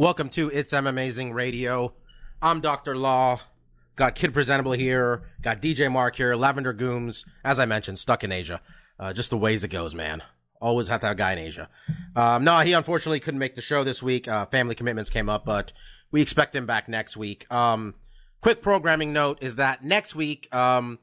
[0.00, 1.92] Welcome to It's M Amazing Radio.
[2.40, 2.96] I'm Dr.
[2.96, 3.40] Law.
[3.96, 5.24] Got Kid Presentable here.
[5.42, 6.34] Got DJ Mark here.
[6.34, 7.26] Lavender Gooms.
[7.44, 8.62] As I mentioned, stuck in Asia.
[8.98, 10.22] Uh, just the ways it goes, man.
[10.58, 11.68] Always have that guy in Asia.
[12.16, 14.26] Um, no, he unfortunately couldn't make the show this week.
[14.26, 15.70] Uh, family commitments came up, but
[16.10, 17.44] we expect him back next week.
[17.52, 17.94] Um,
[18.40, 20.98] quick programming note is that next week, um,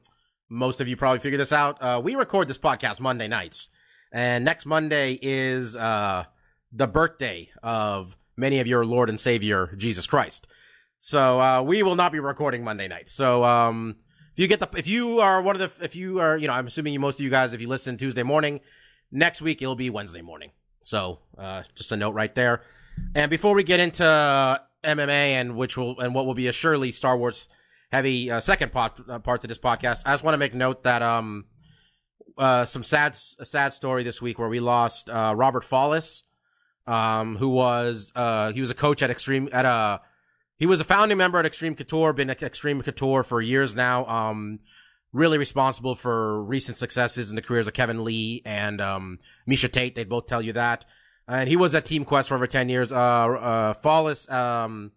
[0.48, 1.80] most of you probably figured this out.
[1.80, 3.68] Uh, we record this podcast Monday nights,
[4.10, 6.24] and next Monday is uh,
[6.72, 10.46] the birthday of many of your Lord and Savior Jesus Christ.
[11.00, 13.08] So uh, we will not be recording Monday night.
[13.08, 13.96] So um,
[14.32, 16.54] if you get the if you are one of the if you are you know
[16.54, 18.60] I'm assuming you, most of you guys if you listen Tuesday morning,
[19.10, 20.52] next week it'll be Wednesday morning.
[20.82, 22.62] So uh, just a note right there.
[23.14, 24.02] And before we get into
[24.84, 27.48] MMA and which will and what will be a surely Star Wars
[27.92, 30.84] heavy uh, second part uh, part to this podcast, I just want to make note
[30.84, 31.46] that um
[32.36, 36.22] uh some sad sad story this week where we lost uh Robert Follis
[36.88, 40.00] um, who was uh, he was a coach at Extreme at a
[40.56, 44.06] he was a founding member at Extreme Couture, been at Extreme Couture for years now.
[44.06, 44.60] Um,
[45.12, 49.94] really responsible for recent successes in the careers of Kevin Lee and um, Miesha Tate.
[49.94, 50.84] They'd both tell you that.
[51.26, 52.90] And he was at Team Quest for over ten years.
[52.90, 54.92] Uh, uh, Follis um,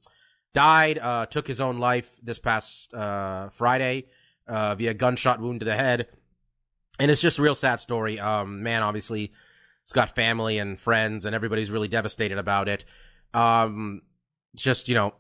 [0.53, 4.05] died, uh, took his own life this past uh, Friday
[4.47, 6.07] uh, via gunshot wound to the head,
[6.99, 8.17] and it's just a real sad story.
[8.17, 9.33] Um, man, obviously
[9.85, 12.85] He's got family and friends, and everybody's really devastated about it.
[13.33, 14.01] Um,
[14.55, 15.13] just you know,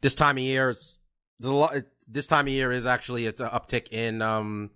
[0.00, 0.98] this time of year, it's
[1.38, 1.74] there's a lot.
[2.08, 4.70] This time of year is actually it's an uptick in um,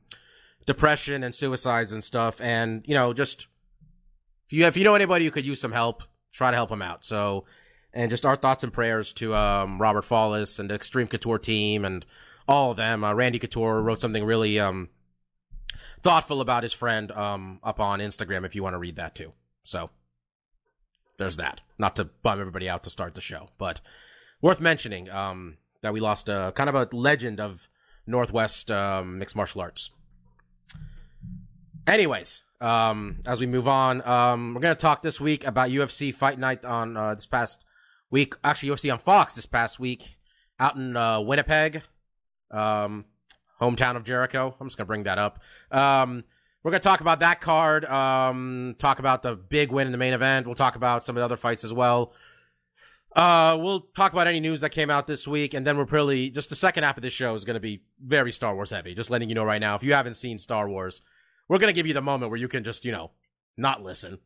[0.67, 3.47] depression and suicides and stuff, and you know, just
[4.47, 6.03] if you if you know anybody who could use some help,
[6.33, 7.05] try to help them out.
[7.05, 7.45] So,
[7.93, 11.84] and just our thoughts and prayers to um, Robert Follis and the Extreme Couture team
[11.84, 12.05] and
[12.47, 13.05] all of them.
[13.05, 14.89] Uh, Randy Couture wrote something really um,
[16.05, 19.33] thoughtful about his friend um, up on Instagram if you want to read that too.
[19.65, 19.91] So
[21.17, 21.63] there's that.
[21.79, 23.81] Not to bum everybody out to start the show, but
[24.41, 27.69] worth mentioning um, that we lost a kind of a legend of
[28.07, 29.91] Northwest um, mixed martial arts.
[31.87, 36.39] Anyways, um, as we move on, um, we're gonna talk this week about UFC Fight
[36.39, 37.65] Night on uh, this past
[38.11, 38.35] week.
[38.45, 40.19] Actually, UFC on Fox this past week
[40.61, 41.83] out in uh, Winnipeg.
[42.51, 43.07] Um,
[43.71, 44.55] hometown of Jericho.
[44.61, 45.41] I'm just gonna bring that up.
[45.71, 46.25] Um,
[46.65, 47.85] we're gonna talk about that card.
[47.85, 50.47] Um, talk about the big win in the main event.
[50.47, 52.15] We'll talk about some of the other fights as well.
[53.15, 56.31] Uh, we'll talk about any news that came out this week, and then we're probably
[56.31, 58.95] just the second half of this show is gonna be very Star Wars heavy.
[58.95, 61.03] Just letting you know right now, if you haven't seen Star Wars,
[61.49, 63.11] we're gonna give you the moment where you can just you know
[63.59, 64.19] not listen.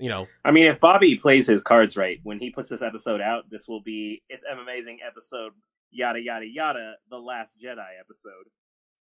[0.00, 3.20] You know, I mean, if Bobby plays his cards right, when he puts this episode
[3.20, 5.52] out, this will be it's an amazing episode.
[5.92, 8.46] Yada yada yada, the Last Jedi episode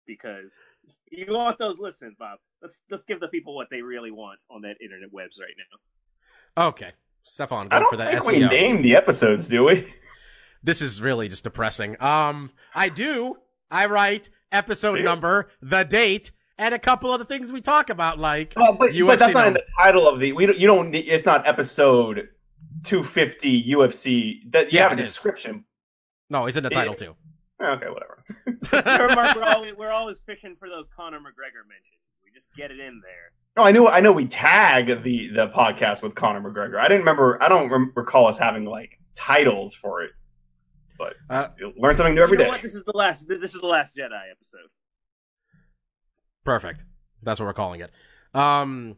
[0.09, 0.57] because
[1.11, 2.39] you want those listens, Bob.
[2.61, 5.53] Let's let's give the people what they really want on that internet webs right
[6.57, 6.67] now.
[6.69, 6.91] Okay,
[7.23, 8.27] Stefan, I go don't for that think SEO.
[8.27, 9.93] we name the episodes, do we?
[10.63, 11.95] This is really just depressing.
[12.01, 13.37] Um, I do.
[13.71, 15.03] I write episode See?
[15.03, 19.05] number, the date, and a couple other things we talk about, like Well, but, UFC
[19.07, 20.33] but that's not in the title of the.
[20.33, 20.89] We don't, you don't.
[20.91, 22.27] need- It's not episode
[22.83, 24.51] two fifty UFC.
[24.51, 25.13] That you Yeah, have a it is.
[25.13, 25.63] description.
[26.29, 27.15] No, it's in the title too.
[27.61, 28.23] Okay, whatever.
[28.71, 31.99] Remember, Mark, we're always, we're always fishing for those Conor McGregor mentions.
[32.23, 33.31] We just get it in there.
[33.57, 33.87] No, I knew.
[33.87, 36.77] I know we tag the the podcast with Conor McGregor.
[36.79, 37.41] I didn't remember.
[37.43, 40.11] I don't rem- recall us having like titles for it.
[40.97, 42.49] But Uh, you learn something new every you know day.
[42.51, 42.61] what?
[42.61, 43.27] This is the last.
[43.27, 44.69] This is the last Jedi episode.
[46.45, 46.85] Perfect.
[47.23, 47.91] That's what we're calling it.
[48.33, 48.95] Um,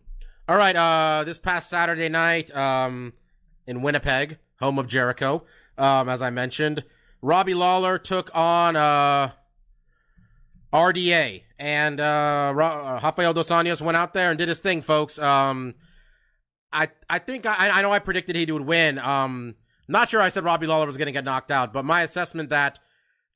[0.48, 0.76] all right.
[0.76, 3.14] Uh, this past Saturday night, um,
[3.66, 5.44] in Winnipeg, home of Jericho,
[5.78, 6.84] um, as I mentioned,
[7.22, 9.32] Robbie Lawler took on uh,
[10.74, 15.20] RDA, and uh, uh, Rafael dos Anjos went out there and did his thing, folks.
[15.20, 15.76] Um,
[16.74, 18.98] I I think I I know I predicted he would win.
[18.98, 19.56] Um,
[19.88, 22.50] not sure I said Robbie Lawler was going to get knocked out, but my assessment
[22.50, 22.80] that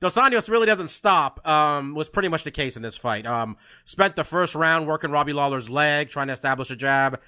[0.01, 3.25] Dos Anjos really doesn't stop um, was pretty much the case in this fight.
[3.25, 7.19] Um, spent the first round working Robbie Lawler's leg, trying to establish a jab.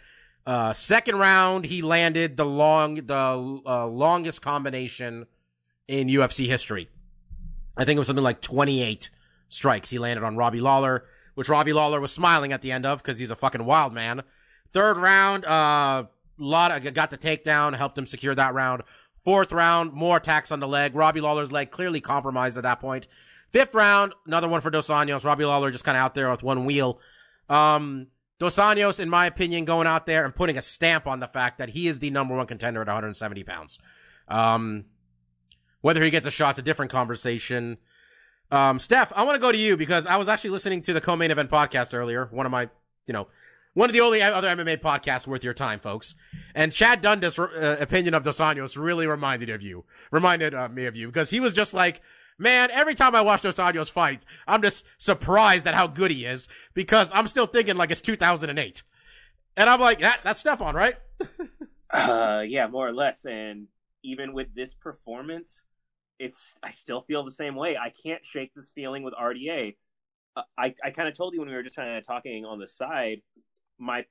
[0.46, 5.26] Uh, second round, he landed the long, the uh, longest combination
[5.88, 6.90] in UFC history.
[7.78, 9.10] I think it was something like 28
[9.50, 11.06] strikes he landed on Robbie Lawler,
[11.36, 14.24] which Robbie Lawler was smiling at the end of because he's a fucking wild man.
[14.74, 16.06] Third round, uh,
[16.38, 18.84] lot got the takedown, helped him secure that round.
[19.24, 20.96] Fourth round, more attacks on the leg.
[20.96, 23.08] Robbie Lawler's leg clearly compromised at that point.
[23.52, 25.26] Fifth round, another one for Dos Anjos.
[25.26, 27.00] Robbie Lawler just kind of out there with one wheel.
[27.50, 28.08] Um,
[28.40, 31.58] Dos Anjos, in my opinion, going out there and putting a stamp on the fact
[31.58, 33.80] that he is the number one contender at 170 pounds.
[34.28, 34.86] Um,
[35.88, 37.78] whether he gets a shot's a different conversation.
[38.52, 41.00] Um, Steph, I want to go to you because I was actually listening to the
[41.00, 42.28] co-main event podcast earlier.
[42.30, 42.68] One of my,
[43.06, 43.30] you know,
[43.74, 46.16] one of the only other MMA podcasts worth your time, folks.
[46.54, 50.88] And Chad Dundas' uh, opinion of Dos Anjos really reminded of you, reminded uh, me
[50.88, 52.02] of you because he was just like,
[52.38, 56.26] man, every time I watch Dos Anjos fight, I'm just surprised at how good he
[56.26, 58.84] is because I'm still thinking like it's 2008.
[59.56, 60.96] And I'm like, that, that's Stefan, right?
[61.90, 63.26] Uh, yeah, more or less.
[63.26, 63.68] And
[64.04, 65.64] even with this performance,
[66.20, 67.78] it's I still feel the same way.
[67.78, 69.76] I can't shake this feeling with RDA.
[70.36, 72.60] Uh, I I kind of told you when we were just kind of talking on
[72.60, 73.22] the side.
[73.78, 74.06] My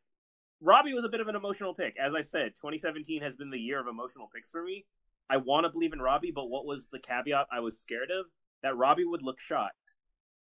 [0.61, 2.55] Robbie was a bit of an emotional pick, as I said.
[2.57, 4.87] 2017 has been the year of emotional picks for me.
[5.29, 8.27] I want to believe in Robbie, but what was the caveat I was scared of?
[8.63, 9.73] That Robbie would look shot.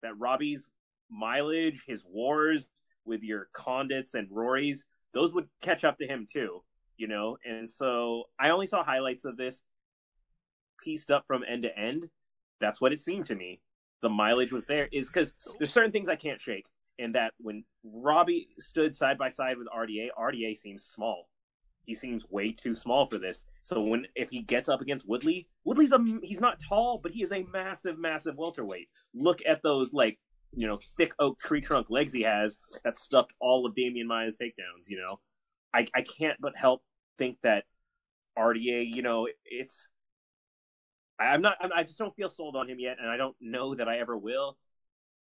[0.04, 0.70] That Robbie's
[1.10, 2.68] mileage, his wars
[3.04, 6.62] with your Condits and Rorys, those would catch up to him too,
[6.98, 7.38] you know?
[7.46, 9.64] And so I only saw highlights of this
[10.84, 12.10] pieced up from end to end.
[12.60, 13.62] That's what it seemed to me.
[14.02, 16.66] The mileage was there is because there's certain things I can't shake.
[16.98, 21.28] And that when Robbie stood side by side with RDA, RDA seems small
[21.86, 23.46] he seems way too small for this.
[23.64, 27.22] So when if he gets up against Woodley, Woodley's a he's not tall, but he
[27.22, 28.90] is a massive, massive welterweight.
[29.14, 30.20] Look at those like
[30.56, 34.38] you know thick oak tree trunk legs he has that stuffed all of Demian Maya's
[34.38, 34.90] takedowns.
[34.90, 35.20] You know,
[35.74, 36.82] I I can't but help
[37.18, 37.66] think that
[38.38, 39.88] RDA, you know, it's
[41.20, 43.88] I'm not I just don't feel sold on him yet, and I don't know that
[43.88, 44.58] I ever will.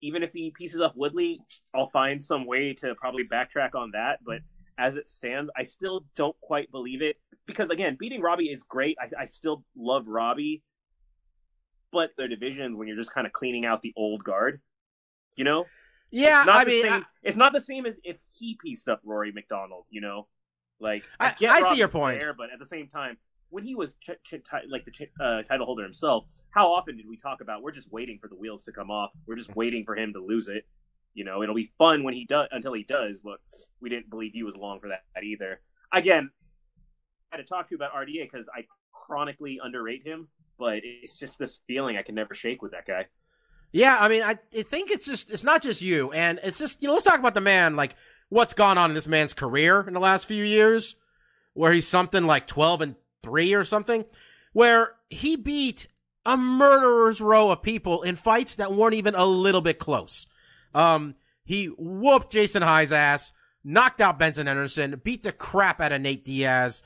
[0.01, 1.41] Even if he pieces up Woodley,
[1.75, 4.41] I'll find some way to probably backtrack on that, but
[4.79, 8.97] as it stands, I still don't quite believe it because again, beating Robbie is great.
[9.01, 10.63] I, I still love Robbie,
[11.91, 14.61] but their division when you're just kind of cleaning out the old guard,
[15.35, 15.67] you know.
[16.11, 19.33] Yeah, I mean, same, I, it's not the same as if he pieced up Rory
[19.33, 20.27] MacDonald, you know.
[20.81, 23.19] Like I, get I see your point, there, but at the same time,
[23.51, 26.97] when he was ch- ch- t- like the ch- uh, title holder himself, how often
[26.97, 29.11] did we talk about we're just waiting for the wheels to come off?
[29.27, 30.65] We're just waiting for him to lose it.
[31.15, 33.39] You know, it'll be fun when he does until he does, but
[33.81, 35.61] we didn't believe he was along for that either.
[35.93, 36.31] Again,
[37.33, 40.29] I had to talk to you about RDA because I chronically underrate him,
[40.59, 43.07] but it's just this feeling I can never shake with that guy.
[43.73, 46.83] Yeah, I mean, I, I think it's just it's not just you, and it's just
[46.83, 47.97] you know let's talk about the man like
[48.29, 50.97] what's gone on in this man's career in the last few years,
[51.53, 54.05] where he's something like twelve and three or something,
[54.53, 55.87] where he beat
[56.25, 60.27] a murderer's row of people in fights that weren't even a little bit close.
[60.75, 63.33] Um, he whooped Jason High's ass,
[63.65, 66.83] knocked out Benson Henderson, beat the crap out of Nate Diaz,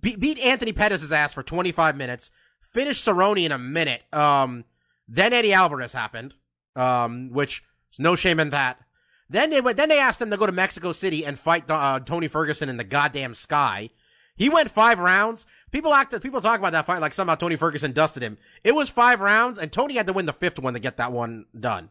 [0.00, 2.30] beat, beat Anthony Pettis' ass for 25 minutes,
[2.60, 4.02] finished Cerrone in a minute.
[4.12, 4.64] Um,
[5.06, 6.34] then Eddie Alvarez happened,
[6.74, 8.80] um, which is no shame in that.
[9.30, 12.00] Then they went, then they asked him to go to Mexico City and fight uh,
[12.00, 13.90] Tony Ferguson in the goddamn sky.
[14.38, 15.44] He went five rounds.
[15.70, 18.38] People act, people talk about that fight like somehow Tony Ferguson dusted him.
[18.64, 21.12] It was five rounds, and Tony had to win the fifth one to get that
[21.12, 21.90] one done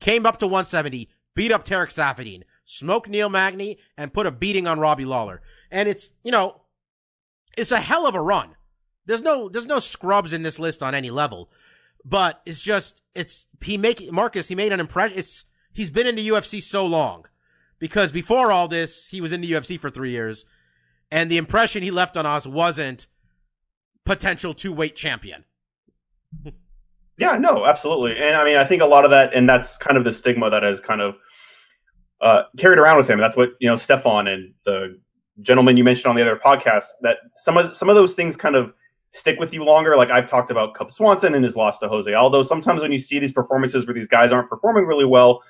[0.00, 4.66] came up to 170, beat up Tarek Saffiedine, smoked Neil Magny, and put a beating
[4.66, 5.40] on Robbie Lawler.
[5.70, 6.62] And it's, you know,
[7.56, 8.56] it's a hell of a run.
[9.06, 11.50] There's no, there's no scrubs in this list on any level,
[12.04, 15.18] but it's just, it's, he make, Marcus, he made an impression.
[15.18, 17.26] It's, he's been in the UFC so long
[17.78, 20.46] because before all this, he was in the UFC for three years
[21.14, 23.06] and the impression he left on us wasn't
[24.04, 25.44] potential two weight champion.
[27.16, 28.16] Yeah, no, absolutely.
[28.16, 30.50] And I mean, I think a lot of that, and that's kind of the stigma
[30.50, 31.14] that has kind of
[32.20, 33.20] uh, carried around with him.
[33.20, 34.98] That's what you know, Stefan and the
[35.40, 36.86] gentleman you mentioned on the other podcast.
[37.02, 38.74] That some of some of those things kind of
[39.12, 39.94] stick with you longer.
[39.94, 42.42] Like I've talked about Cub Swanson and his loss to Jose Aldo.
[42.42, 45.40] Sometimes when you see these performances where these guys aren't performing really well,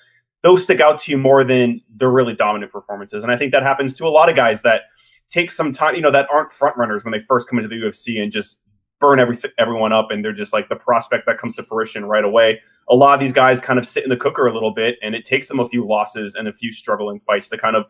[0.42, 3.22] those stick out to you more than the really dominant performances.
[3.22, 4.82] And I think that happens to a lot of guys that
[5.30, 7.76] take some time, you know, that aren't front runners when they first come into the
[7.76, 8.58] UFC and just
[9.00, 12.24] burn every, everyone up and they're just like the prospect that comes to fruition right
[12.24, 12.60] away.
[12.88, 15.14] A lot of these guys kind of sit in the cooker a little bit and
[15.14, 17.84] it takes them a few losses and a few struggling fights to kind of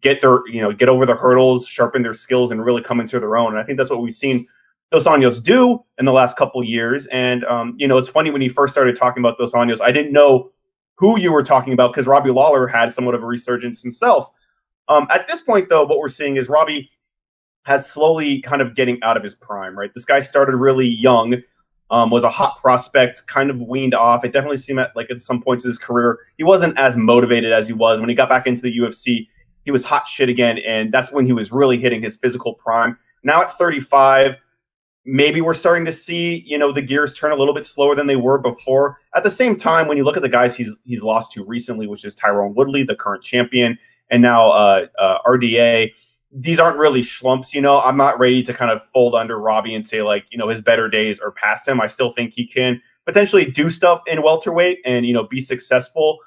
[0.00, 3.18] get their, you know, get over the hurdles, sharpen their skills and really come into
[3.20, 3.52] their own.
[3.52, 4.46] And I think that's what we've seen
[4.90, 7.06] Dos Anjos do in the last couple years.
[7.08, 9.92] And, um, you know, it's funny when you first started talking about Dos Anjos, I
[9.92, 10.50] didn't know
[10.96, 14.28] who you were talking about because Robbie Lawler had somewhat of a resurgence himself.
[14.88, 16.90] Um, at this point, though, what we're seeing is Robbie
[17.64, 19.92] has slowly kind of getting out of his prime, right?
[19.94, 21.36] This guy started really young,
[21.90, 24.24] um, was a hot prospect, kind of weaned off.
[24.24, 27.52] It definitely seemed at, like at some points in his career, he wasn't as motivated
[27.52, 29.28] as he was when he got back into the UFC.
[29.64, 32.96] he was hot shit again, and that's when he was really hitting his physical prime.
[33.22, 34.36] Now at 35,
[35.04, 38.06] maybe we're starting to see you know the gears turn a little bit slower than
[38.06, 38.98] they were before.
[39.14, 41.86] At the same time, when you look at the guys he's he's lost to recently,
[41.86, 43.78] which is Tyron Woodley, the current champion,
[44.10, 45.92] and now uh, uh, RDA.
[46.32, 47.80] These aren't really schlumps, you know.
[47.80, 50.60] I'm not ready to kind of fold under Robbie and say like, you know, his
[50.60, 51.80] better days are past him.
[51.80, 56.18] I still think he can potentially do stuff in welterweight and you know be successful.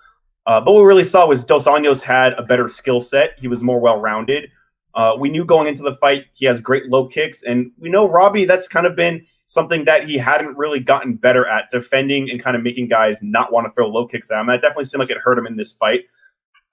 [0.46, 3.32] Uh, but what we really saw was Dos Anjos had a better skill set.
[3.40, 4.50] He was more well rounded.
[4.94, 8.08] Uh, we knew going into the fight he has great low kicks, and we know
[8.08, 8.46] Robbie.
[8.46, 12.56] That's kind of been something that he hadn't really gotten better at defending and kind
[12.56, 14.48] of making guys not want to throw low kicks at him.
[14.48, 16.02] That definitely seemed like it hurt him in this fight.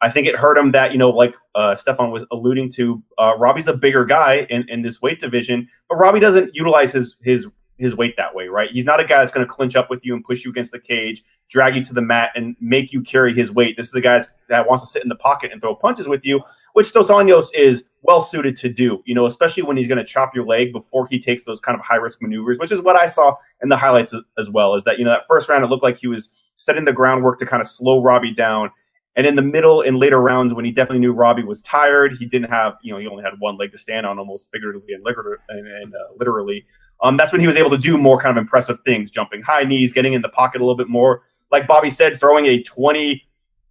[0.03, 3.37] I think it hurt him that you know, like uh, Stefan was alluding to, uh,
[3.37, 7.47] Robbie's a bigger guy in, in this weight division, but Robbie doesn't utilize his his
[7.81, 8.69] his weight that way, right?
[8.71, 10.71] He's not a guy that's going to clinch up with you and push you against
[10.71, 13.75] the cage, drag you to the mat, and make you carry his weight.
[13.77, 16.21] This is the guy that wants to sit in the pocket and throw punches with
[16.23, 16.43] you,
[16.75, 19.03] which Dos Anjos is well suited to do.
[19.07, 21.79] You know, especially when he's going to chop your leg before he takes those kind
[21.79, 24.75] of high risk maneuvers, which is what I saw in the highlights as well.
[24.75, 27.39] Is that you know that first round it looked like he was setting the groundwork
[27.39, 28.71] to kind of slow Robbie down.
[29.17, 32.27] And in the middle and later rounds, when he definitely knew Robbie was tired, he
[32.27, 35.07] didn't have, you know, he only had one leg to stand on, almost figuratively and,
[35.49, 36.65] and uh, literally
[37.03, 39.65] um, that's when he was able to do more kind of impressive things, jumping high
[39.65, 41.23] knees, getting in the pocket a little bit more.
[41.51, 43.23] Like Bobby said, throwing a 20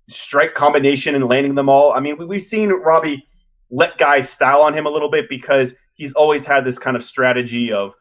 [0.07, 1.93] strike combination and landing them all.
[1.93, 3.27] I mean, we, we've seen Robbie
[3.69, 7.03] let guys style on him a little bit because he's always had this kind of
[7.03, 7.93] strategy of,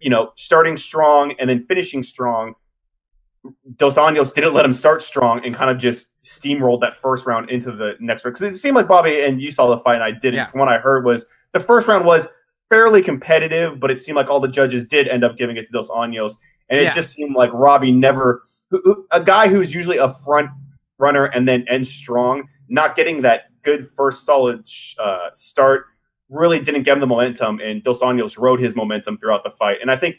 [0.00, 2.54] you know, starting strong and then finishing strong.
[3.76, 7.50] Dos Anjos didn't let him start strong and kind of just steamrolled that first round
[7.50, 8.34] into the next round.
[8.34, 10.34] Because it seemed like Bobby, and you saw the fight, and I didn't.
[10.34, 10.46] Yeah.
[10.46, 12.28] From what I heard, was the first round was
[12.68, 15.72] fairly competitive, but it seemed like all the judges did end up giving it to
[15.72, 16.34] Dos Anjos,
[16.68, 16.94] and it yeah.
[16.94, 18.42] just seemed like Robbie never,
[19.12, 20.50] a guy who's usually a front
[20.98, 24.68] runner and then ends strong, not getting that good first solid
[24.98, 25.86] uh, start
[26.28, 29.78] really didn't give him the momentum, and Dos Anjos rode his momentum throughout the fight.
[29.80, 30.16] And I think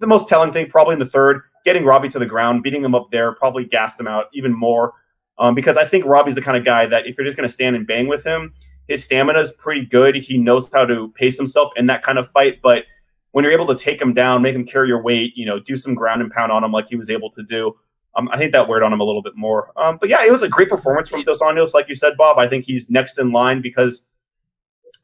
[0.00, 2.94] the most telling thing, probably in the third, getting Robbie to the ground, beating him
[2.94, 4.92] up there, probably gassed him out even more.
[5.38, 7.52] Um, because I think Robbie's the kind of guy that if you're just going to
[7.52, 8.54] stand and bang with him,
[8.88, 10.14] his stamina is pretty good.
[10.14, 12.60] He knows how to pace himself in that kind of fight.
[12.62, 12.84] But
[13.32, 15.76] when you're able to take him down, make him carry your weight, you know, do
[15.76, 17.74] some ground and pound on him like he was able to do,
[18.16, 19.72] um, I think that weighed on him a little bit more.
[19.76, 22.38] Um, but yeah, it was a great performance from Dos Anjos, like you said, Bob.
[22.38, 24.02] I think he's next in line because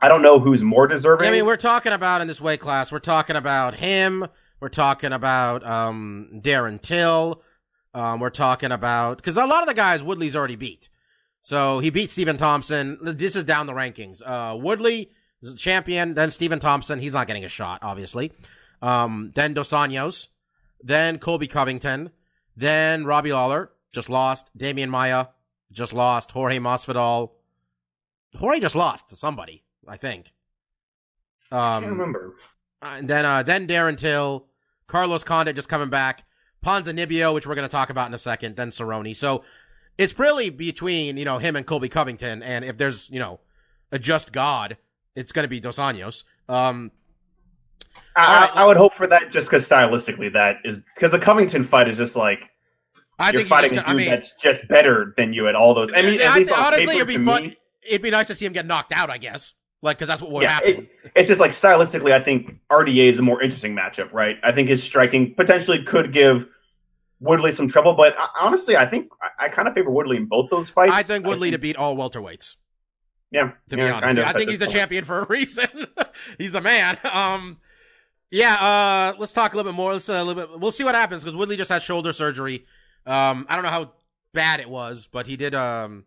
[0.00, 1.28] I don't know who's more deserving.
[1.28, 4.26] I mean, we're talking about in this weight class, we're talking about him.
[4.60, 7.42] We're talking about um, Darren Till.
[7.92, 10.88] Um, we're talking about because a lot of the guys Woodley's already beat.
[11.42, 12.98] So he beat Stephen Thompson.
[13.02, 14.22] This is down the rankings.
[14.24, 15.10] Uh, Woodley
[15.56, 16.14] champion.
[16.14, 17.00] Then Stephen Thompson.
[17.00, 18.32] He's not getting a shot, obviously.
[18.82, 20.28] Um, then Dos Anjos.
[20.82, 22.10] Then Colby Covington.
[22.56, 23.70] Then Robbie Lawler.
[23.92, 24.56] Just lost.
[24.56, 25.26] Demian Maya
[25.72, 26.30] Just lost.
[26.30, 27.30] Jorge Masvidal.
[28.36, 30.32] Jorge just lost to somebody, I think.
[31.50, 32.34] Um, I can't remember.
[32.80, 34.46] And then, uh, then Darren Till.
[34.86, 36.24] Carlos Condit just coming back.
[36.64, 38.56] Ponzinibbio, which we're going to talk about in a second.
[38.56, 39.14] Then Cerrone.
[39.16, 39.44] So
[39.98, 42.42] it's really between, you know, him and Colby Covington.
[42.42, 43.40] And if there's, you know,
[43.92, 44.76] a just God,
[45.14, 46.24] it's going to be Dos Anjos.
[46.48, 46.90] Um,
[48.16, 48.56] I, right.
[48.56, 51.96] I, would hope for that just because stylistically that is because the Covington fight is
[51.96, 52.50] just like
[53.18, 55.90] I you're fighting a dude I mean, that's just better than you at all those.
[55.94, 57.48] I mean, least honestly, it'd be fun.
[57.48, 59.10] Me, it'd be nice to see him get knocked out.
[59.10, 60.88] I guess, like because that's what would yeah, happen.
[61.04, 64.36] It, it's just like stylistically, I think RDA is a more interesting matchup, right?
[64.42, 66.46] I think his striking potentially could give
[67.20, 67.94] Woodley some trouble.
[67.94, 70.92] But honestly, I think I, I kind of favor Woodley in both those fights.
[70.92, 72.56] I think Woodley I think, to beat all welterweights.
[73.30, 74.76] Yeah, to yeah, be honest, I think he's the point.
[74.76, 75.68] champion for a reason.
[76.38, 76.98] he's the man.
[77.12, 77.58] Um,
[78.32, 78.54] yeah.
[78.54, 79.92] Uh, let's talk a little bit more.
[79.92, 80.60] Let's uh, a little bit.
[80.60, 82.64] We'll see what happens because Woodley just had shoulder surgery.
[83.06, 83.92] Um, I don't know how
[84.32, 85.54] bad it was, but he did.
[85.54, 86.04] Um,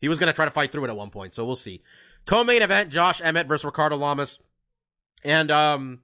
[0.00, 1.82] he was gonna try to fight through it at one point, so we'll see.
[2.28, 4.38] Co-main event: Josh Emmett versus Ricardo Lamas,
[5.24, 6.00] and um,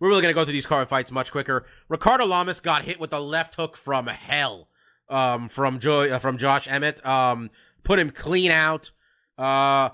[0.00, 1.64] we're really going to go through these card fights much quicker.
[1.88, 4.66] Ricardo Lamas got hit with a left hook from hell
[5.08, 7.06] um, from Joy, uh, from Josh Emmett.
[7.06, 7.48] Um,
[7.84, 8.90] put him clean out.
[9.38, 9.90] Uh,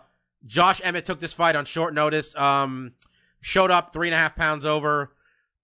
[0.46, 2.34] Josh Emmett took this fight on short notice.
[2.34, 2.94] Um,
[3.42, 5.12] showed up three and a half pounds over.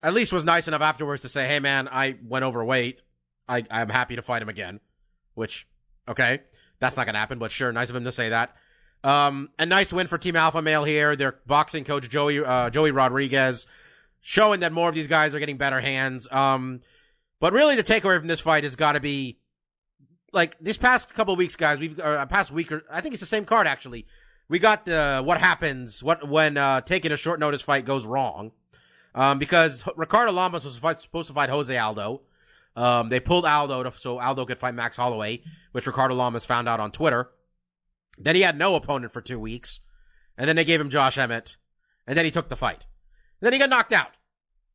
[0.03, 3.01] At least was nice enough afterwards to say, "Hey man, I went overweight.
[3.49, 4.81] I I'm happy to fight him again."
[5.33, 5.67] Which,
[6.07, 6.43] okay,
[6.79, 8.55] that's not gonna happen, but sure, nice of him to say that.
[9.05, 11.15] Um, a nice win for Team Alpha Male here.
[11.15, 13.67] Their boxing coach Joey uh, Joey Rodriguez
[14.23, 16.27] showing that more of these guys are getting better hands.
[16.33, 16.81] Um,
[17.39, 19.39] but really, the takeaway from this fight has got to be
[20.33, 21.79] like this past couple weeks, guys.
[21.79, 24.07] We've uh, past week or I think it's the same card actually.
[24.49, 28.53] We got the what happens what when uh, taking a short notice fight goes wrong.
[29.15, 32.23] Um, because Ricardo Lamas was fight, supposed to fight Jose Aldo.
[32.75, 36.69] Um, they pulled Aldo to, so Aldo could fight Max Holloway, which Ricardo Lamas found
[36.69, 37.31] out on Twitter.
[38.19, 39.81] Then he had no opponent for two weeks.
[40.37, 41.57] And then they gave him Josh Emmett.
[42.07, 42.87] And then he took the fight.
[43.41, 44.13] And then he got knocked out.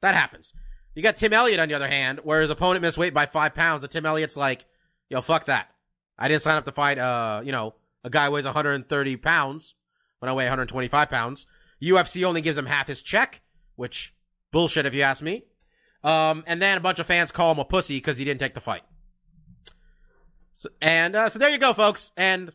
[0.01, 0.53] That happens.
[0.95, 3.53] You got Tim Elliott on the other hand, where his opponent missed weight by five
[3.53, 4.65] pounds, and Tim Elliott's like,
[5.09, 5.69] yo, fuck that.
[6.17, 9.75] I didn't sign up to fight, uh, you know, a guy weighs 130 pounds
[10.19, 11.47] when I weigh 125 pounds.
[11.81, 13.41] UFC only gives him half his check,
[13.75, 14.13] which
[14.51, 15.43] bullshit if you ask me.
[16.03, 18.53] Um, and then a bunch of fans call him a pussy because he didn't take
[18.53, 18.83] the fight.
[20.53, 22.11] So, and uh, so there you go, folks.
[22.17, 22.51] And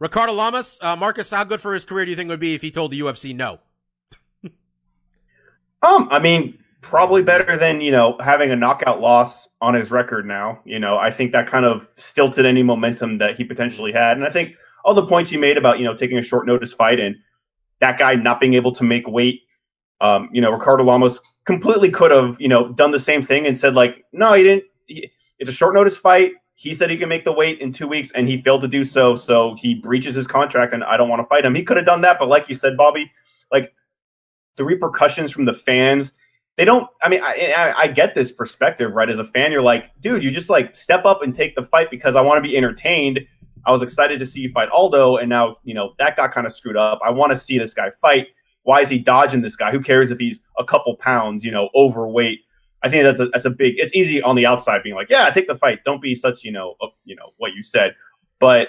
[0.00, 2.54] Ricardo Lamas, uh, Marcus, how good for his career do you think it would be
[2.54, 3.60] if he told the UFC no?
[5.82, 10.26] Um, I mean, probably better than you know having a knockout loss on his record
[10.26, 10.60] now.
[10.64, 14.26] You know, I think that kind of stilted any momentum that he potentially had, and
[14.26, 17.00] I think all the points you made about you know taking a short notice fight
[17.00, 17.16] and
[17.80, 19.40] that guy not being able to make weight.
[20.00, 23.58] Um, you know, Ricardo Lamas completely could have you know done the same thing and
[23.58, 24.64] said like, no, he didn't.
[24.86, 26.32] He, it's a short notice fight.
[26.60, 28.84] He said he can make the weight in two weeks, and he failed to do
[28.84, 29.16] so.
[29.16, 31.54] So he breaches his contract, and I don't want to fight him.
[31.54, 33.10] He could have done that, but like you said, Bobby,
[33.50, 33.72] like
[34.56, 36.12] the repercussions from the fans
[36.56, 39.08] they don't i mean I, I, I get this perspective right?
[39.08, 41.90] As a fan you're like dude you just like step up and take the fight
[41.90, 43.20] because i want to be entertained.
[43.66, 46.46] I was excited to see you fight aldo and now you know that got kind
[46.46, 47.00] of screwed up.
[47.02, 48.28] I want to see this guy fight.
[48.64, 49.70] Why is he dodging this guy?
[49.70, 52.40] Who cares if he's a couple pounds you know overweight
[52.82, 55.28] i think that's a, that's a big it's easy on the outside being like yeah
[55.30, 57.94] take the fight don't be such you know you know what you said
[58.38, 58.68] but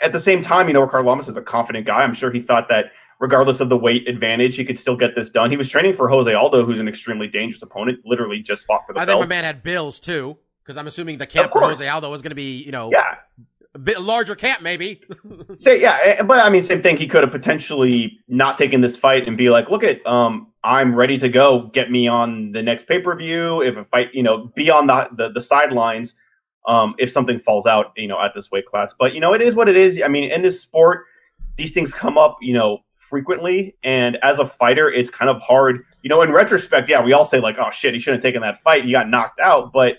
[0.00, 2.40] at the same time you know Ricardo Lamas is a confident guy i'm sure he
[2.40, 2.86] thought that
[3.18, 5.50] regardless of the weight advantage, he could still get this done.
[5.50, 8.00] He was training for Jose Aldo, who's an extremely dangerous opponent.
[8.04, 9.20] Literally just fought for the I belt.
[9.20, 11.62] think my man had bills too, because I'm assuming the camp for.
[11.62, 13.16] Jose Aldo was going to be, you know, yeah,
[13.74, 15.02] a bit larger camp maybe.
[15.58, 16.96] say yeah, eh, but I mean, same thing.
[16.96, 20.96] He could have potentially not taken this fight and be like, "Look at, um, I'm
[20.96, 21.70] ready to go.
[21.72, 23.62] Get me on the next pay per view.
[23.62, 26.14] If a fight, you know, be on the the, the sidelines."
[26.66, 29.40] Um, if something falls out, you know, at this weight class, but you know, it
[29.40, 30.02] is what it is.
[30.04, 31.04] I mean, in this sport,
[31.56, 33.76] these things come up, you know, frequently.
[33.84, 35.84] And as a fighter, it's kind of hard.
[36.02, 38.42] You know, in retrospect, yeah, we all say like, "Oh shit, he shouldn't have taken
[38.42, 38.84] that fight.
[38.84, 39.98] He got knocked out." But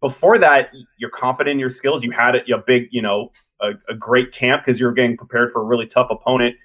[0.00, 2.02] before that, you're confident in your skills.
[2.02, 3.30] You had it, a big, you know,
[3.60, 6.56] a, a great camp because you're getting prepared for a really tough opponent.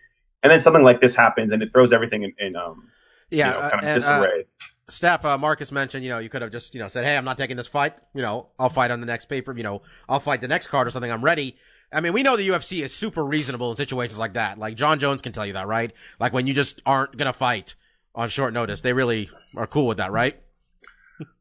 [0.42, 2.88] And then something like this happens, and it throws everything in, in um,
[3.30, 4.46] yeah, you know, uh, kind of and, uh, disarray.
[4.88, 7.26] Steph, uh, Marcus mentioned, you know, you could have just, you know, said, hey, I'm
[7.26, 7.96] not taking this fight.
[8.14, 9.56] You know, I'll fight on the next paper.
[9.56, 11.12] You know, I'll fight the next card or something.
[11.12, 11.58] I'm ready.
[11.92, 14.60] I mean, we know the UFC is super reasonable in situations like that.
[14.60, 15.92] Like Jon Jones can tell you that, right?
[16.20, 17.76] Like when you just aren't gonna fight
[18.14, 20.40] on short notice, they really are cool with that, right?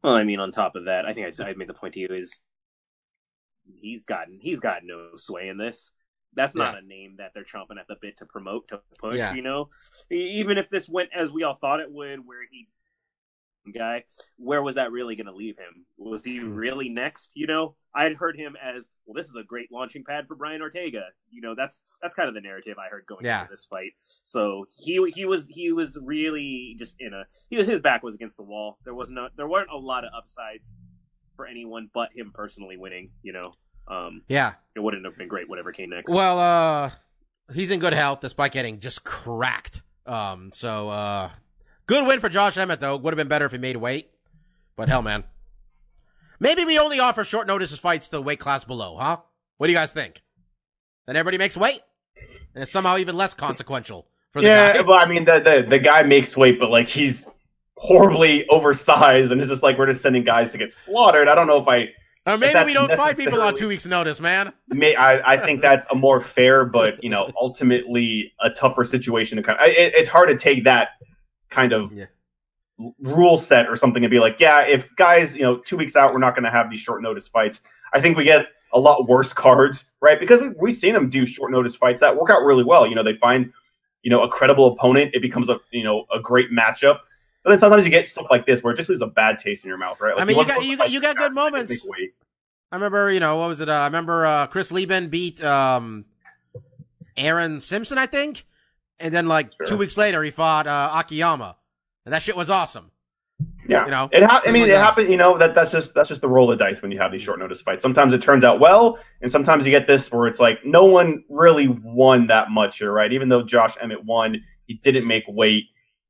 [0.01, 1.99] Well, I mean, on top of that, I think I, I made the point to
[1.99, 2.39] you is
[3.81, 5.91] he's gotten he's got no sway in this.
[6.35, 9.17] That's not a name that they're chomping at the bit to promote to push.
[9.17, 9.33] Yeah.
[9.33, 9.69] You know,
[10.09, 12.67] even if this went as we all thought it would, where he
[13.73, 14.03] guy,
[14.37, 15.85] where was that really going to leave him?
[15.97, 16.53] Was he Hmm.
[16.53, 17.31] really next?
[17.33, 19.15] You know, I had heard him as well.
[19.15, 21.05] This is a great launching pad for Brian Ortega.
[21.31, 23.41] You know, that's that's kind of the narrative I heard going Yeah.
[23.41, 23.93] into this fight.
[23.97, 28.13] So he he was he was really just in a he was, his back was
[28.13, 28.77] against the wall.
[28.83, 30.71] There was no there weren't a lot of upsides
[31.35, 33.09] for anyone but him personally winning.
[33.23, 33.53] You know,
[33.87, 34.53] um, Yeah.
[34.75, 36.11] it wouldn't have been great whatever came next.
[36.11, 36.91] Well, uh,
[37.53, 39.81] he's in good health despite getting just cracked.
[40.05, 41.31] Um, so, uh,
[41.87, 42.97] good win for Josh Emmett though.
[42.97, 44.09] Would have been better if he made weight.
[44.75, 45.23] But hell, man.
[46.39, 49.17] Maybe we only offer short notice fights to the weight class below, huh?
[49.57, 50.21] What do you guys think?
[51.07, 51.79] Then everybody makes weight?
[52.53, 54.81] And it's somehow even less consequential for the yeah, guy.
[54.81, 57.27] well, I mean, the, the the guy makes weight, but like he's
[57.77, 61.29] horribly oversized, and it's just like we're just sending guys to get slaughtered.
[61.29, 61.89] I don't know if I
[62.25, 64.51] Or maybe we don't fight people on two weeks notice, man.
[64.67, 64.95] may.
[64.95, 69.43] I, I think that's a more fair, but you know, ultimately a tougher situation to
[69.43, 69.59] kind.
[69.59, 70.89] Of, it, it's hard to take that
[71.49, 72.05] kind of Yeah.
[72.99, 76.13] rule set or something and be like, yeah, if guys, you know, two weeks out,
[76.13, 77.61] we're not going to have these short notice fights.
[77.93, 80.19] I think we get a lot worse cards, right?
[80.19, 82.87] Because we, we've seen them do short notice fights that work out really well.
[82.87, 83.53] You know, they find,
[84.01, 85.11] you know, a credible opponent.
[85.13, 86.99] It becomes a, you know, a great matchup.
[87.45, 89.63] But then sometimes you get stuff like this where it just leaves a bad taste
[89.63, 90.15] in your mouth, right?
[90.15, 91.85] Like, I mean, you got- you got- you got good moments.
[92.71, 93.69] I remember, you know, what was it?
[93.69, 96.05] Uh, I remember uh, Chris Leben beat um,
[97.15, 98.45] Aaron Simpson, I think,
[98.99, 99.67] and then like Sure.
[99.67, 101.55] two weeks later he fought uh, Akiyama,
[102.05, 102.91] and that shit was awesome.
[103.67, 104.23] Yeah, You know, it.
[104.23, 104.83] Ha- I mean, like it that.
[104.83, 105.09] happened.
[105.11, 107.21] You know that that's just that's just the roll of dice when you have these
[107.21, 107.81] short notice fights.
[107.83, 111.23] Sometimes it turns out well, and sometimes you get this where it's like no one
[111.29, 113.11] really won that much here, right?
[113.11, 115.65] Even though Josh Emmett won, he didn't make weight,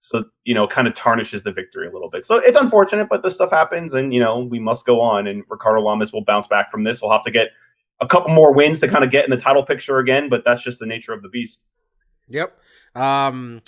[0.05, 2.25] so you know, kind of tarnishes the victory a little bit.
[2.25, 5.25] So it's unfortunate, but this stuff happens, and you know, we must go on.
[5.25, 7.01] And Ricardo Lamas will bounce back from this.
[7.01, 7.47] We'll have to get
[8.01, 10.63] a couple more wins to kind of get in the title picture again, but that's
[10.63, 11.59] just the nature of the beast.
[12.27, 12.55] Yep.
[12.93, 13.61] Um,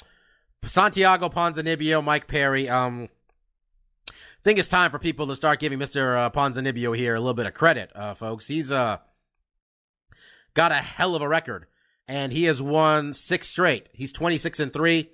[0.64, 2.70] Santiago Ponzinibbio, Mike Perry.
[2.70, 3.10] Um,
[4.10, 7.34] I think it's time for people to start giving Mister uh, Ponzinibbio here a little
[7.34, 8.48] bit of credit, uh, folks.
[8.48, 8.98] He's uh
[10.54, 11.66] got a hell of a record,
[12.08, 13.90] and he has won six straight.
[13.92, 15.12] He's 26 and three.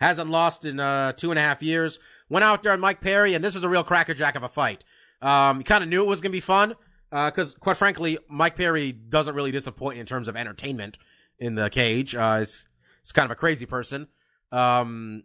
[0.00, 1.98] Hasn't lost in uh, two and a half years.
[2.28, 4.82] Went out there on Mike Perry, and this is a real crackerjack of a fight.
[5.20, 6.74] Um, you kind of knew it was going to be fun
[7.10, 10.96] because, quite frankly, Mike Perry doesn't really disappoint in terms of entertainment
[11.38, 12.14] in the cage.
[12.14, 12.66] Uh, it's,
[13.02, 14.08] it's kind of a crazy person.
[14.52, 15.24] Um,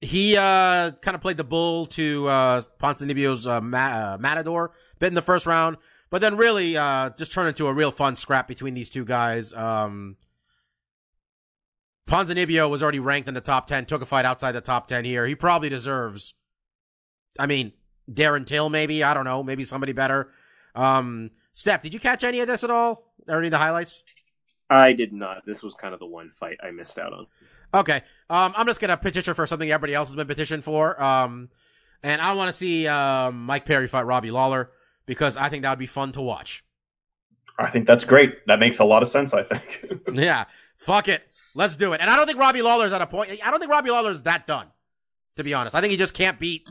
[0.00, 5.08] he uh, kind of played the bull to uh, Ponzinibbio's uh, Ma- uh, Matador bit
[5.08, 5.76] in the first round,
[6.10, 9.52] but then really uh, just turned into a real fun scrap between these two guys.
[9.54, 10.16] Um,
[12.08, 15.04] Ponzinibbio was already ranked in the top 10, took a fight outside the top 10
[15.04, 15.26] here.
[15.26, 16.34] He probably deserves,
[17.38, 17.72] I mean,
[18.10, 20.30] Darren Till maybe, I don't know, maybe somebody better.
[20.74, 23.12] Um, Steph, did you catch any of this at all?
[23.28, 24.02] Or any of the highlights?
[24.70, 25.44] I did not.
[25.44, 27.26] This was kind of the one fight I missed out on.
[27.74, 28.02] Okay.
[28.30, 31.00] Um, I'm just gonna petition for something everybody else has been petitioned for.
[31.02, 31.50] Um,
[32.02, 34.70] and I want to see um, Mike Perry fight Robbie Lawler
[35.06, 36.64] because I think that would be fun to watch.
[37.58, 38.46] I think that's great.
[38.46, 39.34] That makes a lot of sense.
[39.34, 40.00] I think.
[40.12, 40.44] yeah.
[40.76, 41.22] Fuck it.
[41.54, 42.00] Let's do it.
[42.00, 43.30] And I don't think Robbie Lawler's at a point.
[43.44, 44.66] I don't think Robbie Lawler's that done.
[45.36, 46.66] To be honest, I think he just can't beat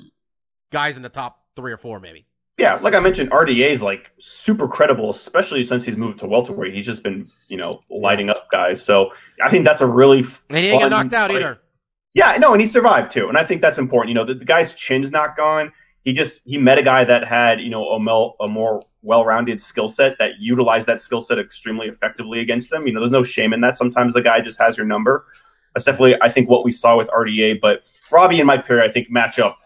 [0.71, 2.25] guys in the top three or four, maybe.
[2.57, 6.73] Yeah, like I mentioned, RDA is like super credible, especially since he's moved to welterweight.
[6.73, 8.83] He's just been, you know, lighting up guys.
[8.83, 9.11] So
[9.43, 11.37] I think that's a really and he didn't get knocked out fight.
[11.37, 11.59] either.
[12.13, 14.09] Yeah, no, and he survived too, and I think that's important.
[14.09, 15.71] You know, the, the guy's chin's not gone.
[16.07, 19.59] He just he met a guy that had you know a, mel, a more well-rounded
[19.59, 22.87] skill set that utilized that skill set extremely effectively against him.
[22.87, 23.75] You know, there's no shame in that.
[23.75, 25.25] Sometimes the guy just has your number.
[25.73, 28.89] That's definitely I think what we saw with RDA, but Robbie and Mike Perry I
[28.89, 29.57] think match up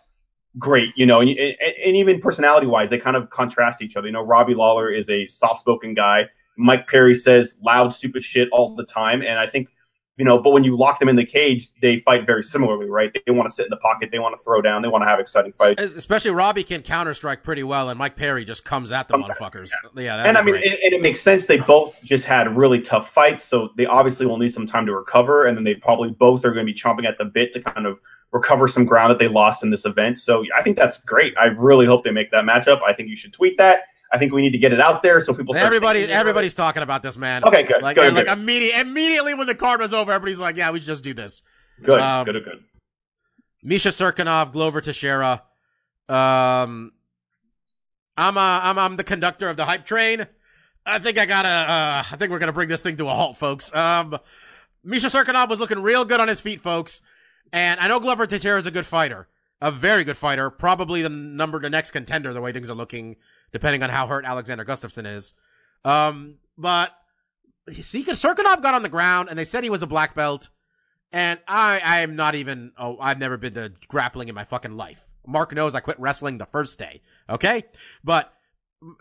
[0.58, 0.90] great.
[0.96, 4.08] You know, and, and, even personality-wise, they kind of contrast each other.
[4.08, 6.24] You know, Robbie Lawler is a soft-spoken guy.
[6.58, 9.70] Mike Perry says loud, stupid shit all the time, and I think
[10.18, 13.12] you know, but when you lock them in the cage, they fight very similarly, right?
[13.26, 15.08] They want to sit in the pocket, they want to throw down, they want to
[15.08, 15.82] have exciting fights.
[15.82, 19.26] Especially Robbie can counter strike pretty well, and Mike Perry just comes at the Comes
[19.26, 19.72] motherfuckers.
[19.96, 21.46] Yeah, and I mean, and, and it makes sense.
[21.46, 24.94] They both just had really tough fights, so they obviously will need some time to
[24.94, 27.62] recover, and then they probably both are going to be chomping at the bit to
[27.62, 28.00] kind of
[28.32, 30.18] recover some ground that they lost in this event.
[30.20, 31.34] So I think that's great.
[31.38, 32.82] I really hope they make that matchup.
[32.84, 33.84] I think you should tweet that.
[34.14, 35.56] I think we need to get it out there so people.
[35.56, 37.44] Everybody, everybody's talking about this, man.
[37.46, 38.38] Okay, good, Like, good, like good.
[38.38, 41.42] immediately, immediately when the card was over, everybody's like, "Yeah, we should just do this."
[41.84, 42.64] good, um, good, good.
[43.64, 45.44] Misha Cirkunov, Glover Teixeira.
[46.10, 46.92] Um,
[48.18, 50.28] I'm uh, I'm I'm the conductor of the hype train.
[50.86, 51.48] I think I gotta.
[51.48, 53.74] Uh, I think we're gonna bring this thing to a halt, folks.
[53.74, 54.18] Um,
[54.84, 57.02] Misha Cirkunov was looking real good on his feet, folks,
[57.54, 59.28] and I know Glover Teixeira is a good fighter,
[59.62, 63.16] a very good fighter, probably the number, the next contender, the way things are looking,
[63.54, 65.34] depending on how hurt Alexander Gustafsson is.
[65.84, 66.92] Um, but
[67.82, 70.50] see, Cirkunov got on the ground, and they said he was a black belt.
[71.12, 74.78] And I, I am not even, oh, I've never been to grappling in my fucking
[74.78, 75.08] life.
[75.28, 77.02] Mark knows I quit wrestling the first day.
[77.30, 77.66] Okay?
[78.04, 78.34] But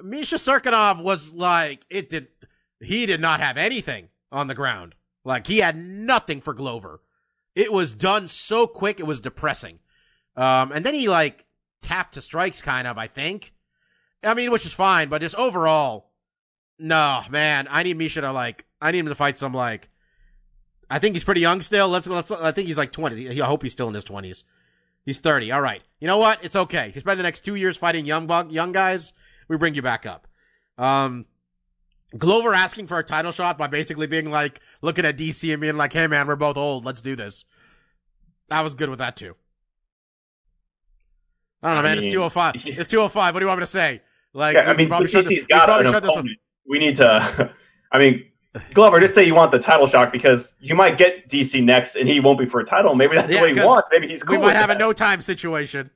[0.02, 2.28] Misha Cirkunov was like, it did,
[2.80, 4.96] he did not have anything on the ground.
[5.24, 7.00] Like, he had nothing for Glover.
[7.54, 9.78] It was done so quick, it was depressing.
[10.36, 11.44] Um, and then he like
[11.82, 13.52] tapped to strikes kind of, I think.
[14.22, 16.10] I mean, which is fine, but just overall,
[16.78, 19.88] no, man, I need Misha to like, I need him to fight some like,
[20.90, 21.88] I think he's pretty young still.
[21.88, 23.40] Let's, let's, I think he's like 20.
[23.40, 24.44] I hope he's still in his 20s.
[25.04, 25.52] He's 30.
[25.52, 25.82] All right.
[26.00, 26.44] You know what?
[26.44, 26.90] It's okay.
[26.94, 29.12] You spend the next two years fighting young young guys,
[29.48, 30.26] we bring you back up.
[30.76, 31.26] Um,
[32.16, 35.76] Glover asking for a title shot by basically being like, looking at DC and being
[35.76, 36.84] like, hey man, we're both old.
[36.84, 37.44] Let's do this.
[38.50, 39.36] I was good with that too.
[41.62, 41.98] I don't know, I man.
[41.98, 42.54] it's 205.
[42.64, 43.34] It's 205.
[43.34, 44.02] What do you want me to say?
[44.32, 46.16] Like, Yeah, I mean, probably shut this- we got probably an shut this up.
[46.18, 46.38] opponent.
[46.66, 47.52] We need to.
[47.92, 48.24] I mean,
[48.74, 52.08] Glover, just say you want the title shot because you might get DC next, and
[52.08, 52.94] he won't be for a title.
[52.94, 53.88] Maybe that's Yeah, what he 'cause wants.
[53.90, 55.90] Maybe he's cool We might with have a no time situation.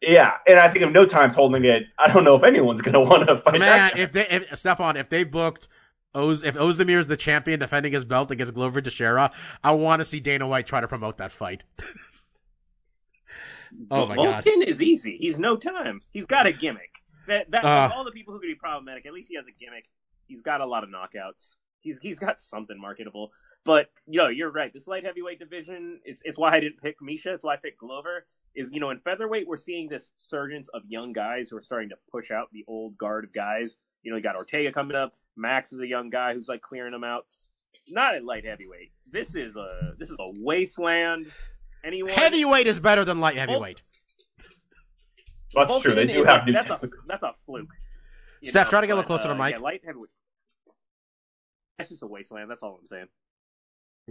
[0.00, 2.92] Yeah, and I think if no time's holding it, I don't know if anyone's going
[2.94, 3.96] to want to fight Man, that.
[3.98, 5.68] if they, if, Stefan, if they booked
[6.14, 9.30] Oz, if Ozdemir is the champion defending his belt against Glover Teixeira,
[9.62, 11.62] I want to see Dana White try to promote that fight.
[13.90, 14.44] oh my god.
[14.44, 15.16] Volkan is easy.
[15.18, 16.00] He's no time.
[16.10, 17.01] He's got a gimmick.
[17.28, 17.90] That that Uh.
[17.94, 19.88] all the people who could be problematic, at least he has a gimmick.
[20.26, 21.56] He's got a lot of knockouts.
[21.80, 23.32] He's he's got something marketable.
[23.64, 24.72] But you know, you're right.
[24.72, 27.32] This light heavyweight division, it's it's why I didn't pick Misha.
[27.34, 28.24] It's why I picked Glover.
[28.54, 31.88] Is you know, in featherweight, we're seeing this surgence of young guys who are starting
[31.88, 33.76] to push out the old guard of guys.
[34.02, 35.14] You know, you got Ortega coming up.
[35.36, 37.26] Max is a young guy who's like clearing them out.
[37.88, 38.92] Not at light heavyweight.
[39.10, 41.26] This is a this is a wasteland.
[41.84, 43.82] Anyone Heavyweight is better than light heavyweight.
[45.54, 45.94] That's true.
[45.94, 47.68] They do have like- new that's a that's a fluke.
[48.44, 49.54] Steph, know, try to get a little closer to uh, Mike.
[49.54, 50.10] Yeah, light heavyweight.
[51.78, 52.50] That's just a wasteland.
[52.50, 53.06] That's all I'm saying.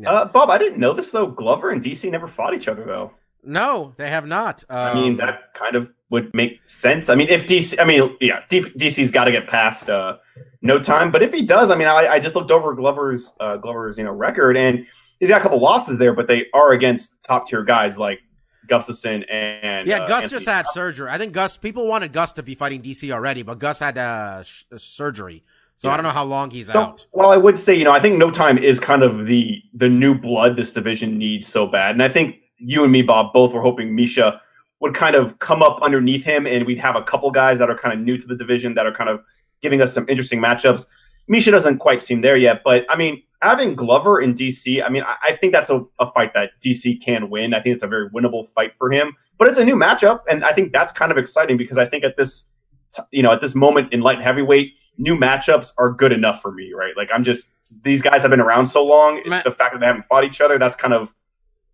[0.06, 1.28] Uh, Bob, I didn't know this though.
[1.28, 3.12] Glover and DC never fought each other though.
[3.44, 4.64] No, they have not.
[4.70, 7.10] Um, I mean, that kind of would make sense.
[7.10, 10.18] I mean, if DC, I mean, yeah, DC's got to get past uh,
[10.62, 11.12] no time.
[11.12, 14.04] But if he does, I mean, I, I just looked over Glover's uh, Glover's you
[14.04, 14.86] know record, and
[15.20, 18.20] he's got a couple losses there, but they are against top tier guys like
[18.68, 21.10] Gustafsson and yeah, uh, Gus Anthony just had surgery.
[21.10, 21.58] I think Gus.
[21.58, 25.44] People wanted Gus to be fighting DC already, but Gus had uh, sh- surgery,
[25.76, 27.06] so I don't know how long he's So, out.
[27.12, 29.90] while I would say, you know, I think No Time is kind of the the
[29.90, 33.54] new blood this division needs so bad, and I think you and me, Bob, both
[33.54, 34.40] were hoping Misha
[34.80, 37.78] would kind of come up underneath him, and we'd have a couple guys that are
[37.78, 39.22] kind of new to the division that are kind of
[39.62, 40.86] giving us some interesting matchups.
[41.28, 45.04] Misha doesn't quite seem there yet, but I mean, having Glover in DC, I mean,
[45.04, 47.54] I, I think that's a, a fight that DC can win.
[47.54, 50.44] I think it's a very winnable fight for him, but it's a new matchup, and
[50.44, 52.46] I think that's kind of exciting because I think at this,
[52.94, 56.52] t- you know, at this moment in light heavyweight, new matchups are good enough for
[56.52, 56.96] me, right?
[56.96, 57.48] Like I'm just
[57.84, 59.20] these guys have been around so long.
[59.20, 61.14] It's Matt- the fact that they haven't fought each other that's kind of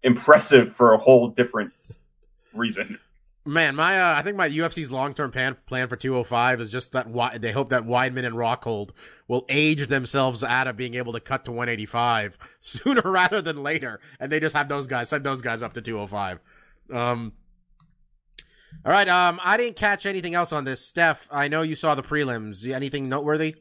[0.03, 1.73] impressive for a whole different
[2.53, 2.99] reason.
[3.47, 6.91] Man, my uh, I think my UFC's long term plan plan for 205 is just
[6.91, 8.89] that Wi- they hope that Weidman and Rockhold
[9.25, 14.01] will age themselves out of being able to cut to 185 sooner rather than later,
[14.19, 16.39] and they just have those guys send those guys up to 205.
[16.93, 17.31] Um.
[18.85, 19.07] All right.
[19.07, 19.39] Um.
[19.41, 21.29] I didn't catch anything else on this, Steph.
[21.31, 22.69] I know you saw the prelims.
[22.69, 23.55] Anything noteworthy?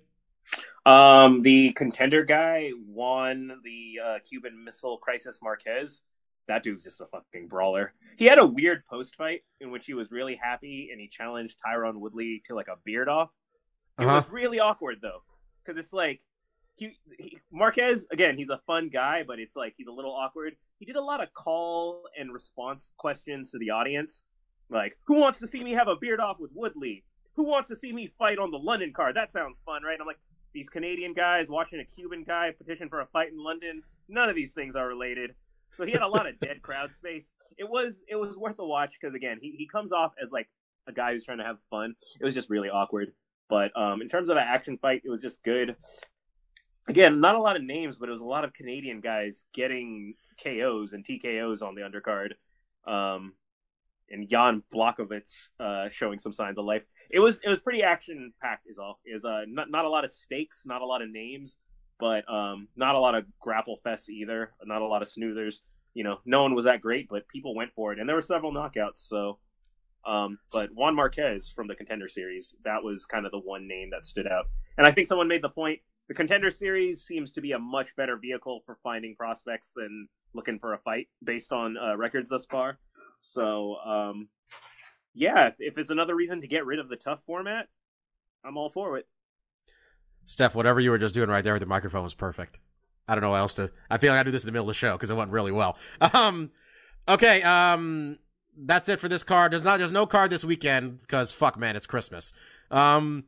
[0.85, 6.03] Um, the contender guy won the uh, Cuban Missile Crisis Marquez.
[6.49, 7.93] That dude's just a fucking brawler.
[8.17, 11.57] He had a weird post fight in which he was really happy and he challenged
[11.65, 13.31] Tyron Woodley to like a beard off.
[13.99, 14.17] It Uh-huh.
[14.17, 15.23] was really awkward though,
[15.65, 16.21] because it's like
[16.77, 18.37] he, he Marquez again.
[18.37, 20.57] He's a fun guy, but it's like he's a little awkward.
[20.79, 24.25] He did a lot of call and response questions to the audience,
[24.69, 27.05] like "Who wants to see me have a beard off with Woodley?
[27.35, 29.17] Who wants to see me fight on the London card?
[29.17, 30.21] That sounds fun, right?" I'm like,
[30.53, 33.83] these Canadian guys watching a Cuban guy petition for a fight in London.
[34.09, 35.35] None of these things are related.
[35.77, 37.31] So he had a lot of dead crowd space.
[37.59, 40.49] It was it was worth a watch because again, he, he comes off as like
[40.87, 41.95] a guy who's trying to have fun.
[42.21, 43.13] It was just really awkward.
[43.49, 45.77] But um, in terms of an action fight, it was just good.
[46.89, 50.15] Again, not a lot of names, but it was a lot of Canadian guys getting
[50.43, 52.33] KOs and TKOs on the undercard.
[52.91, 53.35] Um,
[54.11, 56.85] and Jan Blachowicz uh, showing some signs of life.
[57.11, 58.67] It was it was pretty action packed.
[58.69, 61.59] Is all is uh not not a lot of stakes, not a lot of names,
[61.99, 64.53] but um not a lot of grapple fests either.
[64.65, 65.61] Not a lot of snoozers.
[65.95, 68.23] You know, no one was that great, but people went for it, and there were
[68.23, 68.99] several knockouts.
[68.99, 69.39] So,
[70.05, 73.89] um, but Juan Marquez from the Contender Series, that was kind of the one name
[73.93, 74.45] that stood out.
[74.77, 77.97] And I think someone made the point: the Contender Series seems to be a much
[77.97, 82.47] better vehicle for finding prospects than looking for a fight based on uh, records thus
[82.47, 82.79] far.
[83.19, 84.29] So, um,
[85.15, 87.69] yeah, if, if it's another reason to get rid of the TUF format,
[88.45, 89.07] I'm all for it.
[90.27, 92.59] Steph, whatever you were just doing right there with the microphone was perfect.
[93.09, 93.71] I don't know what else to.
[93.89, 95.31] I feel like I do this in the middle of the show because it went
[95.31, 95.79] really well.
[96.13, 96.51] Um,
[97.09, 97.43] okay.
[97.43, 98.19] Um,
[98.59, 99.53] that's it for this card.
[99.53, 99.79] There's not.
[99.79, 102.33] There's no card this weekend because fuck, man, it's Christmas.
[102.71, 103.25] Um,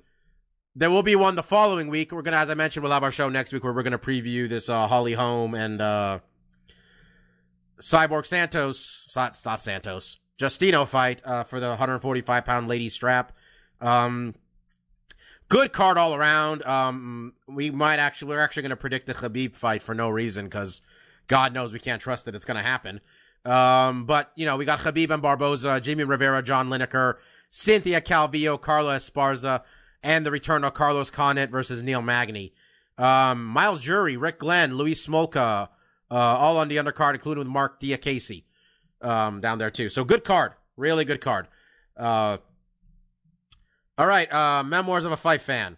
[0.75, 2.13] there will be one the following week.
[2.13, 4.49] We're gonna, as I mentioned, we'll have our show next week where we're gonna preview
[4.49, 6.21] this uh, Holly Holm and uh,
[7.81, 13.33] Cyborg Santos, not, Santos, Justino fight uh, for the 145 pound lady strap.
[13.81, 14.35] Um,
[15.49, 16.63] good card all around.
[16.65, 20.47] Um, we might actually, we're actually going to predict the Khabib fight for no reason
[20.47, 20.83] because
[21.27, 23.01] God knows we can't trust that it's going to happen.
[23.45, 27.15] Um, but you know, we got Khabib and Barboza, Jimmy Rivera, John Lineker,
[27.51, 29.63] Cynthia Calvillo, Carla Esparza,
[30.03, 32.53] and the return of Carlos Condit versus Neil Magny.
[32.99, 35.69] Um, Myles Jury, Rick Glenn, Louis Smolka,
[36.11, 38.43] uh, all on the undercard, including with Marc Diakiese,
[39.03, 39.89] um, down there too.
[39.89, 40.53] So good card.
[40.77, 41.49] Really good card.
[41.97, 42.39] Uh,
[43.99, 45.77] all right, uh, Memoirs of a Fight Fan.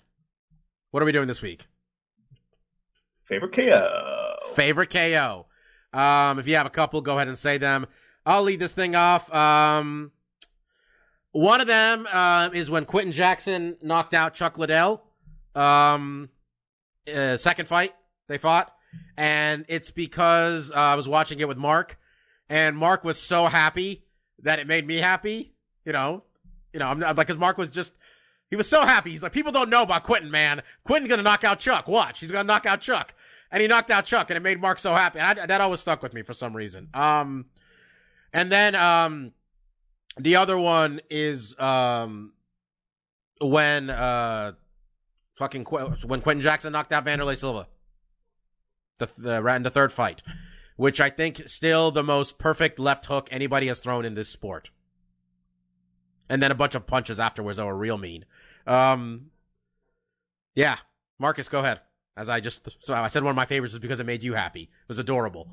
[0.91, 1.67] What are we doing this week?
[3.25, 4.37] Favorite KO.
[4.55, 5.47] Favorite KO.
[5.93, 7.87] Um, if you have a couple, go ahead and say them.
[8.27, 9.33] I'll lead this thing off.
[9.33, 10.13] Um,
[11.33, 15.03] one of them uh, is when Quinton Jackson knocked out Chuck Liddell.
[15.55, 16.29] Um,
[17.13, 17.95] uh, second fight
[18.29, 18.73] they fought,
[19.17, 21.99] and it's because uh, I was watching it with Mark,
[22.49, 24.05] and Mark was so happy
[24.43, 25.55] that it made me happy.
[25.85, 26.25] You know,
[26.73, 27.95] you know, I'm, I'm like, because Mark was just.
[28.51, 29.11] He was so happy.
[29.11, 30.63] He's like, people don't know about Quinton, man.
[30.85, 31.87] Quinton's gonna knock out Chuck.
[31.89, 33.15] Watch, he's gonna knock out Chuck
[33.51, 35.19] and he knocked out Chuck, and it made Mark so happy.
[35.19, 36.89] And I, that always stuck with me for some reason.
[36.95, 37.47] Um,
[38.33, 39.33] and then um,
[40.17, 42.33] the other one is um,
[43.41, 44.53] when uh,
[45.37, 47.67] fucking Qu- when Quinton Jackson knocked out Wanderlei Silva,
[48.99, 50.23] the the in the third fight,
[50.77, 54.71] which I think still the most perfect left hook anybody has thrown in this sport.
[56.29, 58.25] And then a bunch of punches afterwards that were real mean.
[58.71, 59.27] Um,
[60.55, 60.79] yeah,
[61.19, 61.81] Marcus, go ahead
[62.17, 64.35] as I just so I said one of my favorites is because it made you
[64.35, 64.63] happy.
[64.63, 65.49] It was adorable.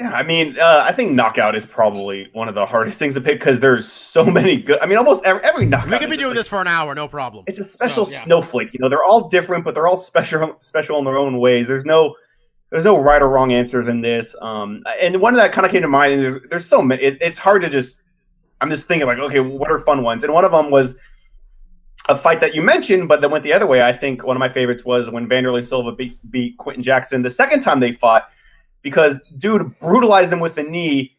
[0.00, 3.20] Yeah, I mean, uh, I think knockout is probably one of the hardest things to
[3.20, 4.78] pick because there's so many good.
[4.80, 5.90] I mean, almost every, every knockout.
[5.90, 7.44] We could be doing like- this for an hour, no problem.
[7.46, 8.24] It's a special So, yeah.
[8.24, 8.72] snowflake.
[8.72, 11.68] You know, they're all different, but they're all special, special in their own ways.
[11.68, 12.14] There's no,
[12.70, 14.34] there's no right or wrong answers in this.
[14.40, 16.14] Um, and one of that kind of came to mind.
[16.14, 17.02] And there's, there's so many.
[17.02, 18.00] It, it's hard to just.
[18.60, 20.24] I'm just thinking like, okay, what are fun ones?
[20.24, 20.94] And one of them was
[22.08, 23.82] a fight that you mentioned, but that went the other way.
[23.82, 27.30] I think one of my favorites was when Wanderlei Silva beat, beat Quinton Jackson the
[27.30, 28.28] second time they fought,
[28.82, 31.16] because dude brutalized him with the knee.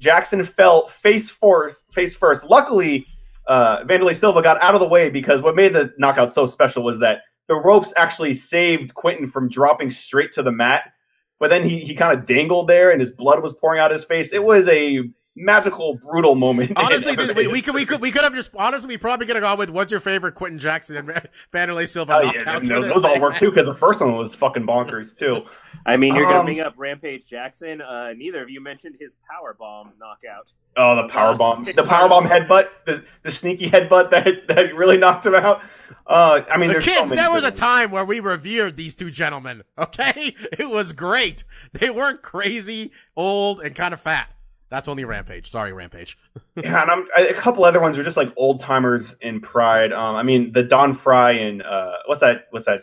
[0.00, 1.84] Jackson fell face first.
[1.92, 2.44] Face first.
[2.44, 3.06] Luckily,
[3.46, 6.82] uh, Wanderlei Silva got out of the way because what made the knockout so special
[6.82, 10.92] was that the ropes actually saved Quinton from dropping straight to the mat.
[11.38, 14.04] But then he, he kind of dangled there and his blood was pouring out his
[14.04, 14.32] face.
[14.32, 15.04] It was a
[15.38, 16.72] magical, brutal moment.
[16.76, 19.36] Honestly, dude, we, we could we could we could have just honestly we probably could
[19.36, 21.08] have gone with what's your favorite Quinton Jackson and
[21.52, 24.14] Wanderlei Silva Oh, yeah, no, for this those all work too because the first one
[24.16, 25.44] was fucking bonkers too.
[25.86, 27.80] I mean, you're Um, gonna bring up Rampage Jackson.
[27.80, 30.52] Uh, neither of you mentioned his power bomb knockout.
[30.76, 34.96] Oh, the power bomb, the power bomb headbutt, the, the sneaky headbutt that that really
[34.96, 35.62] knocked him out.
[36.06, 38.76] Uh, I mean, The there's so kids, there was good a time where we revered
[38.76, 39.62] these two gentlemen.
[39.76, 41.44] Okay, it was great.
[41.72, 44.32] They weren't crazy, old, and kind of fat.
[44.70, 45.50] That's only Rampage.
[45.50, 46.18] Sorry, Rampage.
[46.62, 49.92] Yeah, and I'm, a couple other ones were just like old timers in Pride.
[49.92, 52.46] Um, I mean, the Don Frye and uh, what's that?
[52.50, 52.80] What's that?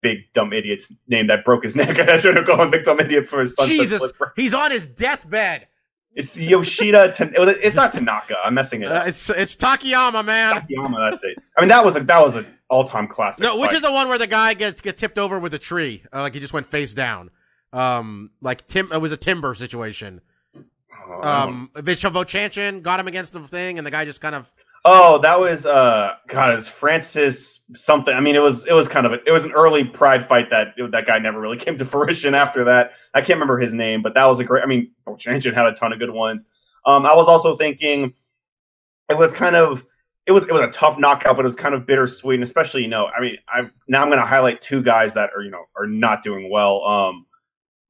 [0.00, 1.98] Big dumb idiot's name that broke his neck.
[1.98, 3.68] I should have called him big dumb idiot for his son.
[3.68, 5.68] Jesus, he's on his deathbed.
[6.14, 7.14] It's Yoshida.
[7.38, 8.34] Was- it's not Tanaka.
[8.44, 10.54] I'm messing it Uh, it's it's Takayama, man.
[10.54, 11.10] Takayama.
[11.10, 11.38] That's it.
[11.56, 13.42] I mean, that was a that was an all time classic.
[13.44, 13.76] No, which fight.
[13.76, 16.34] is the one where the guy gets get tipped over with a tree, uh, like
[16.34, 17.30] he just went face down.
[17.74, 20.20] Um, like Tim, it was a timber situation.
[21.22, 24.52] Oh, Um, Vovchanchyn got him against the thing, and the guy just kind of
[24.84, 28.12] Oh, that was uh God, it was Francis something.
[28.12, 30.50] I mean, it was it was kind of a, it was an early Pride fight
[30.50, 32.92] that that guy never really came to fruition after that.
[33.14, 34.64] I can't remember his name, but that was a great.
[34.64, 36.44] I mean, Vovchanchyn had a ton of good ones.
[36.84, 38.12] Um, I was also thinking
[39.08, 39.86] it was kind of
[40.26, 42.82] it was it was a tough knockout, but it was kind of bittersweet, and especially
[42.82, 45.50] you know, I mean, I now I'm going to highlight two guys that are you
[45.50, 46.82] know are not doing well.
[46.84, 47.26] Um,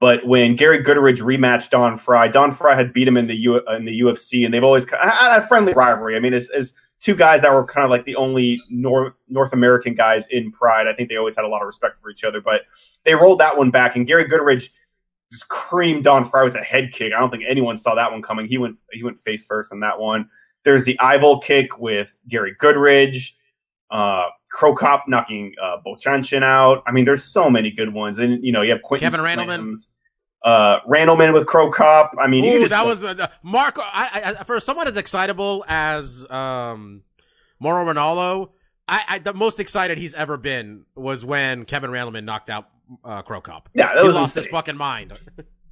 [0.02, 3.60] but when Gary Goodridge rematched Don Frye, Don Frye had beat him in the U,
[3.68, 6.16] in the UFC, and they've always had a friendly rivalry.
[6.16, 9.52] I mean, it's, it's two guys that were kind of like the only North North
[9.52, 10.88] American guys in Pride.
[10.88, 12.40] I think they always had a lot of respect for each other.
[12.40, 12.62] But
[13.04, 14.70] they rolled that one back, and Gary Goodridge
[15.30, 17.12] just creamed Don Frye with a head kick.
[17.16, 18.48] I don't think anyone saw that one coming.
[18.48, 20.28] He went he went face first on that one.
[20.64, 23.34] There's the Ival kick with Gary Goodridge,
[23.92, 26.82] uh, Cro Cop knocking uh, Vovchanchyn out.
[26.88, 29.76] I mean, there's so many good ones, and you know you have Quentin Kevin Randleman.
[30.44, 32.14] Uh, Randleman with Cro Cop.
[32.18, 33.81] I mean, Ooh, that was uh, Marco.
[33.85, 37.02] I, I, for someone as excitable as um,
[37.61, 38.50] Mauro Ranallo,
[38.88, 42.68] I, I the most excited he's ever been was when Kevin Randleman knocked out
[43.05, 43.68] uh, Cro Cop.
[43.74, 44.44] yeah, that he was lost insane.
[44.44, 45.12] his fucking mind.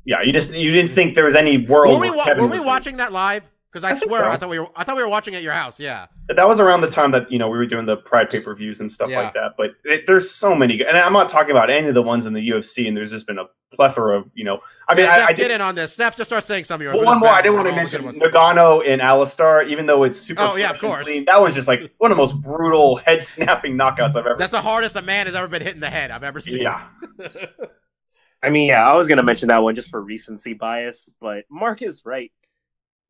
[0.04, 0.22] yeah.
[0.22, 1.94] You just you didn't think there was any world.
[1.94, 3.50] Were we, where wa- Kevin were we watching that live?
[3.72, 4.30] Because I, I swear so.
[4.30, 4.66] I thought we were.
[4.74, 5.78] I thought we were watching at your house.
[5.78, 6.06] Yeah.
[6.28, 8.52] that was around the time that you know we were doing the Pride pay per
[8.54, 9.20] views and stuff Yeah.
[9.20, 9.52] like that.
[9.56, 12.32] But it, there's so many, and I'm not talking about any of the ones in
[12.32, 12.88] the UFC.
[12.88, 14.58] And there's just been a plethora of you know.
[14.88, 15.50] I mean, yeah, I, Steph I get did.
[15.52, 15.92] in on this.
[15.92, 16.94] Steph, just start saying some of yours.
[16.94, 18.34] Well, We're one more I didn't want to mention good ones.
[18.34, 20.42] Ngannou and Alistair, even though it's super.
[20.42, 21.06] Oh, yeah, of course.
[21.06, 24.34] clean, that was just like one of the most brutal head snapping knockouts I've ever.
[24.36, 26.62] That's the hardest a man has ever been hit in the head I've ever seen.
[26.62, 26.88] yeah.
[28.42, 31.82] I mean, yeah, I was gonna mention that one just for recency bias, but Mark
[31.82, 32.32] is right.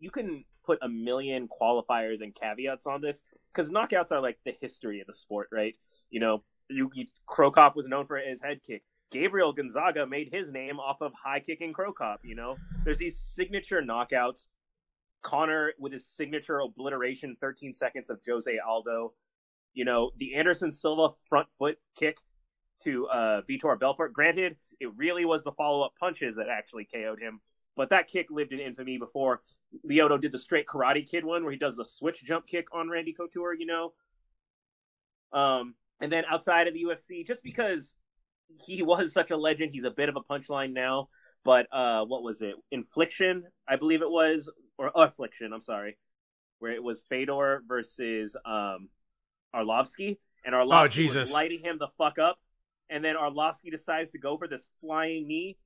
[0.01, 4.55] You can put a million qualifiers and caveats on this because knockouts are like the
[4.61, 5.75] history of the sport, right?
[6.11, 7.07] You know, you, you
[7.75, 8.85] was known for his head kick.
[9.11, 12.21] Gabriel Gonzaga made his name off of high kicking Cro Cop.
[12.23, 14.47] You know, there's these signature knockouts.
[15.23, 19.13] Conor with his signature obliteration, 13 seconds of Jose Aldo.
[19.75, 22.19] You know, the Anderson Silva front foot kick
[22.85, 24.13] to uh, Vitor Belfort.
[24.13, 27.41] Granted, it really was the follow up punches that actually KO'd him,
[27.81, 29.41] but that kick lived in infamy before
[29.89, 32.91] Lyoto did the straight Karate Kid one where he does the switch jump kick on
[32.91, 33.95] Randy Couture, you know?
[35.33, 37.97] Um, and then outside of the UFC, just because
[38.67, 41.09] he was such a legend, he's a bit of a punchline now.
[41.43, 42.55] But uh, what was it?
[42.71, 45.55] Infliction, I believe it was, or Affliction.
[45.55, 45.97] I'm sorry,
[46.59, 48.91] where it was Fedor versus um,
[49.57, 51.29] Arlovsky, and Arlovsky Oh, Jesus.
[51.29, 52.39] was lighting him the fuck up,
[52.91, 55.57] and then Arlovsky decides to go for this flying knee,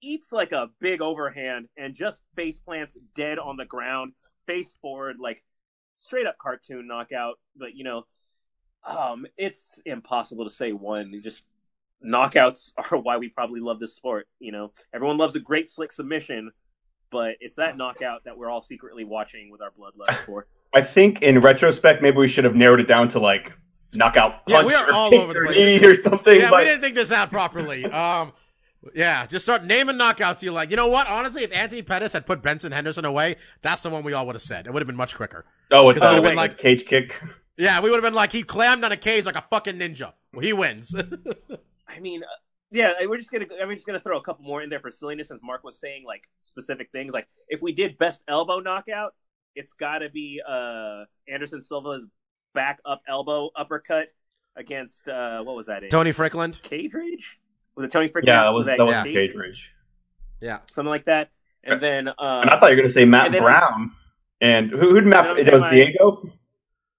[0.00, 4.12] eats like a big overhand, and just face plants dead on the ground,
[4.46, 5.42] face forward, like
[5.96, 7.38] straight up cartoon knockout.
[7.56, 8.06] But you know,
[8.84, 11.20] um, it's impossible to say one.
[11.22, 11.44] Just
[12.04, 14.28] knockouts are why we probably love this sport.
[14.38, 16.52] You know, everyone loves a great slick submission,
[17.10, 20.46] but it's that knockout that we're all secretly watching with our bloodlust for.
[20.74, 23.52] I think in retrospect, maybe we should have narrowed it down to like
[23.94, 25.56] knockout Yeah, punch we are or all kick over the or place.
[25.56, 26.38] knee or something.
[26.38, 27.84] Yeah, but we didn't think this out properly.
[27.86, 28.32] Um,
[28.94, 30.70] Yeah, just start naming knockouts you like.
[30.70, 31.06] You know what?
[31.06, 34.34] Honestly, if Anthony Pettis had put Benson Henderson away, that's the one we all would
[34.34, 34.66] have said.
[34.66, 35.44] It would have been much quicker.
[35.70, 37.20] Oh, it's Because it uh, would've been like like- cage kick.
[37.58, 40.12] Yeah, we would have been like he clammed on a cage like a fucking ninja.
[40.34, 40.94] Well, he wins.
[41.88, 42.26] I mean, uh,
[42.70, 43.46] yeah, we're just gonna.
[43.62, 46.04] I'm just gonna throw a couple more in there for silliness, since Mark was saying
[46.04, 47.14] like specific things.
[47.14, 49.14] Like if we did best elbow knockout,
[49.54, 52.06] it's got to be uh Anderson Silva's
[52.54, 54.08] back up elbow uppercut
[54.56, 55.82] against uh what was that?
[55.84, 55.88] In?
[55.88, 56.60] Tony Fryklund.
[56.60, 57.38] Cage Rage?
[57.76, 58.26] Was it Tony Fryklund?
[58.26, 59.02] Yeah, that was that was yeah.
[59.04, 59.70] cage rage.
[60.40, 60.58] Yeah.
[60.72, 61.30] something like that.
[61.64, 63.92] And then uh, And I thought you were gonna say Matt and then- Brown.
[64.40, 65.26] And who who'd Matt?
[65.30, 66.30] And It was saying, like- Diego.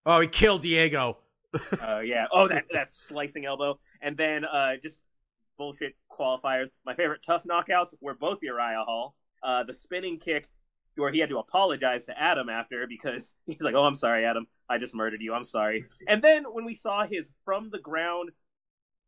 [0.06, 1.18] Oh, he killed Diego.
[1.82, 2.26] Uh, yeah.
[2.32, 5.00] Oh, that that slicing elbow, and then uh, just
[5.58, 6.70] bullshit qualifiers.
[6.86, 9.16] My favorite tough knockouts were both Uriah Hall.
[9.42, 10.50] Uh, the spinning kick,
[10.98, 14.46] where he had to apologize to Adam after because he's like, "Oh, I'm sorry, Adam.
[14.70, 15.34] I just murdered you.
[15.34, 18.30] I'm sorry." And then when we saw his from the ground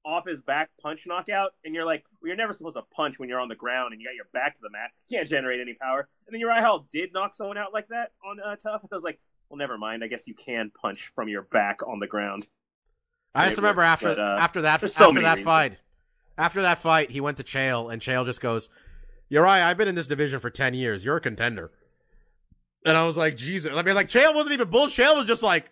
[0.05, 3.29] off his back punch knockout, and you're like, well, "You're never supposed to punch when
[3.29, 4.91] you're on the ground and you got your back to the mat.
[5.09, 8.11] You can't generate any power." And then Uriah Hall did knock someone out like that
[8.25, 8.81] on uh, tough.
[8.83, 9.19] I was like.
[9.49, 10.03] Well, never mind.
[10.03, 12.47] I guess you can punch from your back on the ground.
[13.33, 15.43] I just remember works, after but, uh, after that so after that reasons.
[15.43, 15.77] fight,
[16.37, 18.69] after that fight, he went to Chael, and Chael just goes,
[19.27, 21.03] "Uriah, I've been in this division for ten years.
[21.03, 21.71] You're a contender."
[22.85, 23.73] And I was like, Jesus.
[23.73, 24.85] I mean, like Chael wasn't even bull.
[24.85, 25.71] Chael was just like,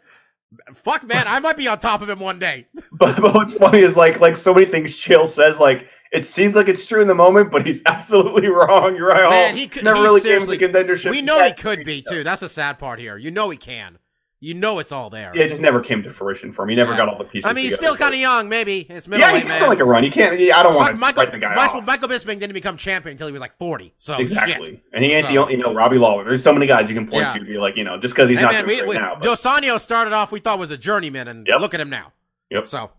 [0.73, 3.79] "Fuck, man, I might be on top of him one day." But, but what's funny
[3.79, 7.07] is like like so many things Chael says like it seems like it's true in
[7.07, 8.95] the moment, but he's absolutely wrong.
[8.95, 9.29] You're right.
[9.29, 11.11] Man, oh, he could- never he really seriously- came to contendership.
[11.11, 12.23] we know he could be too.
[12.23, 13.17] That's the sad part here.
[13.17, 13.99] You know he can.
[14.39, 15.31] You know it's all there.
[15.35, 16.69] Yeah, it just never came to fruition for him.
[16.69, 16.97] He never Yeah.
[16.97, 17.49] got all the pieces.
[17.49, 18.47] I mean, he's still kind of young.
[18.47, 19.57] Maybe it's middle Yeah, middleweight he can man.
[19.57, 20.03] still like a run.
[20.03, 20.39] You can't.
[20.39, 21.87] Yeah, I don't want to Michael, the guy Michael, off.
[21.87, 23.95] Michael Bisping didn't become champion until he was like forty.
[23.97, 24.83] So exactly, shit.
[24.93, 25.53] and he ain't the only.
[25.55, 26.23] You know, Robbie Lawler.
[26.23, 27.33] There's so many guys you can point Yeah.
[27.33, 27.43] to.
[27.45, 29.15] Be like, you know, just because he's Hey not man, we, it we, now.
[29.15, 31.59] but- Dos Anjos started off we thought was a journeyman, and Yep.
[31.59, 32.13] look at him now.
[32.51, 32.67] Yep.
[32.67, 32.91] So,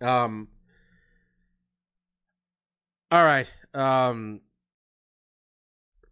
[0.00, 0.46] um,
[3.10, 3.50] all right.
[3.74, 4.40] Um,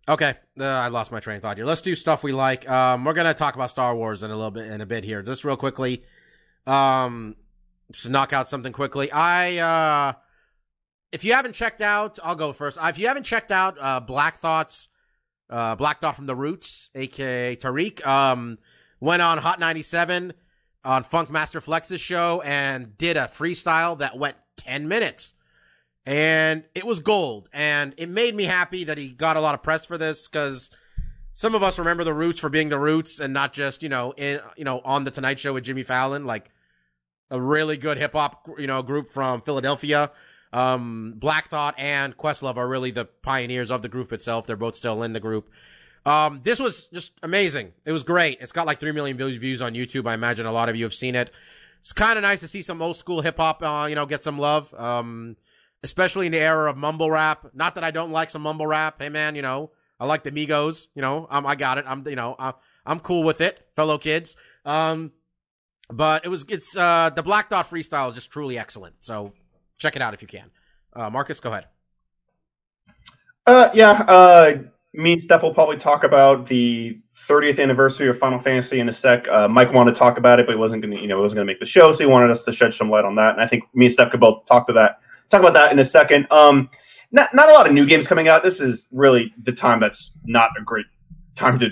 [0.08, 0.34] okay.
[0.60, 1.66] Uh, I lost my train of thought here.
[1.66, 2.68] Let's do stuff we like.
[2.68, 5.22] Um, we're gonna talk about Star Wars in a little bit in a bit here,
[5.22, 6.02] just real quickly.
[6.66, 7.36] Um,
[7.92, 9.10] to knock out something quickly.
[9.10, 10.12] I uh,
[11.12, 12.78] if you haven't checked out, I'll go first.
[12.78, 14.88] Uh, If you haven't checked out uh, Black Thoughts,
[15.48, 18.58] uh, Black Thought from the Roots, aka Tariq, um,
[19.00, 20.32] went on Hot 97
[20.84, 25.34] on Funk Master Flex's show and did a freestyle that went 10 minutes.
[26.06, 27.48] And it was gold.
[27.52, 30.70] And it made me happy that he got a lot of press for this because
[31.32, 34.12] some of us remember the Roots for being the Roots and not just, you know,
[34.16, 36.50] in, you know, on the Tonight Show with Jimmy Fallon, like
[37.30, 40.10] a really good hip hop, you know, group from Philadelphia.
[40.52, 44.46] Um, Black Thought and Questlove are really the pioneers of the group itself.
[44.46, 45.48] They're both still in the group.
[46.04, 47.72] Um, this was just amazing.
[47.84, 48.38] It was great.
[48.40, 50.08] It's got like 3 million views- on YouTube.
[50.08, 51.30] I imagine a lot of you have seen it.
[51.80, 54.22] It's kind of nice to see some old school hip hop, uh, you know, get
[54.22, 54.74] some love.
[54.74, 55.36] Um,
[55.82, 57.46] especially in the era of mumble rap.
[57.54, 59.00] Not that I don't like some mumble rap.
[59.00, 61.84] Hey man, you know, I like the Migos, you know, um, I got it.
[61.86, 62.54] I'm, you know, I'm,
[62.86, 64.36] I'm cool with it, fellow kids.
[64.64, 65.12] Um,
[65.90, 68.94] but it was, it's, uh, the Black Thought freestyle is just truly excellent.
[69.00, 69.32] So
[69.78, 70.50] check it out if you can.
[70.94, 71.66] Uh, Marcus, go ahead.
[73.46, 73.90] Uh, yeah.
[73.90, 74.58] Uh,
[74.92, 78.92] me and Steph will probably talk about the 30th anniversary of Final Fantasy in a
[78.92, 79.28] sec.
[79.28, 81.22] Uh, Mike wanted to talk about it, but he wasn't going to, you know, he
[81.22, 83.14] wasn't going to make the show, so he wanted us to shed some light on
[83.16, 83.34] that.
[83.34, 85.00] And I think me and Steph could both talk to that,
[85.30, 86.26] talk about that in a second.
[86.30, 86.68] Um,
[87.12, 88.42] not not a lot of new games coming out.
[88.42, 90.86] This is really the time that's not a great
[91.34, 91.70] time to,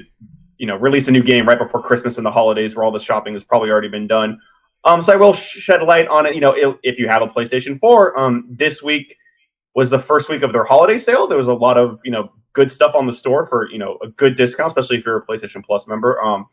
[0.57, 2.99] you know, release a new game right before Christmas and the holidays, where all the
[2.99, 4.39] shopping has probably already been done.
[4.85, 6.35] Um, so I will shed light on it.
[6.35, 9.17] You know, if, you have a PlayStation 4, um, this week
[9.75, 11.27] was the first week of their holiday sale.
[11.27, 13.99] There was a lot of you know good stuff on the store for you know
[14.03, 16.21] a good discount, especially if you're a PlayStation Plus member.
[16.23, 16.47] Um,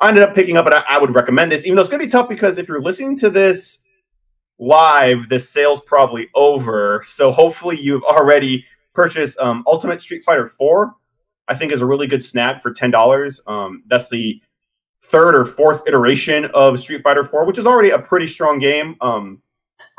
[0.00, 2.00] I ended up picking up, and I, I would recommend this, even though it's going
[2.00, 3.80] to be tough because if you're listening to this
[4.58, 7.02] live, the sale's probably over.
[7.06, 10.94] So hopefully you've already purchased um, Ultimate Street Fighter 4.
[11.48, 13.40] I think is a really good snag for ten dollars.
[13.46, 14.40] Um, that's the
[15.02, 18.96] third or fourth iteration of Street Fighter 4, which is already a pretty strong game.
[19.02, 19.42] Um,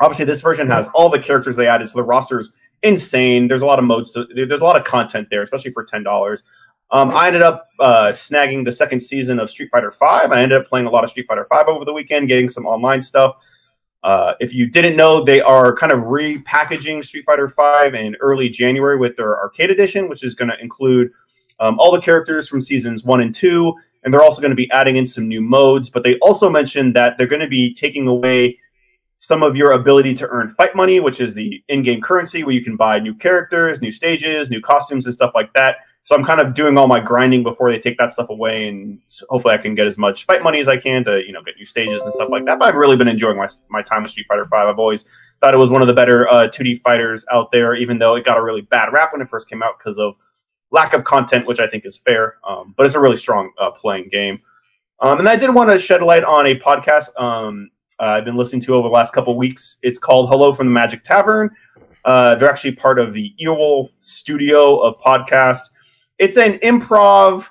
[0.00, 2.52] obviously, this version has all the characters they added, so the roster's
[2.82, 3.46] insane.
[3.48, 4.12] There's a lot of modes.
[4.12, 6.42] So there's a lot of content there, especially for ten dollars.
[6.90, 10.32] Um, I ended up uh, snagging the second season of Street Fighter Five.
[10.32, 12.66] I ended up playing a lot of Street Fighter Five over the weekend, getting some
[12.66, 13.36] online stuff.
[14.02, 18.48] Uh, if you didn't know, they are kind of repackaging Street Fighter Five in early
[18.48, 21.10] January with their arcade edition, which is going to include
[21.58, 23.74] um, all the characters from seasons one and two,
[24.04, 25.90] and they're also going to be adding in some new modes.
[25.90, 28.58] But they also mentioned that they're going to be taking away
[29.18, 32.62] some of your ability to earn fight money, which is the in-game currency where you
[32.62, 35.76] can buy new characters, new stages, new costumes, and stuff like that.
[36.06, 39.00] So I'm kind of doing all my grinding before they take that stuff away, and
[39.28, 41.56] hopefully I can get as much fight money as I can to you know get
[41.56, 42.60] new stages and stuff like that.
[42.60, 44.68] But I've really been enjoying my my time with Street Fighter Five.
[44.68, 45.04] I've always
[45.40, 48.24] thought it was one of the better uh, 2D fighters out there, even though it
[48.24, 50.14] got a really bad rap when it first came out because of
[50.70, 52.36] lack of content, which I think is fair.
[52.48, 54.38] Um, but it's a really strong uh, playing game.
[55.00, 58.36] Um, and I did want to shed light on a podcast um, uh, I've been
[58.36, 59.78] listening to over the last couple weeks.
[59.82, 61.50] It's called Hello from the Magic Tavern.
[62.04, 65.70] Uh, they're actually part of the Earwolf studio of podcasts
[66.18, 67.48] it's an improv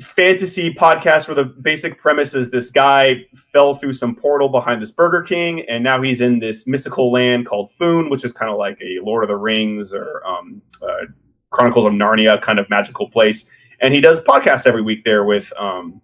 [0.00, 4.90] fantasy podcast where the basic premise is this guy fell through some portal behind this
[4.90, 8.58] Burger King, and now he's in this mystical land called Foon, which is kind of
[8.58, 11.06] like a Lord of the Rings or um, uh,
[11.50, 13.46] Chronicles of Narnia kind of magical place.
[13.80, 16.00] And he does podcasts every week there with um,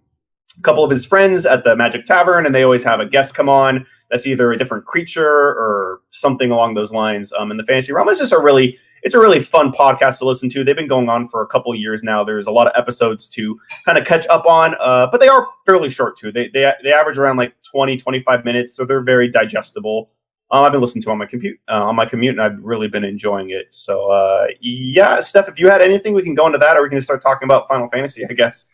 [0.57, 3.35] a couple of his friends at the Magic Tavern, and they always have a guest
[3.35, 7.63] come on that's either a different creature or something along those lines um, in the
[7.63, 8.09] fantasy realm.
[8.09, 10.63] It's just a really it's a really fun podcast to listen to.
[10.63, 12.23] They've been going on for a couple years now.
[12.23, 15.47] There's a lot of episodes to kind of catch up on, uh, but they are
[15.65, 16.31] fairly short too.
[16.31, 20.09] They, they they average around like 20, 25 minutes, so they're very digestible.
[20.51, 22.87] Um, I've been listening to on my commute uh, on my commute, and I've really
[22.87, 23.67] been enjoying it.
[23.71, 26.89] So uh, yeah, Steph, if you had anything, we can go into that, or we
[26.89, 28.65] can start talking about Final Fantasy, I guess.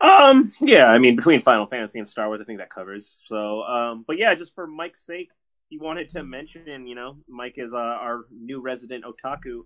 [0.00, 3.22] Um, yeah, I mean, between Final Fantasy and Star Wars, I think that covers.
[3.26, 5.30] So, um, but yeah, just for Mike's sake,
[5.68, 9.62] he wanted to mention, you know, Mike is uh, our new resident otaku.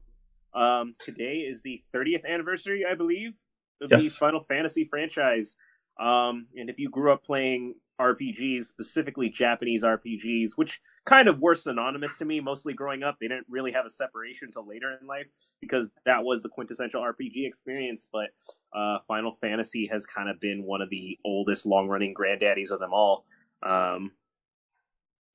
[0.55, 3.33] Um, today is the 30th anniversary, I believe,
[3.83, 4.03] of yes.
[4.03, 5.55] the Final Fantasy franchise.
[6.01, 11.55] Um, and if you grew up playing RPGs, specifically Japanese RPGs, which kind of were
[11.55, 15.07] synonymous to me mostly growing up, they didn't really have a separation until later in
[15.07, 15.27] life
[15.61, 18.09] because that was the quintessential RPG experience.
[18.11, 18.31] But
[18.73, 22.79] uh, Final Fantasy has kind of been one of the oldest long running granddaddies of
[22.79, 23.25] them all.
[23.63, 24.13] Um,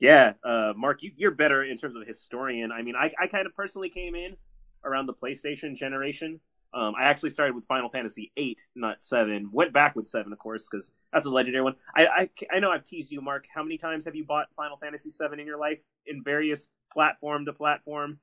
[0.03, 2.73] yeah, uh, Mark, you, are better in terms of historian.
[2.73, 4.35] I mean, I, I kind of personally came in
[4.83, 6.41] around the PlayStation generation.
[6.73, 9.49] Um, I actually started with Final Fantasy VIII, not seven.
[9.53, 11.75] Went back with seven, of course, because that's a legendary one.
[11.95, 13.45] I, I, I know I've teased you, Mark.
[13.53, 17.45] How many times have you bought Final Fantasy VII in your life in various platform
[17.45, 18.19] to platform?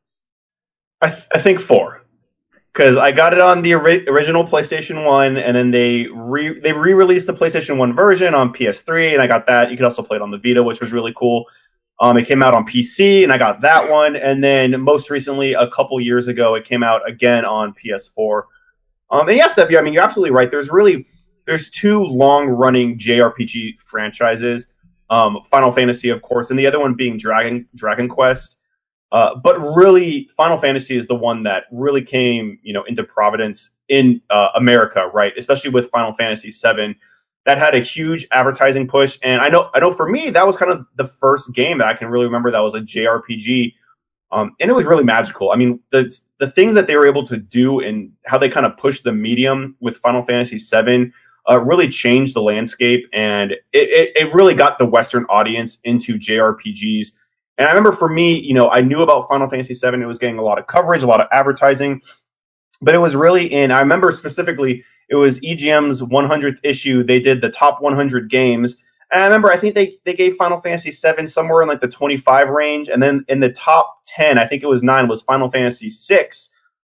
[1.01, 2.03] I, th- I think four
[2.75, 6.73] because I got it on the ori- original PlayStation One, and then they re they
[6.73, 9.71] re released the PlayStation One version on PS3, and I got that.
[9.71, 11.47] You could also play it on the Vita, which was really cool.
[12.01, 14.17] Um, it came out on PC, and I got that one.
[14.17, 18.43] And then most recently, a couple years ago, it came out again on PS4.
[19.11, 20.51] Um, and yes, Steph, I mean you're absolutely right.
[20.51, 21.07] There's really
[21.47, 24.69] there's two long running JRPG franchises.
[25.11, 28.57] Um, Final Fantasy, of course, and the other one being Dragon Dragon Quest.
[29.13, 33.71] Uh, but really, Final Fantasy is the one that really came, you know, into providence
[33.89, 35.33] in uh, America, right?
[35.37, 36.97] Especially with Final Fantasy VII
[37.47, 39.19] that had a huge advertising push.
[39.23, 41.87] And I know, I know for me, that was kind of the first game that
[41.87, 43.75] I can really remember that was a JRPG.
[44.33, 45.51] Um, and it was really magical.
[45.51, 48.65] I mean, the the things that they were able to do and how they kind
[48.65, 51.13] of pushed the medium with Final Fantasy VII
[51.51, 56.17] uh, really changed the landscape, and it, it, it really got the Western audience into
[56.17, 57.09] JRPGs.
[57.59, 60.01] And I remember for me, you know, I knew about Final Fantasy VII.
[60.01, 62.01] It was getting a lot of coverage, a lot of advertising,
[62.81, 63.71] but it was really in.
[63.71, 67.03] I remember specifically it was EGM's 100th issue.
[67.03, 68.77] They did the top 100 games.
[69.13, 71.89] And I remember, I think they, they gave Final Fantasy VII somewhere in like the
[71.89, 72.89] 25 range.
[72.89, 76.29] And then in the top 10, I think it was nine, was Final Fantasy VI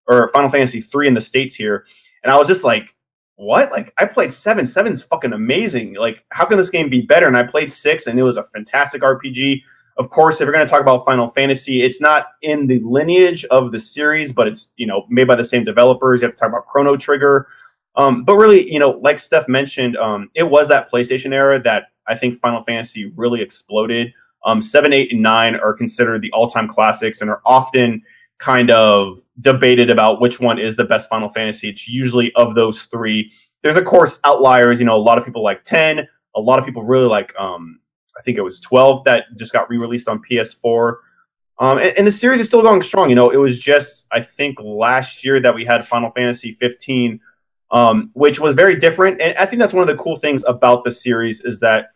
[0.09, 1.87] or Final Fantasy III in the States here.
[2.25, 2.97] And I was just like,
[3.37, 3.71] what?
[3.71, 4.67] Like, I played seven.
[4.67, 5.95] Seven's fucking amazing.
[5.95, 7.27] Like, how can this game be better?
[7.27, 9.63] And I played six, and it was a fantastic RPG.
[9.99, 13.45] Of course, if we're going to talk about Final Fantasy, it's not in the lineage
[13.47, 16.21] of the series, but it's you know made by the same developers.
[16.21, 17.49] You have to talk about Chrono Trigger,
[17.97, 21.85] um, but really, you know, like Steph mentioned, um, it was that PlayStation era that
[22.07, 24.13] I think Final Fantasy really exploded.
[24.45, 28.03] Um, seven, eight, and nine are considered the all-time classics and are often
[28.39, 31.71] kind of debated about which one is the best Final Fantasy.
[31.71, 33.33] It's usually of those three.
[33.63, 34.79] There's of course outliers.
[34.79, 36.07] You know, a lot of people like ten.
[36.35, 37.35] A lot of people really like.
[37.41, 37.81] Um,
[38.19, 40.97] I think it was twelve that just got re-released on PS4.
[41.59, 43.09] Um, and, and, the series is still going strong.
[43.09, 47.19] You know, it was just I think last year that we had Final Fantasy 15
[47.71, 49.21] um, which was very different.
[49.21, 51.87] And I think that's one of the cool things about the series is that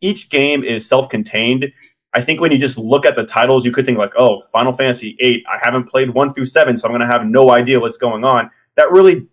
[0.00, 1.66] each game is self-contained.
[2.14, 4.72] I think when you just look at the titles, you could think like, "Oh, Final
[4.72, 5.44] Fantasy 8.
[5.50, 8.24] I haven't played one through seven, so I'm going to have no idea what's going
[8.24, 9.26] on." That really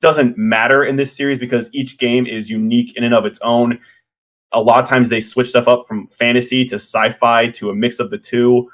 [0.00, 3.80] doesn't matter in this series because each game is unique in and of its own.
[4.54, 7.98] A lot of times they switch stuff up from fantasy to sci-fi to a mix
[7.98, 8.70] of the two.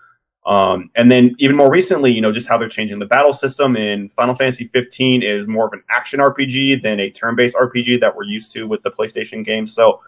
[0.46, 3.76] Um, and then even more recently, you know, just how they're changing the battle system
[3.76, 8.14] in Final Fantasy 15 is more of an action RPG than a turn-based RPG that
[8.14, 9.74] we're used to with the PlayStation games.
[9.74, 10.00] So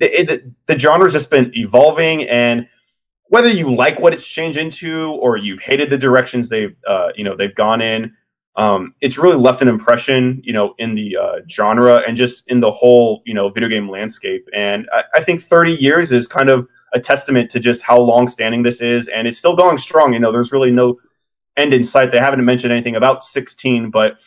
[0.00, 2.68] it, it, the genre's just been evolving, and
[3.28, 7.24] whether you like what it's changed into or you've hated the directions they've, uh, you
[7.24, 8.14] know, they've gone in,
[8.56, 12.60] um, it's really left an impression, you know, in the uh, genre and just in
[12.60, 14.48] the whole, you know, video game landscape.
[14.54, 18.28] And I, I, think 30 years is kind of a testament to just how long
[18.28, 20.12] standing this is, and it's still going strong.
[20.12, 21.00] You know, there's really no
[21.56, 22.12] end in sight.
[22.12, 24.20] They haven't mentioned anything about 16, but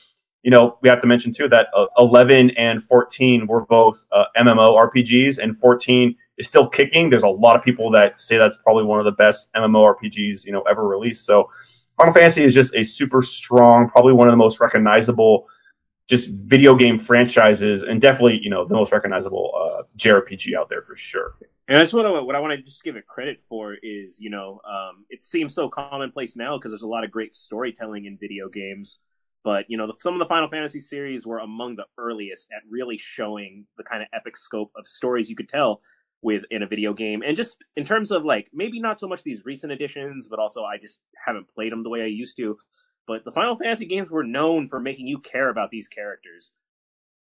[0.44, 4.26] you know, we have to mention too that uh, 11 and 14 were both uh,
[4.38, 7.10] MMO RPGs, and 14 is still kicking.
[7.10, 10.46] There's a lot of people that say that's probably one of the best MMO RPGs
[10.46, 11.26] you know ever released.
[11.26, 11.50] So
[11.98, 15.48] Final Fantasy is just a super strong, probably one of the most recognizable
[16.08, 20.84] just video game franchises, and definitely you know the most recognizable uh, JRPG out there
[20.84, 21.36] for sure.
[21.68, 24.30] And that's what I, what I want to just give it credit for is you
[24.30, 28.18] know um, it seems so commonplace now because there's a lot of great storytelling in
[28.18, 29.00] video games,
[29.44, 32.62] but you know the, some of the Final Fantasy series were among the earliest at
[32.70, 35.82] really showing the kind of epic scope of stories you could tell
[36.28, 37.24] with in a video game.
[37.26, 40.64] And just in terms of like maybe not so much these recent additions but also
[40.66, 42.58] i just haven't played them the way i used to.
[43.08, 46.52] But the final fantasy games were known for making you care about these characters.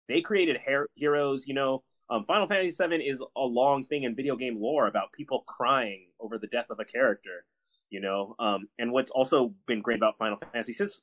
[0.09, 1.83] They created her- heroes you know.
[2.09, 6.11] Um, final fantasy VII is a long thing in video game lore about people crying
[6.21, 7.45] over the death of a character
[7.91, 8.37] you know.
[8.39, 11.03] Um, and what's also been great about final fantasy since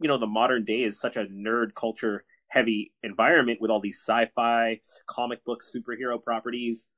[0.00, 4.02] you know the modern day is such a nerd culture heavy environment with all these
[4.04, 6.88] sci-fi comic book superhero properties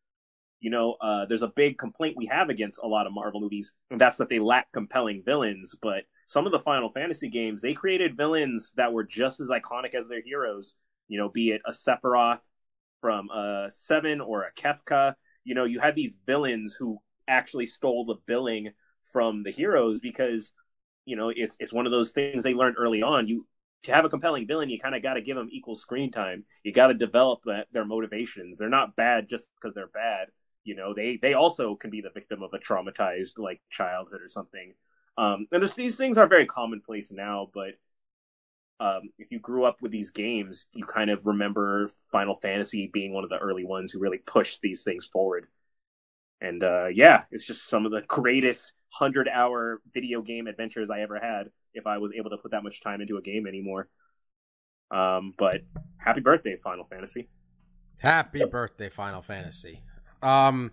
[0.62, 3.74] you know uh, there's a big complaint we have against a lot of marvel movies
[3.90, 7.74] and that's that they lack compelling villains but some of the final fantasy games they
[7.74, 10.74] created villains that were just as iconic as their heroes
[11.08, 12.40] you know be it a sephiroth
[13.00, 16.98] from uh, seven or a kefka you know you had these villains who
[17.28, 18.70] actually stole the billing
[19.12, 20.52] from the heroes because
[21.04, 23.46] you know it's it's one of those things they learned early on you
[23.82, 26.44] to have a compelling villain, you kind of got to give them equal screen time.
[26.62, 28.58] You got to develop that, their motivations.
[28.58, 30.28] They're not bad just because they're bad.
[30.64, 34.28] You know, they they also can be the victim of a traumatized like childhood or
[34.28, 34.74] something.
[35.18, 37.74] Um, and this, these things are very commonplace now, but
[38.80, 43.12] um, if you grew up with these games, you kind of remember Final Fantasy being
[43.12, 45.46] one of the early ones who really pushed these things forward.
[46.40, 51.00] And uh, yeah, it's just some of the greatest hundred hour video game adventures I
[51.00, 53.88] ever had if I was able to put that much time into a game anymore.
[54.90, 55.62] Um, but
[55.96, 57.28] happy birthday, Final Fantasy.
[57.98, 59.80] Happy birthday, Final Fantasy.
[60.22, 60.72] Um,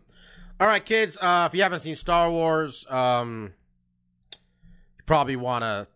[0.60, 1.18] all right, kids.
[1.20, 3.54] Uh, if you haven't seen Star Wars, um,
[4.32, 5.88] you probably want to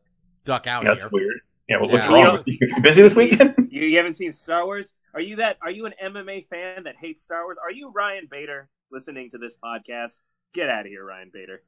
[0.46, 0.84] duck out.
[0.86, 1.10] That's here.
[1.12, 1.40] weird.
[1.70, 2.14] Yeah, well, what's Yeah.
[2.24, 2.38] wrong?
[2.38, 2.58] with you?
[2.62, 3.56] You busy this weekend?
[3.74, 4.92] You, you haven't seen Star Wars?
[5.16, 5.58] Are you that?
[5.62, 7.58] Are you an MMA fan that hates Star Wars?
[7.64, 10.18] Are you Ryan Bader listening to this podcast?
[10.54, 11.64] Get out of here, Ryan Bader.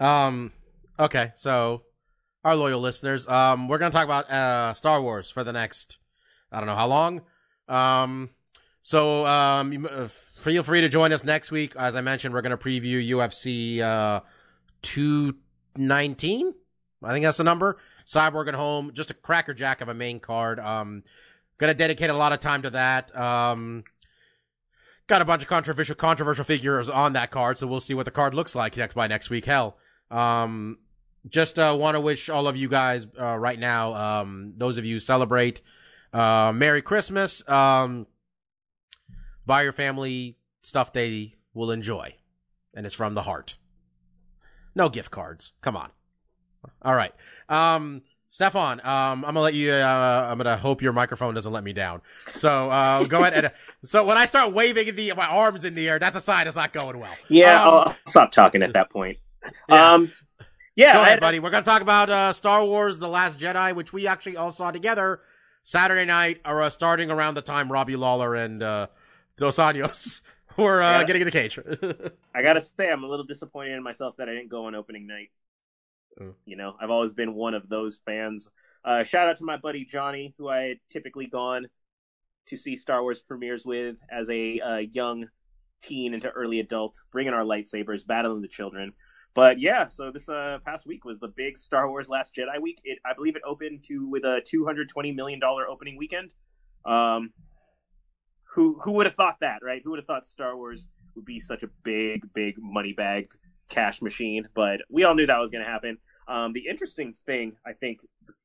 [0.00, 0.52] Um,
[0.98, 1.82] okay, so
[2.44, 5.98] our loyal listeners, um, we're gonna talk about uh Star Wars for the next,
[6.50, 7.20] I don't know how long.
[7.68, 8.30] Um,
[8.82, 11.74] so um, uh, feel free to join us next week.
[11.76, 14.20] As I mentioned, we're gonna preview UFC uh
[14.82, 15.36] two
[15.76, 16.54] nineteen.
[17.02, 17.78] I think that's the number.
[18.06, 20.60] Cyborg and Holm, just a crackerjack of a main card.
[20.60, 21.04] Um,
[21.58, 23.16] gonna dedicate a lot of time to that.
[23.16, 23.84] Um.
[25.08, 28.12] Got a bunch of controversial controversial figures on that card, so we'll see what the
[28.12, 29.44] card looks like next by next week.
[29.44, 29.76] Hell,
[30.12, 30.78] um,
[31.28, 34.84] just uh, want to wish all of you guys uh, right now, um, those of
[34.84, 35.60] you celebrate,
[36.12, 37.46] uh, Merry Christmas.
[37.48, 38.06] Um,
[39.46, 42.14] buy your family stuff they will enjoy,
[42.74, 43.56] and it's from the heart.
[44.74, 45.52] No gift cards.
[45.60, 45.90] Come on.
[46.82, 47.12] All right.
[47.48, 49.72] Um, Stefan, um, I'm gonna let you.
[49.72, 52.00] Uh, I'm gonna hope your microphone doesn't let me down.
[52.32, 53.44] So uh, go ahead.
[53.44, 53.52] And,
[53.84, 56.56] so when I start waving the my arms in the air, that's a sign it's
[56.56, 57.14] not going well.
[57.28, 59.18] Yeah, Um, I'll, I'll stop talking at that point.
[59.68, 59.92] Yeah.
[59.92, 60.08] Um,
[60.74, 61.40] yeah, Go ahead, buddy.
[61.40, 64.70] We're gonna talk about uh, Star Wars: The Last Jedi, which we actually all saw
[64.70, 65.20] together
[65.62, 68.86] Saturday night, or uh, starting around the time Robbie Lawler and uh,
[69.36, 70.20] Dos Anjos
[70.56, 71.04] were uh, Yeah.
[71.04, 71.58] getting in the cage.
[72.34, 75.06] I gotta say, I'm a little disappointed in myself that I didn't go on opening
[75.06, 75.30] night.
[76.20, 76.34] Oh.
[76.44, 78.50] You know, I've always been one of those fans.
[78.84, 81.66] Uh, shout out to my buddy Johnny, who I had typically gone
[82.46, 85.26] to see Star Wars premieres with as a uh, young
[85.82, 88.92] teen into early adult, bringing our lightsabers, battling the children.
[89.34, 92.80] But yeah, so this uh, past week was the big Star Wars Last Jedi week.
[92.84, 96.34] It, I believe it opened to with a 220 million dollar opening weekend.
[96.84, 97.30] Um,
[98.52, 99.80] who who would have thought that, right?
[99.82, 103.26] Who would have thought Star Wars would be such a big, big money bag
[103.68, 104.48] cash machine?
[104.54, 105.98] But we all knew that was going to happen.
[106.28, 108.00] Um, the interesting thing, I think,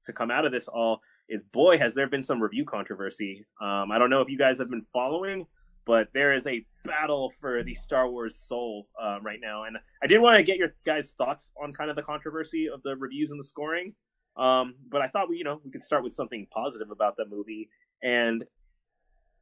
[0.05, 3.45] to come out of this all is, boy, has there been some review controversy.
[3.61, 5.45] Um, I don't know if you guys have been following,
[5.85, 10.07] but there is a battle for the Star Wars soul uh, right now, and I
[10.07, 13.31] did want to get your guys' thoughts on kind of the controversy of the reviews
[13.31, 13.93] and the scoring.
[14.37, 17.25] Um, but I thought we, you know, we could start with something positive about the
[17.25, 17.69] movie,
[18.03, 18.43] and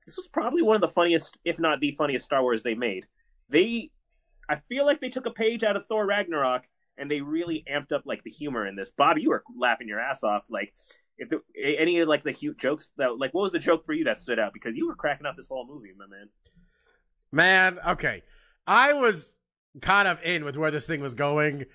[0.05, 3.07] this was probably one of the funniest, if not the funniest, Star Wars they made.
[3.49, 3.91] They,
[4.49, 7.91] I feel like they took a page out of Thor Ragnarok and they really amped
[7.91, 8.91] up like the humor in this.
[8.91, 10.43] Bob, you were laughing your ass off.
[10.49, 10.73] Like,
[11.17, 13.93] if the, any of like the cute jokes that like, what was the joke for
[13.93, 14.53] you that stood out?
[14.53, 16.29] Because you were cracking up this whole movie, my man.
[17.31, 18.23] Man, okay.
[18.67, 19.37] I was
[19.81, 21.65] kind of in with where this thing was going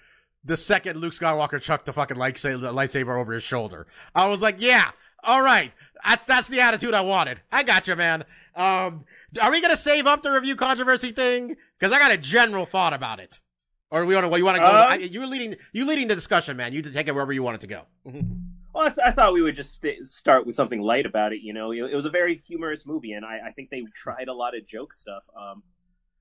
[0.44, 3.86] the second Luke Skywalker chucked the fucking lightsaber over his shoulder.
[4.14, 4.90] I was like, yeah,
[5.24, 5.72] all right.
[6.06, 7.40] That's that's the attitude I wanted.
[7.52, 8.24] I got you, man.
[8.54, 9.04] Um,
[9.40, 11.56] are we gonna save up the review controversy thing?
[11.78, 13.40] Because I got a general thought about it.
[13.90, 14.28] Or we want to?
[14.28, 14.68] Well, you want to go?
[14.68, 15.56] Uh, I, you leading.
[15.72, 16.72] You leading the discussion, man.
[16.72, 17.82] You to take it wherever you want it to go.
[18.72, 21.40] Well, I, I thought we would just st- start with something light about it.
[21.42, 24.28] You know, it, it was a very humorous movie, and I, I think they tried
[24.28, 25.24] a lot of joke stuff.
[25.36, 25.64] Um,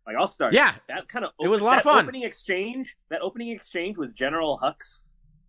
[0.08, 0.54] like I'll start.
[0.54, 0.74] Yeah.
[0.88, 2.06] that kind of It was a lot of fun.
[2.06, 5.04] Opening exchange, that opening exchange with General Hux,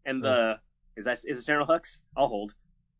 [0.04, 0.58] and the
[0.96, 2.02] is that is General Hux?
[2.14, 2.54] I'll hold.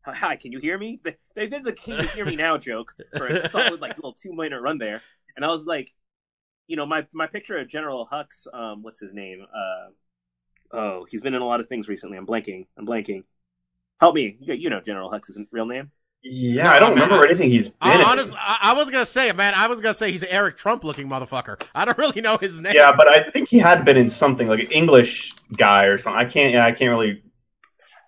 [0.05, 0.99] Hi, can you hear me?
[1.03, 4.13] They, they did the "Can you hear me now" joke for a solid like little
[4.13, 5.03] two minute run there,
[5.35, 5.93] and I was like,
[6.67, 9.45] you know, my my picture of General Hux, um, what's his name?
[9.53, 9.91] Uh,
[10.77, 12.17] oh, he's been in a lot of things recently.
[12.17, 12.67] I'm blanking.
[12.77, 13.23] I'm blanking.
[13.99, 14.37] Help me.
[14.41, 15.91] You, you know General Hux's real name.
[16.23, 18.11] Yeah, No, I don't I mean, remember anything he's been I, in.
[18.11, 19.53] honest, I, I was gonna say, man.
[19.55, 21.61] I was gonna say he's an Eric Trump looking motherfucker.
[21.73, 22.73] I don't really know his name.
[22.73, 26.19] Yeah, but I think he had been in something like an English guy or something.
[26.19, 26.53] I can't.
[26.53, 27.21] Yeah, I can't really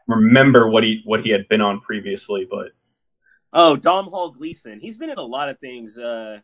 [0.07, 2.47] remember what he what he had been on previously.
[2.49, 2.71] But
[3.53, 4.79] Oh, Domhnall Gleeson.
[4.79, 5.97] He's been in a lot of things.
[5.97, 6.39] Uh,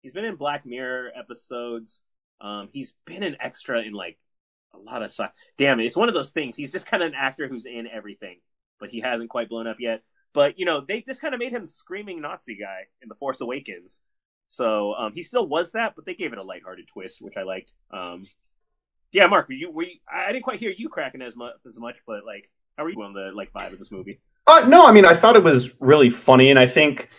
[0.00, 2.02] he's been in Black Mirror episodes.
[2.40, 4.18] Um, he's been an extra in like
[4.72, 5.32] a lot of stuff.
[5.58, 6.56] Damn it, it's one of those things.
[6.56, 8.38] He's just kind of an actor who's in everything,
[8.80, 10.02] but he hasn't quite blown up yet.
[10.32, 13.40] But you know, they just kind of made him screaming Nazi guy in The Force
[13.40, 14.00] Awakens.
[14.46, 17.42] So um, he still was that, but they gave it a lighthearted twist, which I
[17.42, 17.72] liked.
[17.90, 18.24] Um,
[19.12, 19.70] yeah, Mark, were you?
[19.70, 22.84] Were you, I didn't quite hear you cracking as much as much, but like, how
[22.84, 24.20] are you on the like vibe of this movie?
[24.46, 27.10] uh, no, I mean, I thought it was really funny, and I think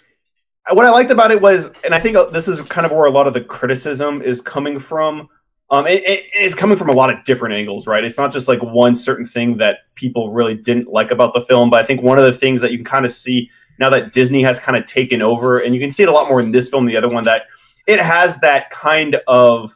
[0.71, 3.11] what I liked about it was, and I think this is kind of where a
[3.11, 5.27] lot of the criticism is coming from.
[5.71, 8.03] Um, it, it, it's coming from a lot of different angles, right?
[8.03, 11.69] It's not just like one certain thing that people really didn't like about the film,
[11.69, 14.11] but I think one of the things that you can kind of see now that
[14.11, 16.51] Disney has kind of taken over, and you can see it a lot more in
[16.51, 17.43] this film than the other one, that
[17.85, 19.75] it has that kind of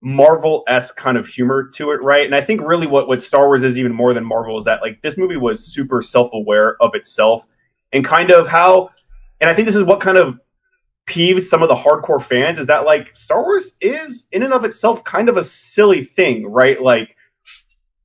[0.00, 2.24] Marvel esque kind of humor to it, right?
[2.24, 4.80] And I think really what, what Star Wars is even more than Marvel is that
[4.80, 7.46] like this movie was super self aware of itself
[7.92, 8.90] and kind of how,
[9.40, 10.38] and I think this is what kind of
[11.06, 14.64] peeved some of the hardcore fans is that like Star Wars is in and of
[14.64, 16.80] itself kind of a silly thing, right?
[16.80, 17.16] Like,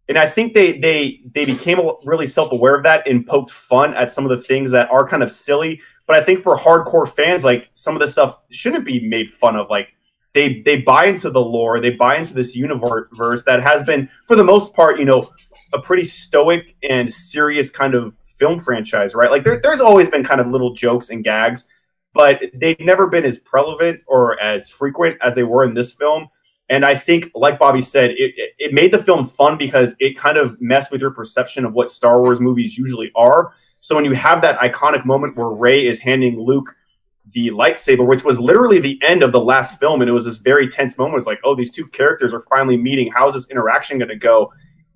[0.10, 3.94] and I think they they they became really self aware of that and poked fun
[3.94, 5.80] at some of the things that are kind of silly.
[6.08, 9.56] But I think for hardcore fans, like some of the stuff shouldn't be made fun
[9.56, 9.70] of.
[9.70, 9.94] Like
[10.34, 14.36] they they buy into the lore, they buy into this universe that has been, for
[14.36, 15.28] the most part, you know,
[15.74, 19.30] a pretty stoic and serious kind of film franchise, right?
[19.30, 21.66] Like there, there's always been kind of little jokes and gags,
[22.14, 26.28] but they've never been as prevalent or as frequent as they were in this film.
[26.70, 30.38] And I think, like Bobby said, it, it, made the film fun because it kind
[30.38, 33.54] of messed with your perception of what Star Wars movies usually are.
[33.82, 36.74] So when you have that iconic moment where Rey is handing Luke
[37.34, 40.38] the lightsaber, which was literally the end of the last film, and it was this
[40.38, 41.18] very tense moment.
[41.18, 43.12] It's like, oh, these two characters are finally meeting.
[43.16, 44.52] How's this interaction going to go?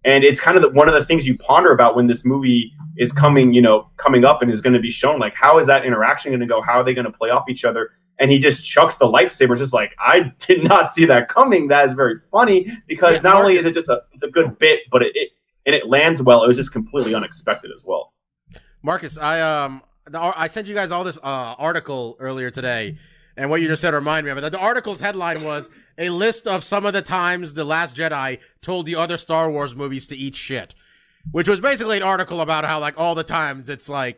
[0.06, 2.72] And it's kind of the, one of the things you ponder about when this movie
[2.98, 5.20] is coming, you know, coming up and is going to be shown.
[5.20, 6.62] Like, how is that interaction going to go?
[6.62, 7.92] How are they going to play off each other?
[8.20, 9.52] And he just chucks the lightsaber.
[9.52, 11.68] It's just like I did not see that coming.
[11.68, 14.82] That is very funny because not only is it just a it's a good bit,
[14.92, 15.32] but it, it
[15.66, 16.44] and it lands well.
[16.44, 18.14] It was just completely unexpected as well.
[18.82, 19.82] Marcus, I um,
[20.14, 22.98] I sent you guys all this uh article earlier today,
[23.36, 24.50] and what you just said reminded me of it.
[24.52, 28.86] The article's headline was a list of some of the times the Last Jedi told
[28.86, 30.76] the other Star Wars movies to eat shit,
[31.32, 34.18] which was basically an article about how like all the times it's like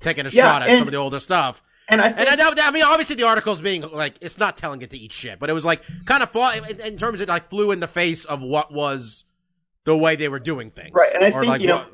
[0.00, 1.62] taking a Yeah, shot at and- some of the older stuff.
[1.86, 4.88] And I And I, I mean, obviously, the article's being like, it's not telling it
[4.90, 6.34] to eat shit, but it was like kind of
[6.70, 9.24] in, in terms of like flew in the face of what was
[9.84, 10.92] the way they were doing things.
[10.94, 11.92] Right, and I think, like, you know, what-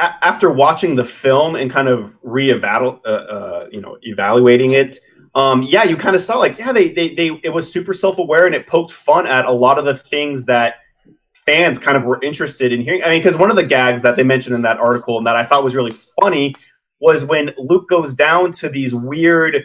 [0.00, 4.98] after watching the film and kind of re-evaluating, uh, uh, you know, evaluating it,
[5.34, 8.46] um, yeah, you kind of saw like, yeah, they, they, they, it was super self-aware
[8.46, 10.76] and it poked fun at a lot of the things that
[11.34, 13.02] fans kind of were interested in hearing.
[13.02, 15.36] I mean, because one of the gags that they mentioned in that article and that
[15.36, 16.54] I thought was really funny
[17.00, 19.64] was when Luke goes down to these weird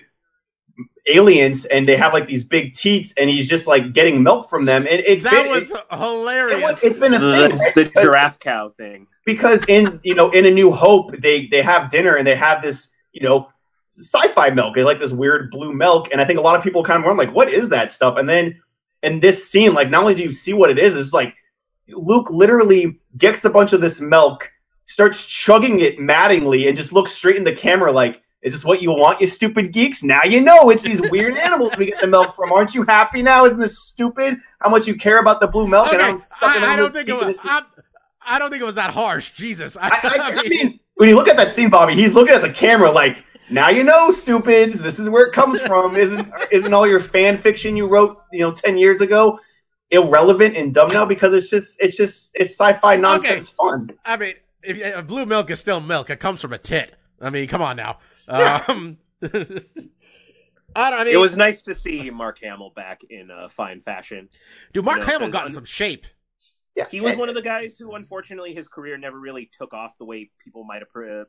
[1.08, 4.66] aliens and they have like these big teats and he's just like getting milk from
[4.66, 6.60] them and it's that been, was it, hilarious.
[6.60, 9.08] it was, it's been a thing The, the giraffe cow thing.
[9.26, 12.62] Because in you know in a new hope they they have dinner and they have
[12.62, 13.50] this you know
[13.92, 16.84] sci-fi milk it's like this weird blue milk and i think a lot of people
[16.84, 18.60] kind of were like what is that stuff and then
[19.04, 21.34] in this scene like not only do you see what it is it's like
[21.90, 24.52] luke literally gets a bunch of this milk
[24.86, 28.80] starts chugging it maddeningly and just looks straight in the camera like Is this what
[28.80, 30.04] you want, you stupid geeks?
[30.04, 32.52] Now you know it's these weird animals we get the milk from.
[32.52, 33.46] Aren't you happy now?
[33.46, 34.38] Isn't this stupid?
[34.60, 35.88] How much you care about the blue milk?
[35.88, 37.40] Okay, and I'm sucking I, I don't think it was.
[38.26, 39.32] And this- I'm, don't think it was that harsh.
[39.32, 39.78] Jesus.
[39.80, 42.42] I, I, I, I mean, when you look at that scene, Bobby, he's looking at
[42.42, 44.82] the camera like, "Now you know, stupids.
[44.82, 45.96] This is where it comes from.
[45.98, 49.40] Isn't isn't all your fan fiction you wrote, you know, ten years ago,
[49.92, 54.34] irrelevant and dumb now because it's just it's just it's sci-fi nonsense fun." I mean,
[54.64, 56.94] if, if blue milk is still milk, it comes from a tit.
[57.22, 58.00] I mean, come on now.
[58.28, 58.64] Yeah.
[58.68, 61.00] Um, I don't.
[61.00, 64.30] I mean, It was nice to see Mark Hamill back in uh, fine fashion.
[64.74, 64.84] dude.
[64.84, 66.06] Mark you know, Hamill 'cause got in un- some shape.
[66.76, 69.74] Yeah, He was and- one of the guys who, unfortunately, his career never really took
[69.74, 71.24] off the way people might have pre-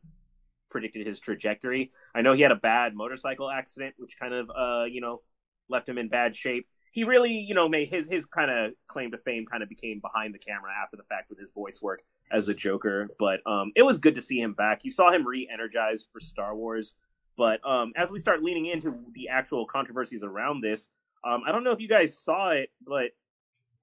[0.70, 1.92] predicted his trajectory.
[2.14, 5.22] I know he had a bad motorcycle accident, which kind of, uh, you know,
[5.68, 6.66] left him in bad shape.
[6.90, 10.01] He really, you know, made his his kind of claim to fame kind of became
[10.01, 12.01] behind the camera after the fact with his voice work
[12.32, 13.09] as a Joker.
[13.18, 14.84] But um, it was good to see him back.
[14.84, 16.94] You saw him re-energized for Star Wars.
[17.36, 20.88] But um, as we start leaning into the actual controversies around this,
[21.22, 23.11] um, I don't know if you guys saw it, but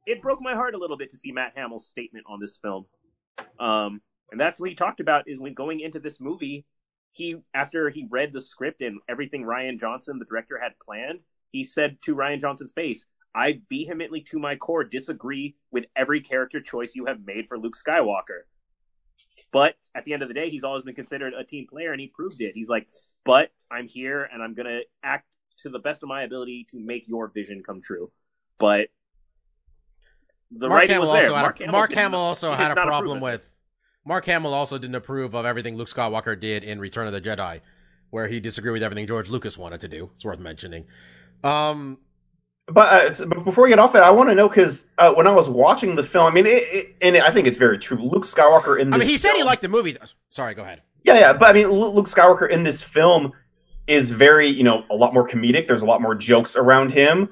[0.05, 2.85] it broke my heart a little bit to see Matt Hamill's statement on this film.
[3.59, 4.01] Um,
[4.31, 6.65] and that's what he talked about is when going into this movie,
[7.11, 11.19] he after he read the script and everything Rian Johnson, the director, had planned,
[11.51, 16.61] he said to Rian Johnson's face, I vehemently to my core disagree with every character
[16.61, 18.41] choice you have made for Luke Skywalker.
[19.51, 22.01] But at the end of the day, he's always been considered a team player, and
[22.01, 22.53] he proved it.
[22.55, 22.89] He's like,
[23.23, 25.27] but I'm here, and I'm gonna act
[25.59, 28.11] to the best of my ability to make your vision come true.
[28.57, 28.89] But
[30.57, 31.31] the Mark writing Hamill was there.
[31.31, 33.53] also had a, Mark Hamill also had a problem with.
[34.05, 37.61] Mark Hamill also didn't approve of everything Luke Skywalker did in Return of the Jedi,
[38.09, 40.11] where he disagreed with everything George Lucas wanted to do.
[40.15, 40.85] It's worth mentioning.
[41.43, 41.97] Um,
[42.67, 45.13] But, uh, it's- but before we get off it, I want to know because uh,
[45.13, 47.77] when I was watching the film, I mean, it, it, and I think it's very
[47.77, 47.97] true.
[47.97, 49.97] Luke Skywalker in I mean, he said he liked the movie.
[50.29, 50.81] Sorry, go ahead.
[51.03, 53.33] Yeah, yeah, but I mean, Luke Skywalker in this film
[53.87, 55.67] is very, you know, a lot more comedic.
[55.67, 57.27] There's a lot more jokes around him,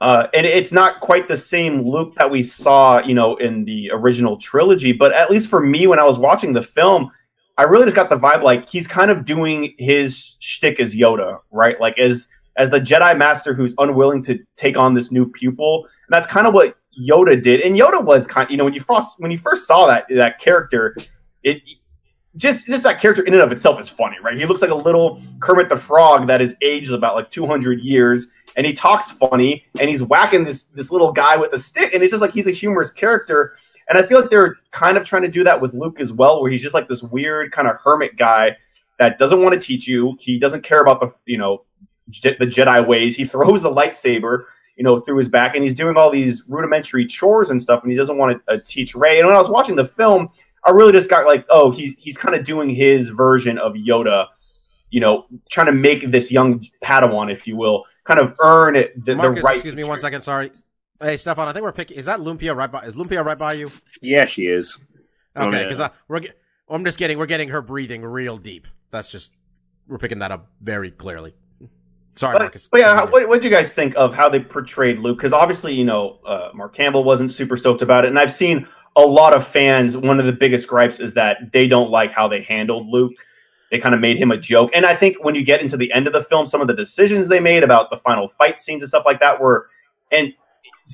[0.00, 3.90] uh, and it's not quite the same Luke that we saw, you know, in the
[3.92, 4.92] original trilogy.
[4.92, 7.10] But at least for me, when I was watching the film,
[7.58, 11.40] I really just got the vibe like he's kind of doing his shtick as Yoda,
[11.50, 11.78] right?
[11.78, 12.26] Like as
[12.56, 15.84] as the Jedi Master who's unwilling to take on this new pupil.
[15.84, 17.60] And that's kind of what Yoda did.
[17.60, 20.38] And Yoda was kind, you know, when you first when you first saw that that
[20.38, 20.96] character,
[21.42, 21.60] it
[22.36, 24.36] just just that character in and of itself is funny, right?
[24.36, 28.28] He looks like a little Kermit the Frog that is aged about like 200 years,
[28.56, 32.02] and he talks funny, and he's whacking this this little guy with a stick, and
[32.02, 33.56] it's just like he's a humorous character.
[33.88, 36.40] And I feel like they're kind of trying to do that with Luke as well,
[36.40, 38.56] where he's just like this weird kind of hermit guy
[38.98, 40.16] that doesn't want to teach you.
[40.20, 41.64] He doesn't care about the you know
[42.10, 43.16] Je- the Jedi ways.
[43.16, 44.44] He throws a lightsaber,
[44.76, 47.90] you know, through his back, and he's doing all these rudimentary chores and stuff, and
[47.90, 49.18] he doesn't want to uh, teach Rey.
[49.18, 50.28] And when I was watching the film,
[50.64, 54.26] I really just got like, oh, he's he's kind of doing his version of Yoda,
[54.90, 59.04] you know, trying to make this young Padawan, if you will, kind of earn it,
[59.04, 59.54] the, the right.
[59.54, 60.02] excuse to me one choose.
[60.02, 60.20] second.
[60.22, 60.50] Sorry.
[61.00, 61.96] Hey, Stefan, I think we're picking.
[61.96, 62.80] Is that Lumpia right by?
[62.82, 63.70] Is Lumpia right by you?
[64.02, 64.78] Yeah, she is.
[65.36, 65.68] Oh, Okay, yeah.
[65.68, 66.20] because we're.
[66.68, 67.18] I'm just getting.
[67.18, 68.66] We're getting her breathing real deep.
[68.90, 69.32] That's just.
[69.88, 71.34] We're picking that up very clearly.
[72.16, 72.68] Sorry, But, Marcus.
[72.68, 75.16] but yeah, how, what what do you guys think of how they portrayed Luke?
[75.18, 78.66] Because obviously, you know, uh, Mark Campbell wasn't super stoked about it, and I've seen
[78.96, 79.96] a lot of fans.
[79.96, 83.12] One of the biggest gripes is that they don't like how they handled Luke.
[83.70, 85.92] They kind of made him a joke, and I think when you get into the
[85.92, 88.82] end of the film, some of the decisions they made about the final fight scenes
[88.82, 89.68] and stuff like that were,
[90.10, 90.32] and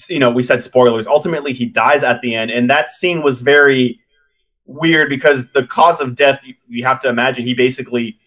[0.08, 1.06] you know, we said spoilers.
[1.06, 4.00] Ultimately, he dies at the end, and that scene was very
[4.66, 6.40] weird because the cause of death.
[6.66, 8.18] You, have to imagine he basically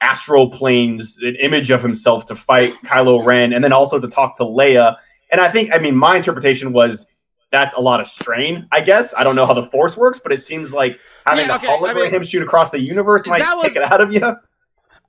[0.00, 4.36] astral planes an image of himself to fight Kylo Ren and then also to talk
[4.36, 4.96] to Leia.
[5.32, 7.06] And I think, I mean, my interpretation was
[7.50, 9.14] that's a lot of strain, I guess.
[9.14, 10.98] I don't know how the Force works, but it seems like
[11.28, 13.82] having Yeah, a okay, I hologram mean, shoot across the universe might that take it
[13.82, 14.36] out of you.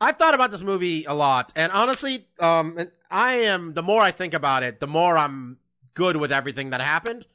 [0.01, 2.79] I've thought about this movie a lot, and honestly, um,
[3.11, 3.73] I am.
[3.73, 5.57] The more I think about it, the more I'm
[5.93, 7.25] good with everything that happened.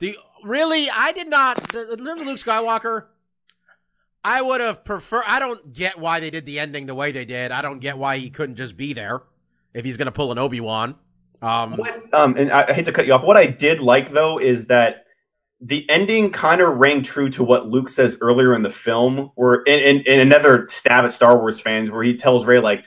[0.00, 1.56] The really, I did not.
[1.68, 3.06] The, the Luke Skywalker.
[4.24, 5.24] I would have preferred.
[5.26, 7.52] I don't get why they did the ending the way they did.
[7.52, 9.22] I don't get why he couldn't just be there
[9.72, 10.96] if he's gonna pull an Obi Wan.
[11.40, 11.80] Um,
[12.12, 13.22] um, and I, I hate to cut you off.
[13.22, 15.04] What I did like though is that
[15.60, 19.62] the ending kind of rang true to what Luke says earlier in the film, where
[19.62, 22.84] in, in, in another stab at Star Wars fans, where he tells Rey like,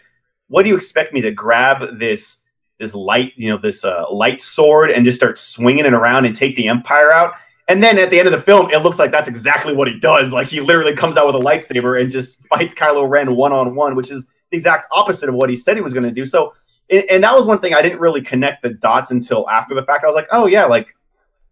[0.47, 2.37] "What do you expect me to grab this
[2.79, 6.35] this light, you know, this uh, light sword and just start swinging it around and
[6.35, 7.33] take the Empire out?"
[7.67, 9.99] And then at the end of the film, it looks like that's exactly what he
[9.99, 10.31] does.
[10.31, 13.75] Like he literally comes out with a lightsaber and just fights Kylo Ren one on
[13.75, 16.25] one, which is the exact opposite of what he said he was going to do.
[16.25, 16.53] So
[16.89, 19.81] and, and that was one thing I didn't really connect the dots until after the
[19.81, 20.03] fact.
[20.03, 20.95] I was like, oh yeah, like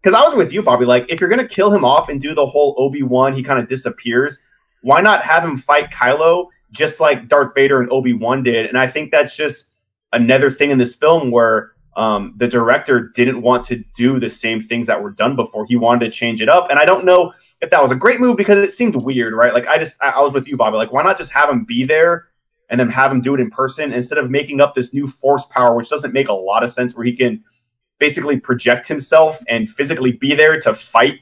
[0.02, 0.84] because I was with you, Bobby.
[0.84, 3.58] Like if you're gonna kill him off and do the whole Obi Wan, he kind
[3.58, 4.38] of disappears.
[4.82, 6.48] Why not have him fight Kylo?
[6.72, 8.66] just like Darth Vader and Obi Wan did.
[8.66, 9.66] And I think that's just
[10.12, 14.60] another thing in this film where um, the director didn't want to do the same
[14.60, 15.66] things that were done before.
[15.66, 16.70] He wanted to change it up.
[16.70, 19.52] And I don't know if that was a great move because it seemed weird, right?
[19.52, 20.76] Like I just I, I was with you, Bobby.
[20.76, 22.28] Like why not just have him be there
[22.68, 25.44] and then have him do it in person instead of making up this new force
[25.46, 27.42] power, which doesn't make a lot of sense, where he can
[28.00, 31.20] basically project himself and physically be there to fight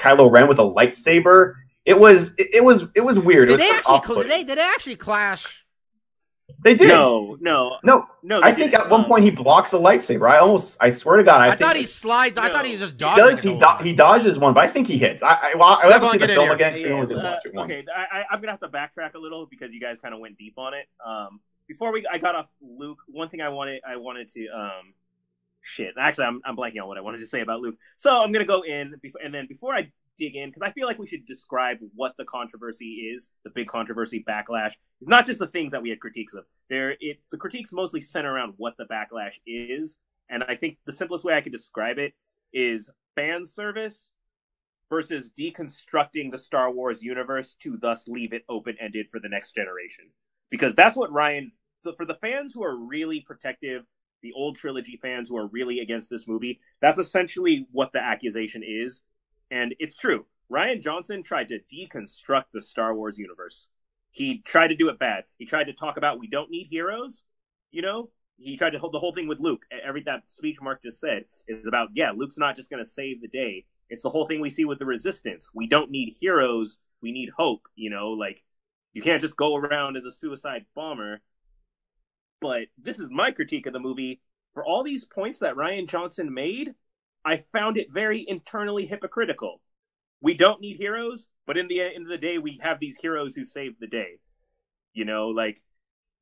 [0.00, 1.54] Kylo Ren with a lightsaber.
[1.84, 3.48] It was it, it was it was weird.
[3.50, 3.94] It Did was they actually?
[3.94, 4.22] off-putting.
[4.24, 5.60] Did they, did they actually clash?
[6.62, 6.88] They did.
[6.88, 8.42] No, no, No, no.
[8.42, 8.84] I think didn't.
[8.86, 10.30] at one Um, point he blocks a lightsaber.
[10.30, 12.38] I almost, I swear to God, I, I, think thought he slides.
[12.38, 13.24] I thought he was just he dodging.
[13.24, 13.42] does.
[13.42, 15.22] He do, he dodges one, but I think he hits.
[15.22, 16.54] I, I, well, I Stefan, haven't seen the film here.
[16.54, 16.72] again.
[16.80, 17.70] so Yeah, only uh, watch it once.
[17.70, 20.20] okay, I, I, I'm gonna have to backtrack a little because you guys kind of
[20.20, 20.86] went deep on it.
[21.04, 22.98] Um, before we, I got off Luke.
[23.08, 24.94] One thing I wanted, I wanted to, um,
[25.64, 25.94] shit.
[25.98, 27.76] Actually, I'm, I'm blanking on what I wanted to say about Luke.
[27.96, 30.86] So I'm gonna go in, before, and then before I dig in, because I feel
[30.86, 34.74] like we should describe what the controversy is, the big controversy backlash.
[35.00, 36.44] It's not just the things that we had critiques of.
[36.70, 39.96] There, it the critiques mostly center around what the backlash is,
[40.28, 42.12] and I think the simplest way I could describe it
[42.52, 44.10] is fan service
[44.90, 49.54] versus deconstructing the Star Wars universe to thus leave it open ended for the next
[49.54, 50.04] generation.
[50.50, 51.50] Because that's what Rian,
[51.96, 53.84] for the fans who are really protective,
[54.24, 58.62] the old trilogy fans who are really against this movie, that's essentially what the accusation
[58.66, 59.02] is.
[59.50, 60.24] And it's true.
[60.50, 63.68] Rian Johnson tried to deconstruct the Star Wars universe.
[64.10, 65.24] He tried to do it bad.
[65.36, 67.22] He tried to talk about we don't need heroes,
[67.70, 68.10] you know?
[68.36, 69.62] He tried to hold the whole thing with Luke.
[69.70, 73.20] Every that speech Mark just said is about, yeah, Luke's not just going to save
[73.20, 73.66] the day.
[73.90, 75.50] It's the whole thing we see with the resistance.
[75.54, 76.78] We don't need heroes.
[77.02, 77.68] We need hope.
[77.76, 78.42] You know, like
[78.92, 81.20] you can't just go around as a suicide bomber.
[82.44, 84.20] But this is my critique of the movie.
[84.52, 86.74] For all these points that Rian Johnson made,
[87.24, 89.62] I found it very internally hypocritical.
[90.20, 93.34] We don't need heroes, but in the end of the day, we have these heroes
[93.34, 94.18] who save the day.
[94.92, 95.62] You know, like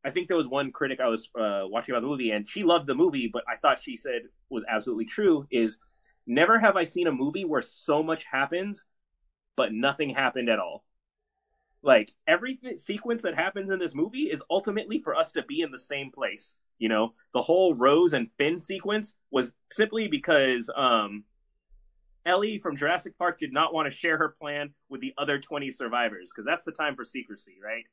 [0.04, 2.62] I think there was one critic I was uh, watching about the movie, and she
[2.62, 5.48] loved the movie, but I thought she said was absolutely true.
[5.50, 5.78] Is
[6.24, 8.84] never have I seen a movie where so much happens,
[9.56, 10.84] but nothing happened at all.
[11.83, 15.62] Like every th- sequence that happens in this movie is ultimately for us to be
[15.62, 16.57] in the same place.
[16.78, 21.24] You know, the whole Rose and Finn sequence was simply because um,
[22.24, 25.70] Ellie from Jurassic Park did not want to share her plan with the other 20
[25.70, 27.85] survivors because that's the time for secrecy, right?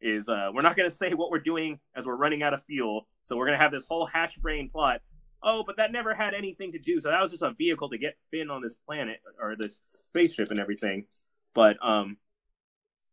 [0.00, 2.62] Is uh, we're not going to say what we're doing as we're running out of
[2.64, 5.00] fuel, so we're going to have this whole hatch brain plot.
[5.42, 7.00] Oh, but that never had anything to do.
[7.00, 10.50] So that was just a vehicle to get Finn on this planet or this spaceship
[10.50, 11.04] and everything.
[11.54, 12.16] But um,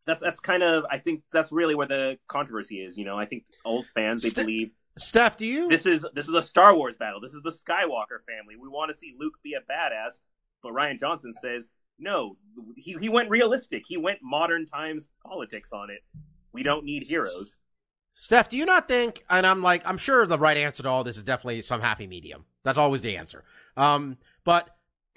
[0.05, 2.97] that's that's kind of I think that's really where the controversy is.
[2.97, 5.67] You know, I think old fans they St- believe Steph, do you?
[5.67, 7.19] this is this is a Star Wars battle.
[7.19, 8.55] This is the Skywalker family.
[8.59, 10.19] We want to see Luke be a badass,
[10.63, 12.37] but Rian Johnson says no.
[12.75, 13.83] He he went realistic.
[13.87, 15.99] He went modern times politics on it.
[16.53, 17.57] We don't need heroes.
[18.13, 19.25] Steph, do you not think?
[19.29, 22.07] And I'm like, I'm sure the right answer to all this is definitely some happy
[22.07, 22.45] medium.
[22.63, 23.43] That's always the answer.
[23.75, 24.69] Um, but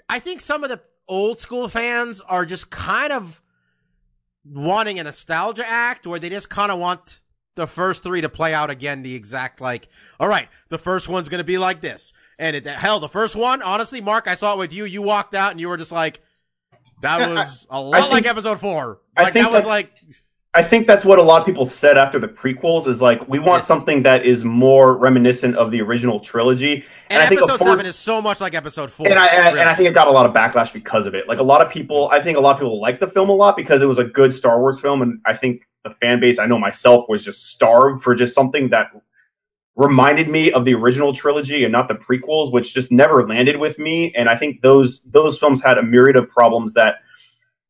[0.09, 3.41] I think some of the old school fans are just kind of
[4.53, 7.21] wanting a nostalgia act where they just kind of want
[7.55, 9.89] the first three to play out again the exact like,
[10.21, 12.13] all right, the first one's going to be like this.
[12.39, 14.85] And it, hell, the first one, honestly, Mark, I saw it with you.
[14.85, 16.21] You walked out and you were just like,
[17.03, 19.01] that was a lot think- like episode four.
[19.17, 19.93] Like, that was like,
[20.55, 23.39] I think that's what a lot of people said after the prequels is like we
[23.39, 23.67] want Yes.
[23.67, 26.85] something that is more reminiscent of the original trilogy.
[27.11, 29.07] and, I think episode of course, seven is so much like episode four.
[29.09, 29.61] and I, and, I, really.
[29.61, 31.29] and I think it got a lot of backlash because of it.
[31.29, 33.35] Like a lot of people, I think a lot of people liked the film a
[33.35, 36.39] lot because it was a good Star Wars film, and I think the fan base,
[36.39, 38.89] I know myself, was just starved for just something that
[39.77, 43.79] reminded me of the original trilogy and not the prequels, which just never landed with
[43.79, 44.13] me.
[44.17, 46.97] And I think those those films had a myriad of problems that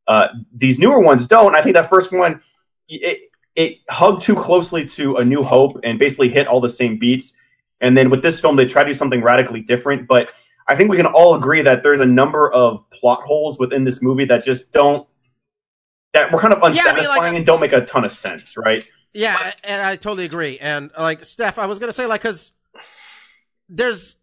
[0.06, 1.54] uh, these newer ones don't.
[1.54, 2.40] I think that first one,
[2.88, 3.20] it
[3.54, 7.32] it hugged too closely to A New Hope and basically hit all the same beats.
[7.80, 10.30] And then with this film, they try to do something radically different, but
[10.68, 14.00] I think we can all agree that there's a number of plot holes within this
[14.02, 15.06] movie that just don't
[16.14, 18.12] that were kind of Yeah, I unsatisfying mean, like- and don't make a ton of
[18.12, 18.86] sense, right?
[19.14, 20.58] Yeah, and I totally agree.
[20.58, 22.52] And like Steph, I was gonna say like because
[23.68, 24.16] there's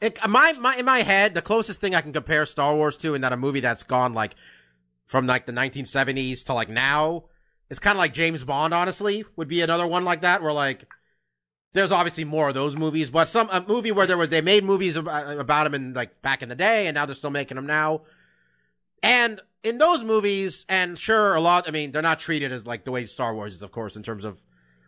[0.00, 3.14] it, my my in my head the closest thing I can compare Star Wars to,
[3.14, 4.34] and that a movie that's gone like
[5.06, 7.24] from like the 1970s to like now
[7.70, 8.74] is kind of like James Bond.
[8.74, 10.86] Honestly, would be another one like that where like
[11.72, 14.64] there's obviously more of those movies, but some a movie where there was they made
[14.64, 17.30] movies uh, about, about them in like back in the day, and now they're still
[17.30, 18.02] making them now.
[19.02, 22.84] And in those movies, and sure, a lot, I mean, they're not treated as like
[22.84, 24.44] the way Star Wars is, of course, in terms of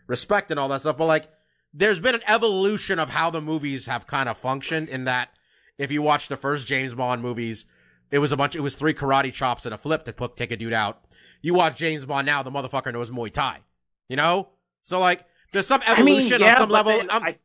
[0.07, 1.29] respect and all that stuff, but like,
[1.73, 5.31] there's been an evolution of how the movies have kind of functioned in that
[5.79, 7.67] if you watch the first James Bond movies,
[8.11, 10.51] it was a bunch, it was three karate chops and a flip to put, take
[10.51, 11.05] a dude out.
[11.43, 13.61] You watch James Bond now, the motherfucker knows Muay Thai.
[14.09, 14.49] You know?
[14.83, 16.93] So like there's some I mean, evolution yeah, on some level.
[16.93, 17.37] then I,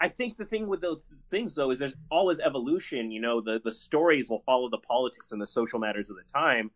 [0.00, 3.10] I think the thing with those things though is there's always evolution.
[3.10, 6.24] You know, the the stories will follow the politics and the social matters of the
[6.24, 6.70] time.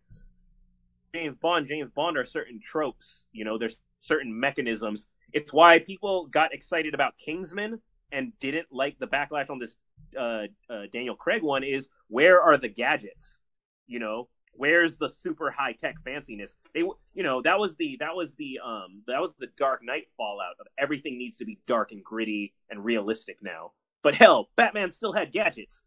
[1.14, 3.24] James Bond, James Bond are certain tropes.
[3.32, 5.08] You know, there's certain mechanisms.
[5.32, 7.80] It's why people got excited about Kingsman
[8.12, 9.76] and didn't like the backlash on this
[10.16, 11.64] uh, uh, Daniel Craig one.
[11.64, 13.38] Is where are the gadgets?
[13.86, 16.54] You know, where's the super high tech fanciness?
[16.74, 20.06] They, you know, that was the that was the um that was the Dark Knight
[20.16, 23.72] fallout of everything needs to be dark and gritty and realistic now.
[24.02, 25.82] But hell, Batman still had gadgets.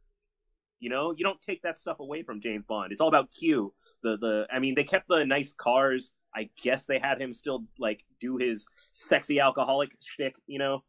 [0.79, 2.91] You know, you don't take that stuff away from James Bond.
[2.91, 3.73] It's all about Q.
[4.03, 6.11] The the I mean, they kept the nice cars.
[6.33, 10.35] I guess they had him still like do his sexy alcoholic shtick.
[10.47, 10.83] You know,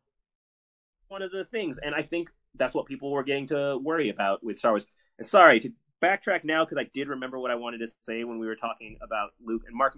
[1.09, 4.45] one of the things, and I think that's what people were getting to worry about
[4.45, 4.87] with Star Wars.
[5.19, 5.73] And sorry to
[6.03, 8.97] backtrack now because I did remember what I wanted to say when we were talking
[9.03, 9.97] about Luke and Mark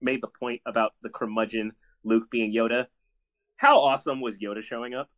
[0.00, 1.72] made the point about the curmudgeon
[2.04, 2.86] Luke being Yoda.
[3.56, 5.10] How awesome was Yoda showing up?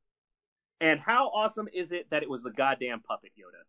[0.81, 3.63] And how awesome is it that it was the goddamn puppet Yoda?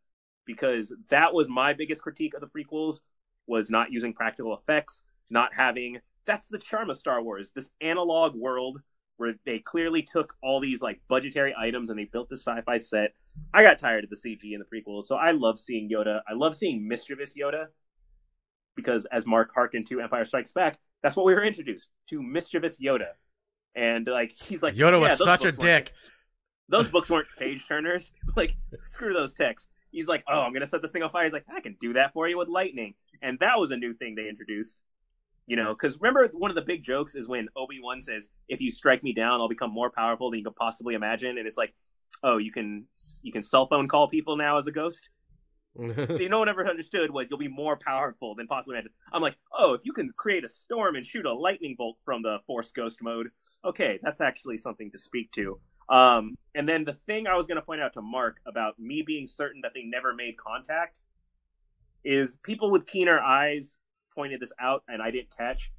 [0.46, 3.02] Because that was my biggest critique of the prequels
[3.46, 8.36] was not using practical effects, not having that's the charm of Star Wars, this analog
[8.36, 8.80] world
[9.18, 13.14] where they clearly took all these like budgetary items and they built this sci-fi set.
[13.54, 16.22] I got tired of the CG in the prequels, so I love seeing Yoda.
[16.28, 17.68] I love seeing mischievous Yoda
[18.76, 22.80] because as Mark harkened to Empire Strikes Back, that's what we were introduced to mischievous
[22.80, 23.10] Yoda.
[23.76, 25.94] And like he's like Yoda "Yeah, was such a dick.
[26.70, 28.12] Those books weren't page turners.
[28.36, 28.56] Like
[28.86, 29.70] screw those texts.
[29.92, 31.78] He's like, "Oh, I'm going to set this thing on fire." He's like, "I can
[31.80, 34.80] do that for you with lightning." And that was a new thing they introduced.
[35.46, 38.62] You know, because remember one of the big jokes is when Obi Wan says, "If
[38.62, 41.58] you strike me down, I'll become more powerful than you could possibly imagine." And it's
[41.58, 41.74] like,
[42.24, 42.86] "Oh, you can
[43.22, 45.10] you can cell phone call people now as a ghost."
[45.80, 48.92] you no one ever understood was you'll be more powerful than possibly imagine.
[49.12, 52.22] I'm like, oh, if you can create a storm and shoot a lightning bolt from
[52.22, 53.30] the Force Ghost mode,
[53.66, 55.60] okay, that's actually something to speak to.
[55.90, 59.04] Um, and then the thing I was going to point out to Mark about me
[59.06, 60.96] being certain that they never made contact
[62.04, 63.78] is people with keener eyes
[64.14, 65.72] pointed this out, and I didn't catch.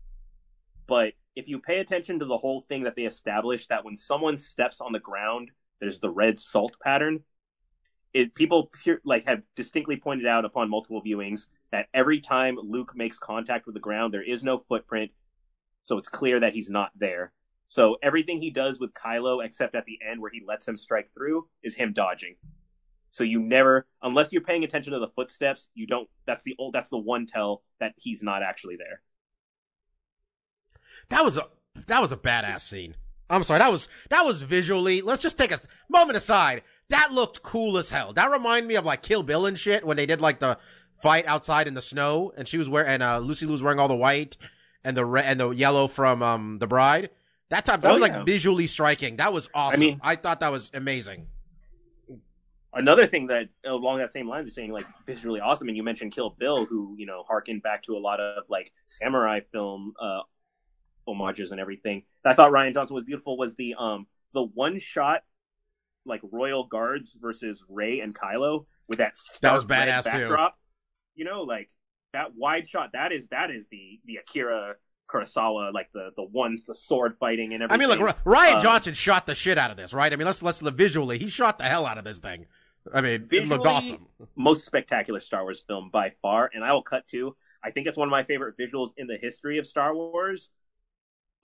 [0.86, 4.36] But if you pay attention to the whole thing that they established, that when someone
[4.36, 7.24] steps on the ground, there's the red salt pattern
[8.14, 12.92] it people pure, like have distinctly pointed out upon multiple viewings that every time Luke
[12.94, 15.10] makes contact with the ground, there is no footprint,
[15.82, 17.32] so it's clear that he's not there.
[17.66, 21.10] So everything he does with Kylo, except at the end where he lets him strike
[21.12, 22.36] through, is him dodging.
[23.14, 26.08] So you never, unless you're paying attention to the footsteps, you don't.
[26.26, 26.74] That's the old.
[26.74, 29.02] That's the one tell that he's not actually there.
[31.10, 31.46] That was a
[31.86, 32.96] that was a badass scene.
[33.30, 33.60] I'm sorry.
[33.60, 35.00] That was that was visually.
[35.00, 36.62] Let's just take a moment aside.
[36.88, 38.12] That looked cool as hell.
[38.12, 40.58] That reminded me of like Kill Bill and shit when they did like the
[41.00, 43.78] fight outside in the snow and she was wearing and uh, Lucy Liu was wearing
[43.78, 44.36] all the white
[44.82, 47.10] and the red and the yellow from um the bride.
[47.50, 48.16] That type that Oh, was yeah.
[48.18, 49.18] like visually striking.
[49.18, 49.80] That was awesome.
[49.80, 51.28] I mean- I thought that was amazing.
[52.76, 56.12] Another thing that along that same lines is saying like visually awesome and you mentioned
[56.12, 60.20] kill bill who you know harkened back to a lot of like samurai film uh
[61.06, 64.78] homages and everything that i thought rian johnson was beautiful was the um the one
[64.78, 65.22] shot
[66.06, 70.10] like royal guards versus rey and kylo with that That was badass, too.
[70.10, 70.58] backdrop
[71.14, 71.68] you know like
[72.12, 74.74] that wide shot that is that is the the akira
[75.06, 77.86] kurosawa like the the one the sword fighting and everything.
[77.90, 80.10] I mean, look, Rian Um, Johnson shot the shit out of this, right?
[80.10, 82.46] I mean, let's let's visually, he shot the hell out of this thing.
[82.92, 84.06] I mean, it looked Visually, awesome.
[84.36, 87.36] most spectacular Star Wars film by far, and I will cut to.
[87.62, 90.50] I think it's one of my favorite visuals in the history of Star Wars.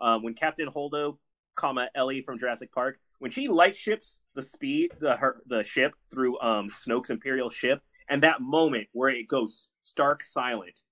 [0.01, 1.19] Um, when Captain Holdo,
[1.55, 6.39] comma Ellie from Jurassic Park, when she lightships the speed the her the ship through
[6.41, 10.83] um Snoke's Imperial ship, and that moment where it goes stark silent,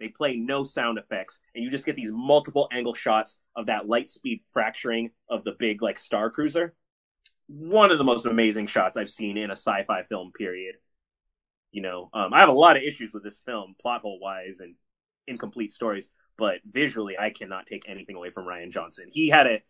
[0.00, 3.88] they play no sound effects, and you just get these multiple angle shots of that
[3.88, 6.74] light speed fracturing of the big like star cruiser
[7.50, 10.30] one of the most amazing shots I've seen in a sci-fi film.
[10.36, 10.76] Period.
[11.72, 14.60] You know, um, I have a lot of issues with this film, plot hole wise,
[14.60, 14.74] and
[15.26, 16.08] incomplete stories.
[16.38, 19.08] But visually, I cannot take anything away from Rian Johnson.
[19.12, 19.62] He had a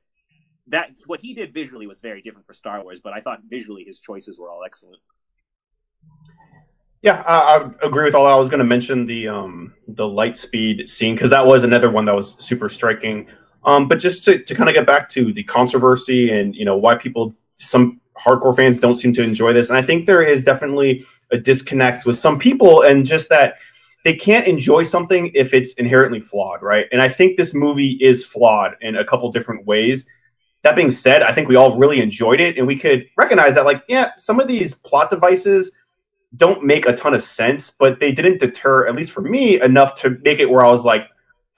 [0.69, 3.85] that what he did visually was very different for Star Wars, but I thought visually
[3.85, 5.01] his choices were all excellent.
[7.03, 8.33] Yeah, I, I agree with all that.
[8.33, 11.91] I was going to mention the um the light speed scene because that was another
[11.91, 13.27] one that was super striking.
[13.65, 16.77] Um, but just to, to kind of get back to the controversy and you know
[16.77, 20.45] why people some hardcore fans don't seem to enjoy this, and I think there is
[20.45, 23.55] definitely a disconnect with some people, and just that
[24.05, 26.87] they can't enjoy something if it's inherently flawed, right?
[26.91, 30.07] And I think this movie is flawed in a couple different ways.
[30.63, 33.65] That being said, I think we all really enjoyed it, and we could recognize that,
[33.65, 35.71] like, yeah, some of these plot devices
[36.37, 39.95] don't make a ton of sense, but they didn't deter, at least for me, enough
[39.97, 41.09] to make it where I was like,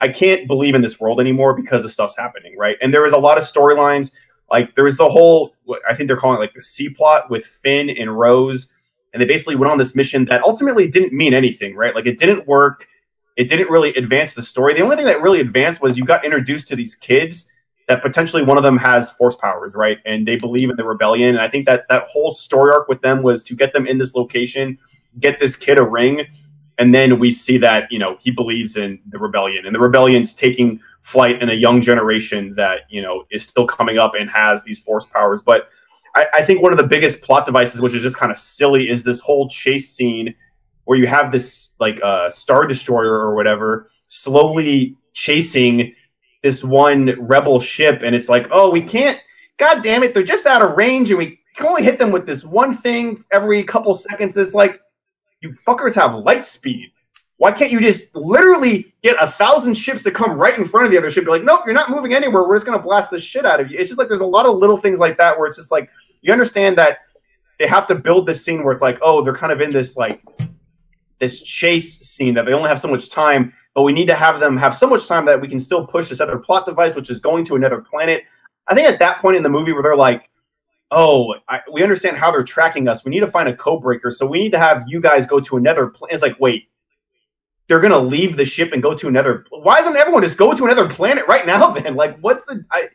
[0.01, 2.75] I can't believe in this world anymore because of stuff's happening, right?
[2.81, 4.11] And there was a lot of storylines.
[4.53, 5.55] Like there was the whole,
[5.89, 8.69] I think they're calling it like the C plot with Finn and Rose,
[9.11, 11.95] and they basically went on this mission that ultimately didn't mean anything, right?
[11.95, 12.87] Like it didn't work.
[13.35, 14.75] It didn't really advance the story.
[14.75, 17.47] The only thing that really advanced was you got introduced to these kids
[17.87, 19.97] that potentially one of them has force powers, right?
[20.05, 21.29] And they believe in the rebellion.
[21.29, 23.97] And I think that that whole story arc with them was to get them in
[23.97, 24.77] this location,
[25.19, 26.27] get this kid a ring,
[26.77, 30.35] and then we see that you know he believes in the rebellion, and the rebellion's
[30.35, 34.63] taking flight in a young generation that you know is still coming up and has
[34.63, 35.41] these force powers.
[35.41, 35.69] But
[36.15, 38.89] I, I think one of the biggest plot devices, which is just kind of silly,
[38.89, 40.33] is this whole chase scene
[40.85, 45.93] where you have this like uh, star destroyer or whatever slowly chasing
[46.43, 49.19] this one rebel ship, and it's like, oh, we can't.
[49.57, 52.25] God damn it, they're just out of range, and we can only hit them with
[52.25, 54.35] this one thing every couple seconds.
[54.37, 54.79] It's like
[55.41, 56.91] you fuckers have light speed.
[57.43, 60.93] Why can't you just literally get a thousand ships to come right in front of
[60.93, 61.25] the other ship?
[61.25, 62.47] Be like, nope, you're not moving anywhere.
[62.47, 63.77] We're just gonna blast the shit out of you.
[63.77, 65.89] It's just like there's a lot of little things like that where it's just like
[66.21, 66.99] you understand that
[67.59, 69.97] they have to build this scene where it's like, oh, they're kind of in this
[69.97, 70.21] like
[71.19, 74.39] this chase scene that they only have so much time, but we need to have
[74.39, 77.09] them have so much time that we can still push this other plot device, which
[77.09, 78.23] is going to another planet.
[78.69, 80.29] I think at that point in the movie where they're like,
[80.91, 83.03] oh, I, we understand how they're tracking us.
[83.03, 85.41] We need to find a code breaker, so we need to have you guys go
[85.41, 86.13] to another planet.
[86.13, 86.69] It's like, wait,
[87.67, 89.45] they're gonna leave the ship and go to another.
[89.49, 91.73] Why doesn't everyone just go to another planet right now?
[91.73, 92.63] Then, like, what's the?
[92.71, 92.89] I,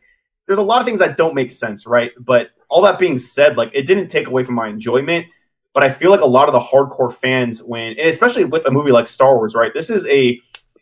[0.46, 2.10] there's a lot of things that don't make sense, right?
[2.20, 5.26] But all that being said, like, it didn't take away from my enjoyment.
[5.74, 8.70] But I feel like a lot of the hardcore fans, when, and especially with a
[8.70, 9.72] movie like Star Wars, right?
[9.72, 10.40] This is a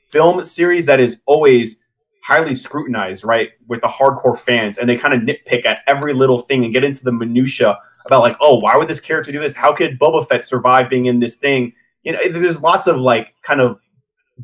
[0.08, 1.78] film series that is always
[2.22, 6.38] highly scrutinized, right, with the hardcore fans, and they kind of nitpick at every little
[6.38, 9.52] thing and get into the minutia about like, oh, why would this character do this?
[9.52, 11.72] How could Boba Fett survive being in this thing?
[12.06, 13.78] You know, there's lots of like kind of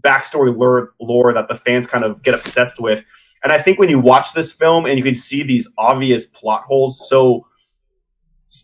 [0.00, 3.04] backstory lore, lore that the fans kind of get obsessed with.
[3.44, 6.64] And I think when you watch this film and you can see these obvious plot
[6.64, 7.46] holes so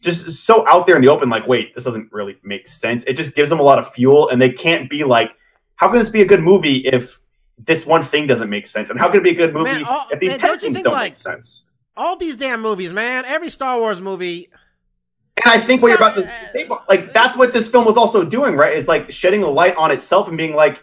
[0.03, 3.05] just so out there in the open, like, wait, this doesn't really make sense.
[3.05, 5.31] It just gives them a lot of fuel, and they can't be like,
[5.77, 7.19] how can this be a good movie if
[7.57, 8.91] this one thing doesn't make sense?
[8.91, 10.61] And how can it be a good movie Man, all- if these man, ten don't
[10.61, 11.65] things think, don't like- make sense?
[11.97, 13.25] All these damn movies, man.
[13.25, 14.49] Every Star Wars movie.
[15.45, 18.25] And I think what you're about to say, like that's what this film was also
[18.25, 18.77] doing, right?
[18.77, 20.83] Is like shedding a light on itself and being like,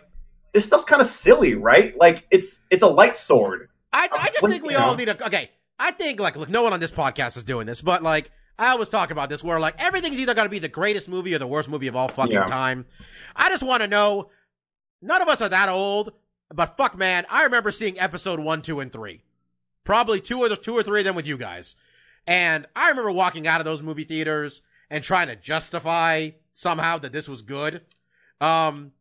[0.54, 1.98] this stuff's kind of silly, right?
[1.98, 3.70] Like it's it's a light sword.
[3.94, 4.96] I, I just What- think we all know?
[4.98, 5.26] need a.
[5.26, 5.50] Okay,
[5.80, 8.68] I think like look, no one on this podcast is doing this, but like I
[8.70, 11.40] always talk about this, where like everything's either going to be the greatest movie or
[11.40, 12.46] the worst movie of all fucking Yeah.
[12.46, 12.86] time.
[13.36, 14.30] I just want to know.
[15.02, 16.14] None of us are that old,
[16.54, 19.22] but fuck, man, I remember seeing episode one, two, and three.
[19.84, 21.76] Probably two or two or three of them with you guys,
[22.28, 27.12] and I remember walking out of those movie theaters and trying to justify somehow that
[27.12, 27.82] this was good.
[28.42, 28.92] Um,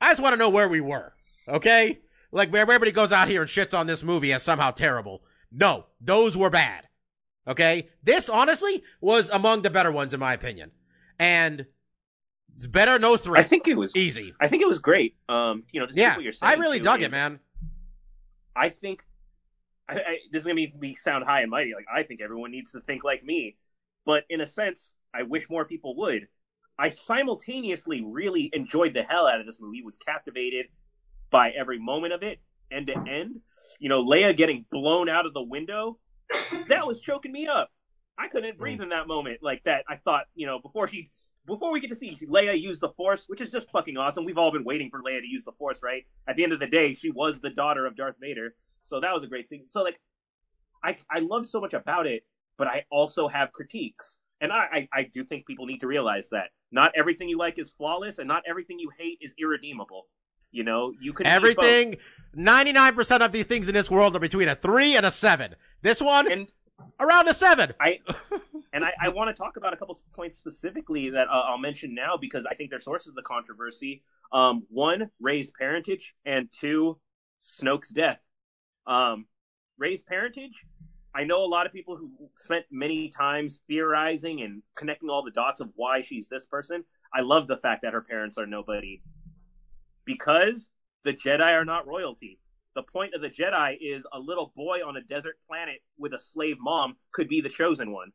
[0.00, 1.14] I just want to know where we were.
[1.48, 2.00] Okay,
[2.32, 5.22] like where everybody goes out here and shits on this movie as somehow terrible.
[5.52, 6.86] No, those were bad.
[7.48, 10.70] Okay, this honestly was among the better ones in my opinion,
[11.18, 11.66] and
[12.56, 13.38] it's better than those three.
[13.38, 13.96] I think it was.
[13.96, 14.34] easy.
[14.40, 15.16] I think it was great.
[15.28, 16.52] Um, you know, Yeah, what you're saying.
[16.52, 17.40] I really too, dug it, man.
[18.54, 19.04] I think
[19.90, 21.74] I, I, this is gonna be me sound high and mighty.
[21.74, 23.56] Like I think everyone needs to think like me,
[24.06, 26.28] but in a sense, I wish more people would.
[26.78, 29.82] I simultaneously really enjoyed the hell out of this movie.
[29.82, 30.66] Was captivated
[31.30, 32.40] by every moment of it,
[32.70, 33.40] end to end.
[33.78, 35.98] You know, Leia getting blown out of the window,
[36.68, 37.70] that was choking me up.
[38.20, 38.84] I couldn't breathe mm.
[38.84, 39.84] in that moment like that.
[39.88, 41.08] I thought, you know, before she,
[41.46, 44.26] before we get to see Leia use the Force, which is just fucking awesome.
[44.26, 46.04] We've all been waiting for Leia to use the Force, right?
[46.28, 49.14] At the end of the day, she was the daughter of Darth Vader, so that
[49.14, 49.64] was a great scene.
[49.66, 49.98] So like,
[50.84, 52.24] I I love so much about it,
[52.58, 56.28] but I also have critiques, and I I, I do think people need to realize
[56.30, 60.08] that not everything you like is flawless, and not everything you hate is irredeemable.
[60.52, 61.26] You know, you can.
[61.26, 61.96] Everything,
[62.34, 65.10] ninety nine percent of these things in this world are between a three and a
[65.10, 65.54] seven.
[65.82, 66.52] This one and
[66.98, 67.72] around a seven.
[67.80, 68.00] I
[68.72, 71.94] and I, I want to talk about a couple points specifically that uh, I'll mention
[71.94, 74.02] now because I think they're sources of the controversy.
[74.32, 76.98] Um, one, Rey's parentage, and two,
[77.40, 78.20] Snoke's death.
[78.86, 79.26] Um,
[79.78, 80.64] Rey's parentage.
[81.14, 85.32] I know a lot of people who spent many times theorizing and connecting all the
[85.32, 86.84] dots of why she's this person.
[87.12, 89.02] I love the fact that her parents are nobody
[90.04, 90.70] because
[91.02, 92.38] the Jedi are not royalty
[92.74, 96.18] the point of the Jedi is a little boy on a desert planet with a
[96.18, 98.12] slave mom could be the chosen one.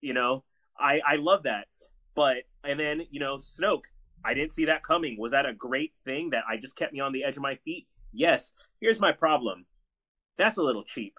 [0.00, 0.44] You know,
[0.78, 1.66] I I love that.
[2.14, 3.84] But and then you know Snoke,
[4.24, 5.18] I didn't see that coming.
[5.18, 7.56] Was that a great thing that I just kept me on the edge of my
[7.56, 7.86] feet?
[8.12, 8.52] Yes.
[8.80, 9.66] Here's my problem.
[10.36, 11.18] That's a little cheap.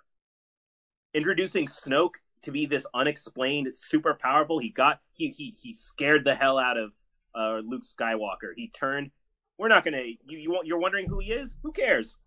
[1.14, 4.60] Introducing Snoke to be this unexplained, super powerful.
[4.60, 6.92] He got he he he scared the hell out of
[7.36, 8.54] uh, Luke Skywalker.
[8.56, 9.12] He turned
[9.58, 10.02] We're not gonna.
[10.26, 11.56] You, you you're wondering who he is?
[11.64, 12.18] Who cares?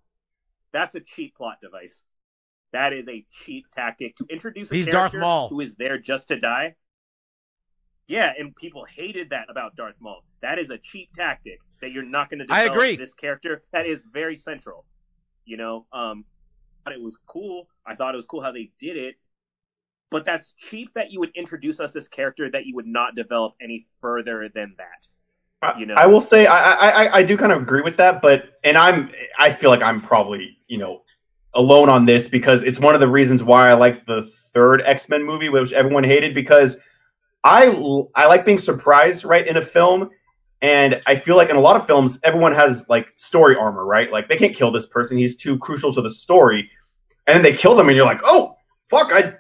[0.75, 2.03] That's a cheap plot device.
[2.73, 5.49] That is a cheap tactic to introduce a He's Darth character Maul.
[5.49, 6.75] who is there just to die.
[8.09, 10.25] Yeah, and people hated that about Darth Maul.
[10.43, 12.97] That is a cheap tactic that you're not going to I develop agree.
[12.97, 14.85] this character that is very central.
[15.45, 16.25] You know, um,
[16.85, 17.69] I thought it was cool.
[17.87, 19.15] I thought it was cool how they did it,
[20.11, 23.55] but that's cheap that you would introduce us this character that you would not develop
[23.63, 25.07] any further than that.
[25.65, 25.95] I, You know.
[25.95, 28.77] I will say I, I I- I do kind of agree with that, but and
[28.77, 31.03] I'm I feel like I'm probably you know
[31.55, 34.23] alone on this because it's one of the reasons why I like the
[34.53, 36.77] third X Men movie, which everyone hated because
[37.45, 37.67] I
[38.15, 40.11] I like being surprised right in a film,
[40.63, 44.11] and I feel like in a lot of films everyone has like story armor, right?
[44.11, 46.71] Like they can't kill this person; he's too crucial to the story,
[47.27, 48.57] and then they kill them, and you're like, oh
[48.89, 49.35] fuck, I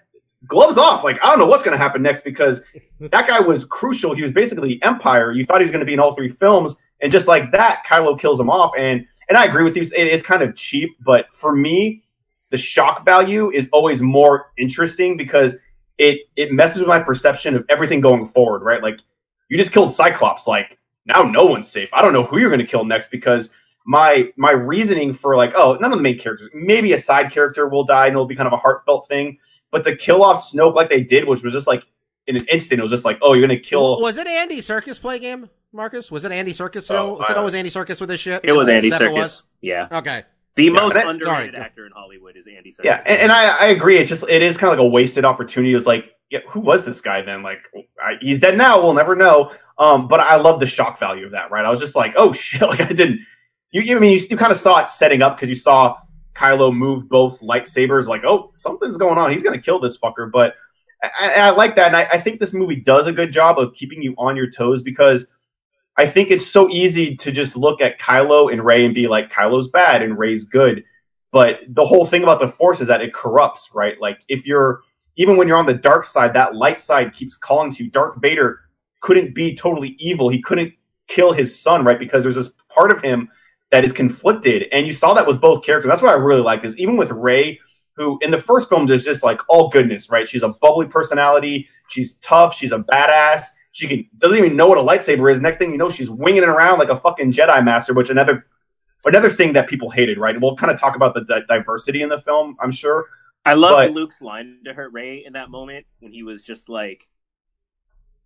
[0.46, 1.04] gloves off.
[1.04, 2.62] Like I don't know what's gonna happen next because
[3.00, 4.14] that guy was crucial.
[4.14, 5.32] He was basically Empire.
[5.32, 7.84] You thought he was going to be in all three films, and just like that,
[7.86, 8.72] Kylo kills him off.
[8.78, 9.82] And and I agree with you.
[9.82, 12.02] It is kind of cheap, but for me,
[12.50, 15.56] the shock value is always more interesting because
[15.98, 18.62] it it messes with my perception of everything going forward.
[18.62, 18.82] Right?
[18.82, 18.98] Like
[19.48, 20.46] you just killed Cyclops.
[20.46, 21.88] Like now no one's safe.
[21.92, 23.50] I don't know who you're going to kill next because
[23.86, 27.68] my my reasoning for like oh none of the main characters maybe a side character
[27.68, 29.38] will die and it'll be kind of a heartfelt thing
[29.74, 31.84] but to kill off Snoke like they did which was just like
[32.26, 34.98] in an instant it was just like oh you're gonna kill Was it Andy Serkis
[35.00, 36.10] playing him, Marcus?
[36.10, 36.90] Was it Andy Serkis?
[36.94, 38.40] Oh, was it always Andy Serkis with this shit?
[38.44, 39.12] It was Andy Serkis.
[39.12, 39.42] was?
[39.60, 40.22] Yeah, Okay.
[40.54, 41.64] the most but- underrated sorry.
[41.64, 42.84] actor in Hollywood is Andy Serkis.
[42.84, 43.98] Yeah, and, and I, I agree.
[43.98, 45.72] It's just it is kind of like a wasted opportunity.
[45.72, 47.42] It was like, yeah, who was this guy then?
[47.42, 47.58] Like,
[48.02, 48.80] I, he's dead now.
[48.82, 49.52] We'll never know.
[49.78, 51.50] Um, but I love the shock value of that.
[51.50, 51.64] Right?
[51.66, 52.62] I was just like, oh shit!
[52.62, 53.20] Like I didn't.
[53.72, 55.98] You, you I mean you, you kind of saw it setting up because you saw
[56.34, 58.08] Kylo move both lightsabers.
[58.08, 59.32] Like, oh, something's going on.
[59.32, 60.30] He's gonna kill this fucker.
[60.30, 60.54] But
[61.02, 63.58] I, I, I like that, and I, I think this movie does a good job
[63.58, 65.26] of keeping you on your toes because.
[65.96, 69.30] I think it's so easy to just look at Kylo and Rey and be like,
[69.30, 70.82] Kylo's bad and Rey's good
[71.34, 74.80] but the whole thing about the force is that it corrupts right like if you're
[75.16, 78.14] even when you're on the dark side that light side keeps calling to you darth
[78.22, 78.60] vader
[79.00, 80.72] couldn't be totally evil he couldn't
[81.08, 83.28] kill his son right because there's this part of him
[83.74, 86.62] that is conflicted and you saw that with both characters that's what i really like
[86.64, 87.58] is even with rey
[87.96, 91.68] who in the first film is just like all goodness right she's a bubbly personality
[91.88, 95.56] she's tough she's a badass she can doesn't even know what a lightsaber is next
[95.56, 98.46] thing you know she's winging it around like a fucking jedi master which another
[99.06, 100.40] another thing that people hated, right?
[100.40, 103.04] We'll kind of talk about the di- diversity in the film, I'm sure.
[103.44, 106.70] I love But- Luke's line to hurt Rey in that moment when he was just
[106.70, 107.06] like,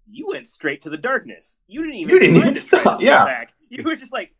[0.08, 1.56] "You went straight to the darkness.
[1.66, 3.24] You didn't even You didn't even to try to stop, yeah.
[3.24, 3.54] back.
[3.70, 4.32] You were just like,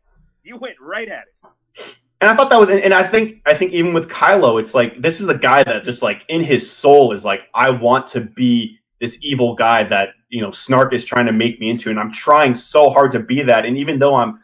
[0.49, 3.71] you went right at it." And I thought that was, and I think, I think
[3.71, 7.13] even with Kylo, it's like this is the guy that just like in his soul
[7.13, 11.25] is like, I want to be this evil guy that you know Snoke is trying
[11.27, 13.65] to make me into, and I'm trying so hard to be that.
[13.65, 14.39] And even though I'm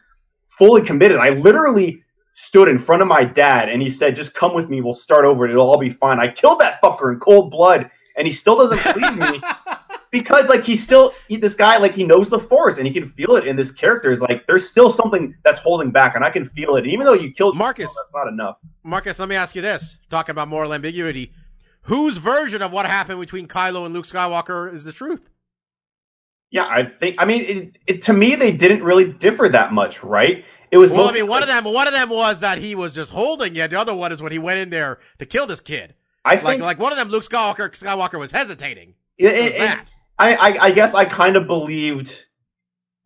[0.48, 2.02] fully committed, I literally
[2.32, 4.80] stood in front of my dad and he said, "Just come with me.
[4.80, 5.46] We'll start over.
[5.46, 8.82] It'll all be fine." I killed that fucker in cold blood, and he still doesn't
[8.94, 9.42] believe me.
[10.10, 13.08] Because like he's still he, this guy like he knows the force and he can
[13.10, 16.30] feel it in this character is like there's still something that's holding back and i
[16.30, 17.94] can feel it and even though you killed Marcus.
[17.94, 19.98] that's not enough Marcus, let me ask you this.
[20.10, 21.32] Talking about moral ambiguity.
[21.82, 25.28] Whose version of what happened between Kylo and Luke Skywalker is the truth?
[26.52, 30.02] yeah i think i mean it, it, to me they didn't really differ that much
[30.04, 32.74] right it was Well, I mean, one of them, one of them was that he
[32.74, 33.68] was just holding you.
[33.68, 35.94] The other one is when he went in there to kill this kid.
[36.24, 38.94] i Like, think like one of them, Luke Skywalker, Skywalker was hesitating.
[39.16, 39.78] it- it- it-?
[40.18, 42.24] I, I i guess i kind of believed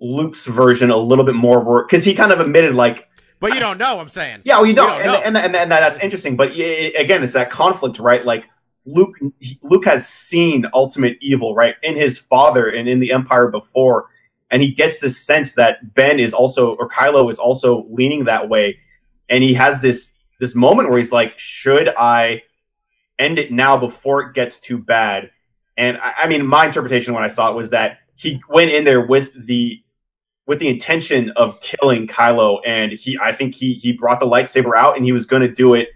[0.01, 3.09] luke's version a little bit more because he kind of admitted like
[3.41, 3.99] But you don't know.
[3.99, 4.43] I'm saying.
[4.45, 5.41] Yeah, well, you don't, don't and, know.
[5.41, 6.37] and, and, and that's interesting.
[6.37, 8.25] But yeah, again, it's that conflict, right?
[8.25, 8.45] Like
[8.85, 9.17] Luke,
[9.63, 14.09] Luke has seen ultimate evil, right, in his father and in the Empire before,
[14.51, 18.49] and he gets this sense that Ben is also, or Kylo is also leaning that
[18.49, 18.79] way,
[19.29, 22.43] and he has this this moment where he's like, "Should I
[23.19, 25.31] end it now before it gets too bad?"
[25.81, 28.85] And I, I mean, my interpretation when I saw it was that he went in
[28.85, 29.83] there with the
[30.47, 34.77] with the intention of killing Kylo, and he I think he he brought the lightsaber
[34.77, 35.89] out and he was going to do it.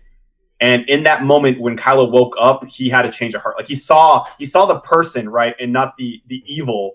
[0.61, 3.56] And in that moment, when Kylo woke up, he had a change of heart.
[3.59, 6.94] Like he saw he saw the person right, and not the the evil.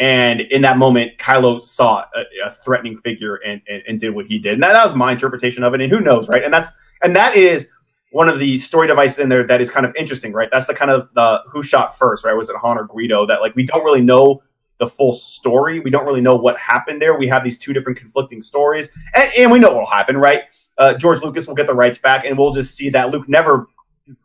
[0.00, 4.26] And in that moment, Kylo saw a, a threatening figure and, and and did what
[4.26, 4.54] he did.
[4.54, 5.80] And that, that was my interpretation of it.
[5.80, 6.42] And who knows, right?
[6.42, 6.72] And that's
[7.04, 7.68] and that is
[8.14, 10.48] one of the story devices in there that is kind of interesting, right?
[10.52, 12.32] That's the kind of the who shot first, right?
[12.32, 13.26] Was it Han or Greedo?
[13.26, 14.40] That like we don't really know
[14.78, 15.80] the full story.
[15.80, 17.18] We don't really know what happened there.
[17.18, 20.42] We have these two different conflicting stories, and, and we know what will happen, right?
[20.78, 23.66] Uh, George Lucas will get the rights back, and we'll just see that Luke never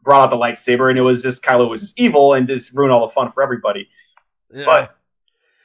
[0.03, 2.93] brought out the lightsaber, and it was just Kylo was just evil and just ruined
[2.93, 3.89] all the fun for everybody.
[4.53, 4.65] Yeah.
[4.65, 4.97] But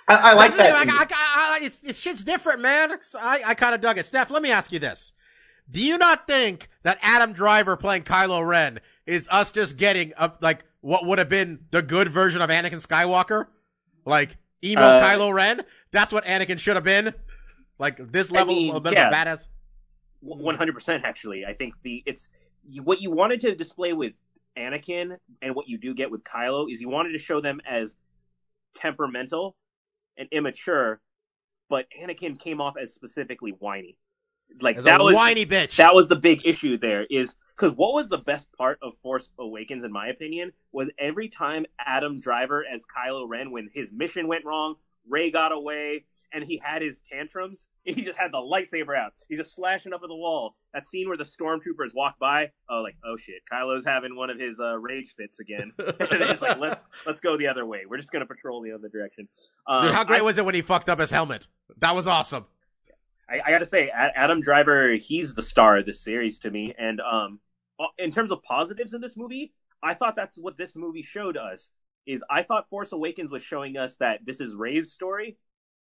[0.09, 0.87] I, I like That's that.
[0.87, 2.97] thing, I, I, I, it's, it's shit's different, man.
[3.03, 4.07] So I, I kind of dug it.
[4.07, 5.13] Steph, let me ask you this.
[5.71, 10.33] Do you not think that Adam Driver playing Kylo Ren is us just getting a,
[10.41, 13.47] like what would have been the good version of Anakin Skywalker?
[14.05, 15.63] Like emo Uh, Kylo Ren?
[15.91, 17.15] That's what Anakin should have been.
[17.79, 19.11] Like this I level mean, of yeah.
[19.11, 19.49] badass.
[20.21, 21.05] One hundred percent.
[21.05, 22.29] Actually, I think the it's
[22.83, 24.15] what you wanted to display with
[24.57, 27.97] Anakin and what you do get with Kylo is you wanted to show them as
[28.75, 29.57] temperamental
[30.17, 31.01] and immature,
[31.69, 33.97] but Anakin came off as specifically whiny.
[34.61, 35.77] Like As that a was whiny bitch.
[35.77, 39.31] that was the big issue there is because what was the best part of Force
[39.39, 44.27] Awakens, in my opinion, was every time Adam Driver as Kylo Ren, when his mission
[44.29, 44.75] went wrong,
[45.09, 49.13] Rey got away, and he had his tantrums, he just had the lightsaber out.
[49.29, 50.57] He's just slashing up at the wall.
[50.73, 54.41] That scene where the stormtroopers walk by, oh, like, oh shit, Kylo's having one of
[54.41, 55.73] his uh, rage fits again.
[55.79, 57.83] and they're just like, let's let's go the other way.
[57.89, 59.29] We're just gonna patrol the other direction.
[59.67, 61.47] Um, Dude, how great I- was it when he fucked up his helmet?
[61.79, 62.47] That was awesome.
[63.29, 66.75] I, I got to say, Adam Driver, he's the star of this series to me.
[66.79, 67.41] And um,
[67.79, 69.53] uh, in terms of positives in this movie,
[69.83, 71.71] I thought that's what this movie showed us.
[72.07, 75.39] Is I thought Force Awakens was showing us that this is Rey's story.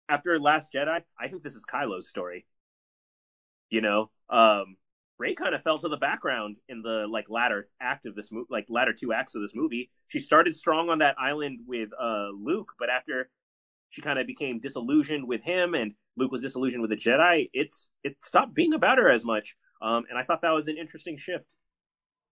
[0.09, 2.47] After Last Jedi, I think this is Kylo's story.
[3.70, 4.77] You know, um,
[5.19, 8.47] Ray kind of fell to the background in the like latter act of this movie,
[8.51, 9.90] like latter two acts of this movie.
[10.09, 13.31] She started strong on that island with uh, Luke, but after
[13.95, 17.91] she kind of became disillusioned with him and Luke was disillusioned with the Jedi, it's
[18.03, 19.55] it stopped being about her as much.
[19.81, 21.55] Um, and I thought that was an interesting shift.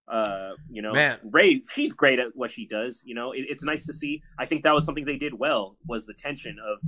[0.09, 1.21] Uh, you know, Man.
[1.23, 3.03] Rey, she's great at what she does.
[3.05, 4.23] You know, it, it's nice to see.
[4.41, 5.77] I think that was something they did well.
[5.87, 6.79] Was the tension of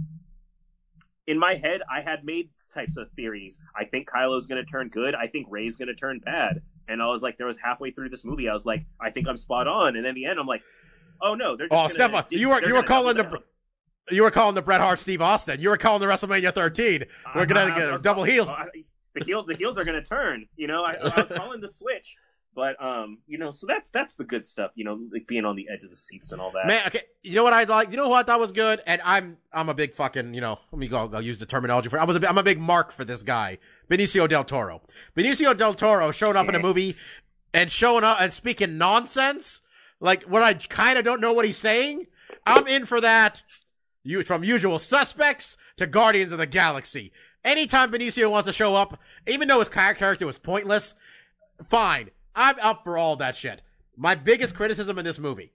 [1.29, 3.61] in my head, I had made types of theories.
[3.77, 5.15] I think Kylo's going to turn good.
[5.15, 6.63] I think Rey's going to turn bad.
[6.89, 9.29] And I was like, there was halfway through this movie, I was like, I think
[9.29, 9.95] I'm spot on.
[9.95, 10.63] And then the end, I'm like,
[11.23, 11.69] oh no, they're.
[11.69, 13.41] Just Oh, Stefan, you were you were calling the.
[14.11, 15.61] You were calling the Bret Hart Steve Austin.
[15.61, 17.05] You were calling the WrestleMania 13.
[17.35, 18.49] We're gonna I get a double heel.
[18.49, 18.67] I-
[19.15, 20.47] the heel, the heels are gonna turn.
[20.57, 22.17] You know, I, I was calling the switch,
[22.53, 24.73] but um, you know, so that's that's the good stuff.
[24.75, 26.67] You know, like being on the edge of the seats and all that.
[26.67, 27.03] Man, okay.
[27.23, 27.93] You know what I like?
[27.93, 28.83] You know who I thought was good?
[28.89, 31.89] And I'm I'm a big fucking, you know, let me go I'll use the terminology
[31.89, 33.59] for I was a, I'm a big mark for this guy.
[33.89, 34.83] Benicio del Toro.
[35.17, 36.97] Benicio del Toro showed up in a movie
[37.53, 39.61] and showing up and speaking nonsense.
[40.01, 42.07] Like what I kind of don't know what he's saying.
[42.45, 43.43] I'm in for that.
[44.07, 47.11] You from usual suspects to Guardians of the Galaxy.
[47.43, 50.95] Anytime Benicio wants to show up, even though his character was pointless,
[51.69, 52.11] fine.
[52.37, 53.63] I'm up for all that shit.
[53.97, 55.53] My biggest criticism in this movie,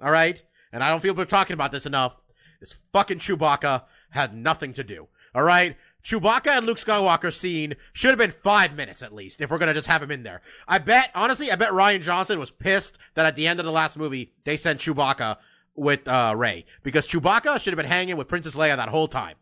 [0.00, 2.16] all right, and I don't feel we're talking about this enough,
[2.62, 5.08] is fucking Chewbacca had nothing to do.
[5.34, 9.50] All right, Chewbacca and Luke Skywalker scene should have been five minutes at least if
[9.50, 10.40] we're gonna just have him in there.
[10.66, 13.72] I bet, honestly, I bet Rian Johnson was pissed that at the end of the
[13.72, 15.36] last movie they sent Chewbacca
[15.76, 19.36] with uh, Rey because Chewbacca should have been hanging with Princess Leia that whole time.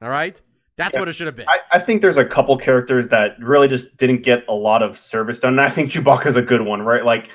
[0.00, 0.40] All right,
[0.76, 1.00] that's Yeah.
[1.00, 1.48] what it should have been.
[1.48, 4.98] I, I think there's a couple characters that really just didn't get a lot of
[4.98, 5.52] service done.
[5.54, 7.04] And I think Chewbacca's a good one, right?
[7.04, 7.30] Like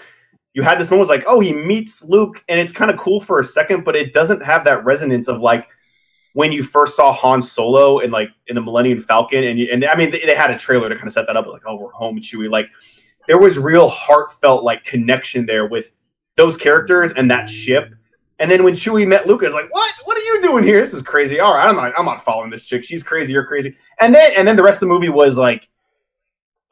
[0.53, 3.22] you had this moment was like, oh, he meets Luke, and it's kind of cool
[3.22, 5.68] for a second, but it doesn't have that resonance of like
[6.34, 9.86] when you first saw Han Solo in like in the Millennium Falcon, and you, and
[9.86, 11.76] I mean they, they had a trailer to kind of set that up, like oh
[11.76, 12.49] we're home Chewie.
[12.49, 12.68] Like
[13.28, 15.91] there was real heartfelt like connection there with
[16.38, 17.94] those characters and that ship.
[18.39, 19.93] And then when Chewie met it's like, what?
[20.03, 20.80] What are you doing here?
[20.80, 21.39] This is crazy.
[21.39, 21.93] All right, I'm not.
[21.97, 22.84] I'm not following this chick.
[22.84, 23.34] She's crazy.
[23.34, 23.76] You're crazy.
[23.99, 25.68] And then and then the rest of the movie was like,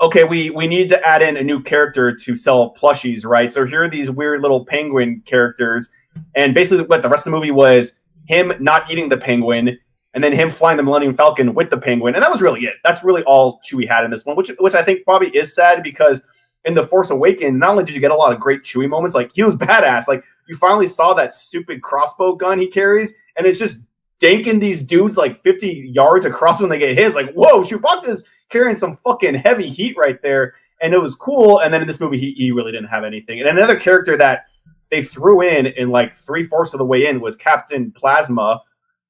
[0.01, 3.51] okay, we we need to add in a new character to sell plushies, right?
[3.51, 5.89] So here are these weird little penguin characters,
[6.35, 7.93] and basically what the rest of the movie was
[8.27, 9.77] him not eating the penguin,
[10.13, 12.75] and then him flying the Millennium Falcon with the penguin, and that was really it.
[12.83, 15.81] That's really all Chewie had in this one, which which I think probably is sad
[15.81, 16.21] because
[16.65, 19.15] in the Force Awakens, not only did you get a lot of great Chewie moments,
[19.15, 23.45] like he was badass, like you finally saw that stupid crossbow gun he carries, and
[23.45, 23.77] it's just
[24.21, 27.07] danking these dudes like 50 yards across when they get hit.
[27.07, 30.55] It's like, whoa, Chewbacca's carrying some fucking heavy heat right there.
[30.81, 31.59] And it was cool.
[31.59, 33.39] And then in this movie, he, he really didn't have anything.
[33.39, 34.45] And another character that
[34.91, 38.59] they threw in in like three fourths of the way in was Captain Phasma.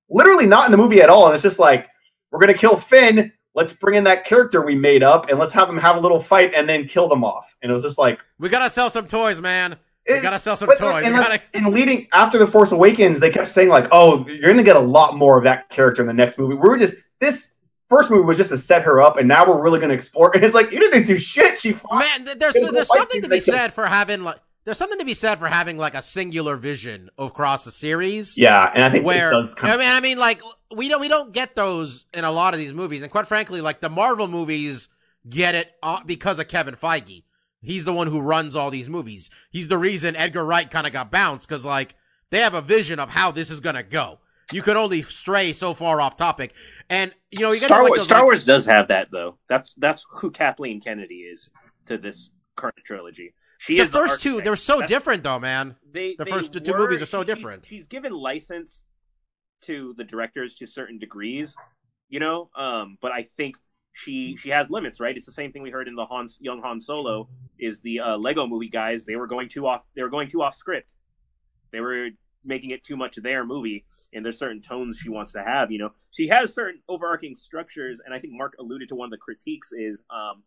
[0.09, 1.25] Literally not in the movie at all.
[1.25, 1.87] And it's just like,
[2.31, 3.31] we're going to kill Finn.
[3.55, 6.19] Let's bring in that character we made up and let's have them have a little
[6.19, 7.55] fight and then kill them off.
[7.61, 9.77] And it was just like, we gotta sell some toys, man.
[10.07, 11.05] We it- gotta sell some but, toys.
[11.05, 14.57] And, gotta- and leading after the Force Awakens, they kept saying like, "Oh, you're going
[14.57, 16.95] to get a lot more of that character in the next movie." We were just
[17.19, 17.51] this
[17.89, 20.31] first movie was just to set her up, and now we're really going to explore.
[20.35, 21.57] And it's like you didn't do shit.
[21.57, 21.99] She fought.
[21.99, 25.13] Man, there's Gonna there's something to be said for having like there's something to be
[25.13, 28.37] said for having like a singular vision across the series.
[28.37, 30.41] yeah, and I think Where this does kind I mean, I mean, like
[30.75, 33.61] we don't we don't get those in a lot of these movies, and quite frankly,
[33.61, 34.89] like the Marvel movies
[35.29, 37.23] get it uh, because of Kevin Feige.
[37.65, 39.29] He's the one who runs all these movies.
[39.49, 41.95] He's the reason Edgar Wright kind of got bounced because like
[42.29, 44.19] they have a vision of how this is gonna go.
[44.53, 46.53] you can only stray so far off topic.
[46.89, 47.99] And you know, you Star like Wars.
[48.01, 49.37] those, Star like- Wars does have that though.
[49.49, 51.49] That's that's who Kathleen Kennedy is
[51.87, 53.33] to this current trilogy.
[53.57, 55.75] She The first two, they're so That's- different though, man.
[55.91, 57.65] They, the they first two movies are so she's- different.
[57.65, 58.83] She's given license
[59.61, 61.55] to the directors to certain degrees,
[62.09, 62.49] you know.
[62.55, 63.55] Um, but I think
[63.93, 65.15] she she has limits, right?
[65.15, 67.29] It's the same thing we heard in the Han young Han Solo.
[67.59, 69.05] Is the uh, Lego Movie guys?
[69.05, 69.83] They were going too off.
[69.95, 70.93] They were going too off script.
[71.71, 72.09] They were
[72.43, 75.71] making it too much their movie, and there's certain tones she wants to have.
[75.71, 79.11] You know, she has certain overarching structures, and I think Mark alluded to one of
[79.11, 80.43] the critiques is, um,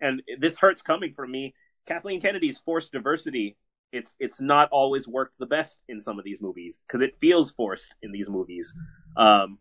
[0.00, 1.54] and this hurts coming from me.
[1.86, 3.56] Kathleen Kennedy's forced diversity
[3.92, 7.52] it's it's not always worked the best in some of these movies because it feels
[7.52, 8.74] forced in these movies.
[9.16, 9.58] Um,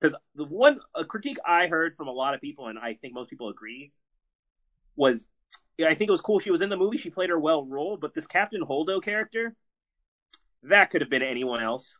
[0.00, 3.28] because the one critique I heard from a lot of people, and I think most
[3.28, 3.92] people agree,
[4.96, 5.28] was
[5.80, 6.98] yeah, I think it was cool she was in the movie.
[6.98, 9.56] She played her well role, but this Captain Holdo character,
[10.62, 11.98] that could have been anyone else.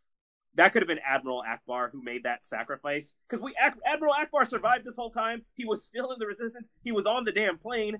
[0.56, 3.14] That could have been Admiral Ackbar who made that sacrifice.
[3.26, 3.54] Because we
[3.86, 5.42] Admiral Ackbar survived this whole time.
[5.54, 6.68] He was still in the resistance.
[6.84, 7.96] He was on the damn plane.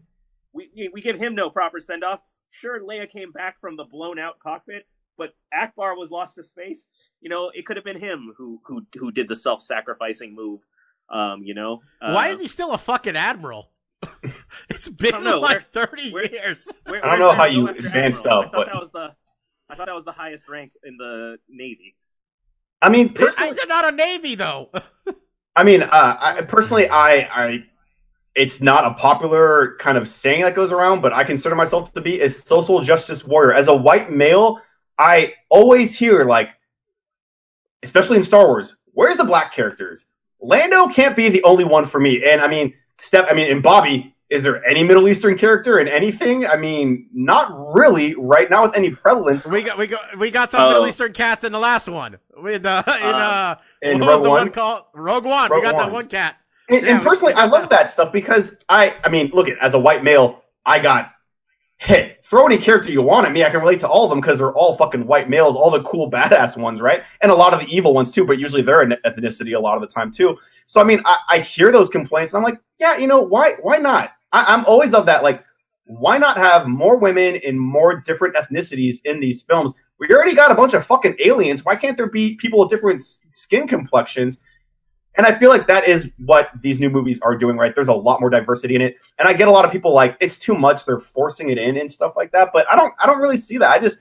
[0.52, 2.20] We we give him no proper send off.
[2.50, 4.86] Sure, Leia came back from the blown out cockpit,
[5.16, 6.84] but Ackbar was lost to space.
[7.22, 10.60] You know, it could have been him who who who did the self sacrificing move.
[11.08, 13.70] Um, you know, uh, Why is he still a fucking admiral?
[14.68, 16.68] it's been don't know, like where- thirty where- years.
[16.86, 18.42] where- I don't know how you advanced advance Admiral?
[18.42, 19.14] stuff, I thought but- that was the
[19.68, 21.94] I thought that was the highest rank in the Navy.
[22.82, 24.70] I mean, personally, they're not a navy though.
[25.56, 27.64] I mean, uh, I, personally, I, I,
[28.34, 32.00] it's not a popular kind of saying that goes around, but I consider myself to
[32.00, 33.52] be a social justice warrior.
[33.54, 34.60] As a white male,
[34.98, 36.48] I always hear like,
[37.82, 40.06] especially in Star Wars, where's the black characters?
[40.40, 42.24] Lando can't be the only one for me.
[42.24, 45.88] And I mean, Steph, I mean, and Bobby, is there any Middle Eastern character in
[45.88, 46.46] anything?
[46.46, 49.44] I mean, not really right now with any prevalence.
[49.46, 50.68] we got we got we got some Oh.
[50.68, 52.18] Middle Eastern cats in the last one.
[52.36, 54.50] With uh, in uh, In what was Rogue the one One.
[54.52, 55.50] called Rogue One?
[55.50, 55.92] we Rogue got that One.
[55.92, 56.36] one cat.
[56.68, 59.74] And, Yeah, and personally, I love that stuff because I, I mean, look at as
[59.74, 61.10] a white male, I got,
[61.78, 63.42] hey, throw any character you want at me.
[63.44, 65.82] I can relate to all of them because they're all fucking white males, all the
[65.82, 67.02] cool badass ones, right?
[67.22, 69.74] And a lot of the evil ones too, but usually they're an ethnicity a lot
[69.74, 70.38] of the time too.
[70.70, 73.78] So I mean, I, I hear those complaints, I'm like, yeah, you know, why, why
[73.78, 74.12] not?
[74.30, 75.42] I, I'm always of that, like,
[75.86, 79.74] why not have more women in more different ethnicities in these films?
[79.98, 81.64] We already got a bunch of fucking aliens.
[81.64, 84.38] Why can't there be people with different skin complexions?
[85.16, 87.74] And I feel like that is what these new movies are doing, right?
[87.74, 88.94] There's a lot more diversity in it.
[89.18, 91.78] And I get a lot of people like it's too much, they're forcing it in
[91.78, 92.50] and stuff like that.
[92.52, 93.70] But I don't I don't really see that.
[93.70, 93.98] I just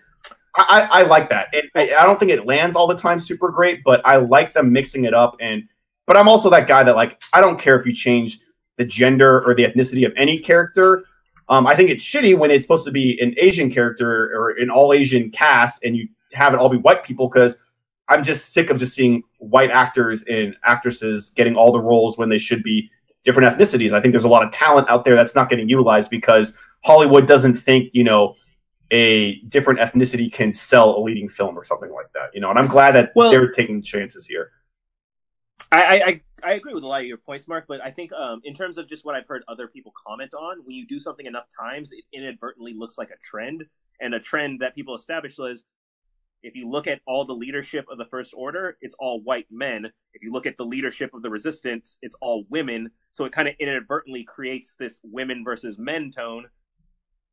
[0.55, 1.47] I, I like that.
[1.51, 4.71] It, I don't think it lands all the time super great, but I like them
[4.71, 5.35] mixing it up.
[5.39, 5.63] And
[6.09, 8.39] but I'm also that guy that like I don't care if you change
[8.77, 11.03] the gender or the ethnicity of any character.
[11.49, 14.71] Um, I think it's shitty when it's supposed to be an Asian character or an
[14.71, 17.57] all Asian cast and you have it all be white people because
[18.07, 22.27] I'm just sick of just seeing white actors and actresses getting all the roles when
[22.27, 22.89] they should be
[23.23, 23.93] different ethnicities.
[23.93, 27.27] I think there's a lot of talent out there that's not getting utilized because Hollywood
[27.27, 28.33] doesn't think, you know,
[28.89, 32.31] a different ethnicity can sell a leading film or something like that.
[32.33, 34.49] You know, and I'm glad that Well- they're taking chances here.
[35.71, 38.41] I, I, I agree with a lot of your points, Mark, but I think um,
[38.43, 41.25] in terms of just what I've heard other people comment on, when you do something
[41.25, 43.65] enough times, it inadvertently looks like a trend.
[44.01, 45.63] And a trend that people established was
[46.41, 49.85] if you look at all the leadership of the First Order, it's all white men.
[50.13, 52.91] If you look at the leadership of the Resistance, it's all women.
[53.11, 56.47] So it kind of inadvertently creates this women versus men tone.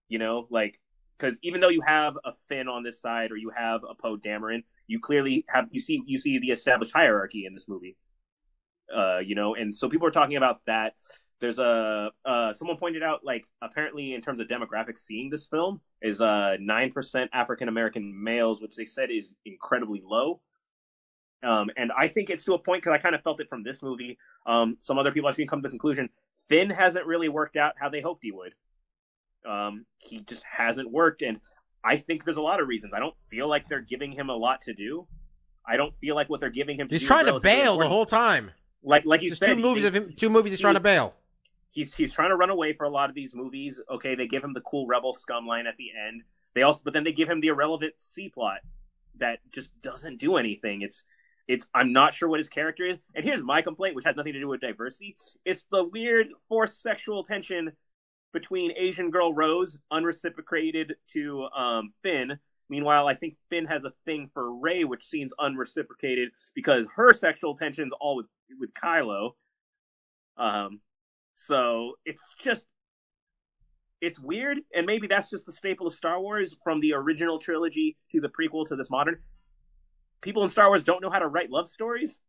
[0.08, 0.80] You know, like
[1.18, 4.16] because even though you have a Finn on this side or you have a Poe
[4.16, 7.96] Dameron, you clearly have you see you see the established hierarchy in this movie
[8.94, 10.94] uh, you know, and so people are talking about that.
[11.38, 15.80] There's a uh, someone pointed out like apparently in terms of demographics, seeing this film
[16.00, 20.40] is uh nine percent African American males, which they said is incredibly low.
[21.42, 23.62] Um, and I think it's to a point because I kind of felt it from
[23.62, 24.18] this movie.
[24.46, 26.08] Um, some other people I've seen come to the conclusion
[26.48, 28.54] Finn hasn't really worked out how they hoped he would.
[29.46, 31.40] Um, he just hasn't worked, and
[31.84, 32.92] I think there's a lot of reasons.
[32.96, 35.06] I don't feel like they're giving him a lot to do.
[35.64, 36.88] I don't feel like what they're giving him.
[36.88, 38.50] To He's do trying to bail the whole time.
[38.82, 40.12] Like like you said, two movies they- of him.
[40.12, 41.14] Two movies he's he trying to bail.
[41.70, 43.80] he's he's trying to run away for a lot of these movies.
[43.90, 46.22] Okay, they give him the cool rebel scum line at the end.
[46.54, 48.60] They also, but then they give him the irrelevant C plot
[49.18, 50.82] that just doesn't do anything.
[50.82, 51.04] It's
[51.48, 52.98] it's I'm not sure what his character is.
[53.14, 55.16] And here's my complaint, which has nothing to do with diversity.
[55.44, 57.72] It's the weird forced sexual tension
[58.32, 62.38] between Asian girl Rose, unreciprocated to um, Finn.
[62.68, 67.56] Meanwhile, I think Finn has a thing for Rey, which seems unreciprocated because her sexual
[67.56, 68.26] tension's all with
[68.58, 69.32] with Kylo.
[70.36, 70.80] Um,
[71.34, 72.66] so it's just
[74.00, 77.96] it's weird, and maybe that's just the staple of Star Wars from the original trilogy
[78.12, 79.18] to the prequel to this modern.
[80.20, 82.20] people in Star Wars don't know how to write love stories.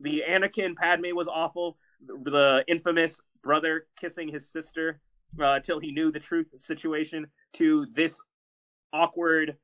[0.00, 1.76] The Anakin Padme was awful.
[2.06, 5.00] The infamous brother kissing his sister
[5.42, 8.20] uh, till he knew the truth situation to this
[8.92, 9.56] awkward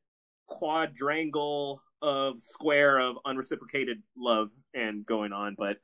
[0.46, 5.54] quadrangle of square of unreciprocated love and going on.
[5.56, 5.78] But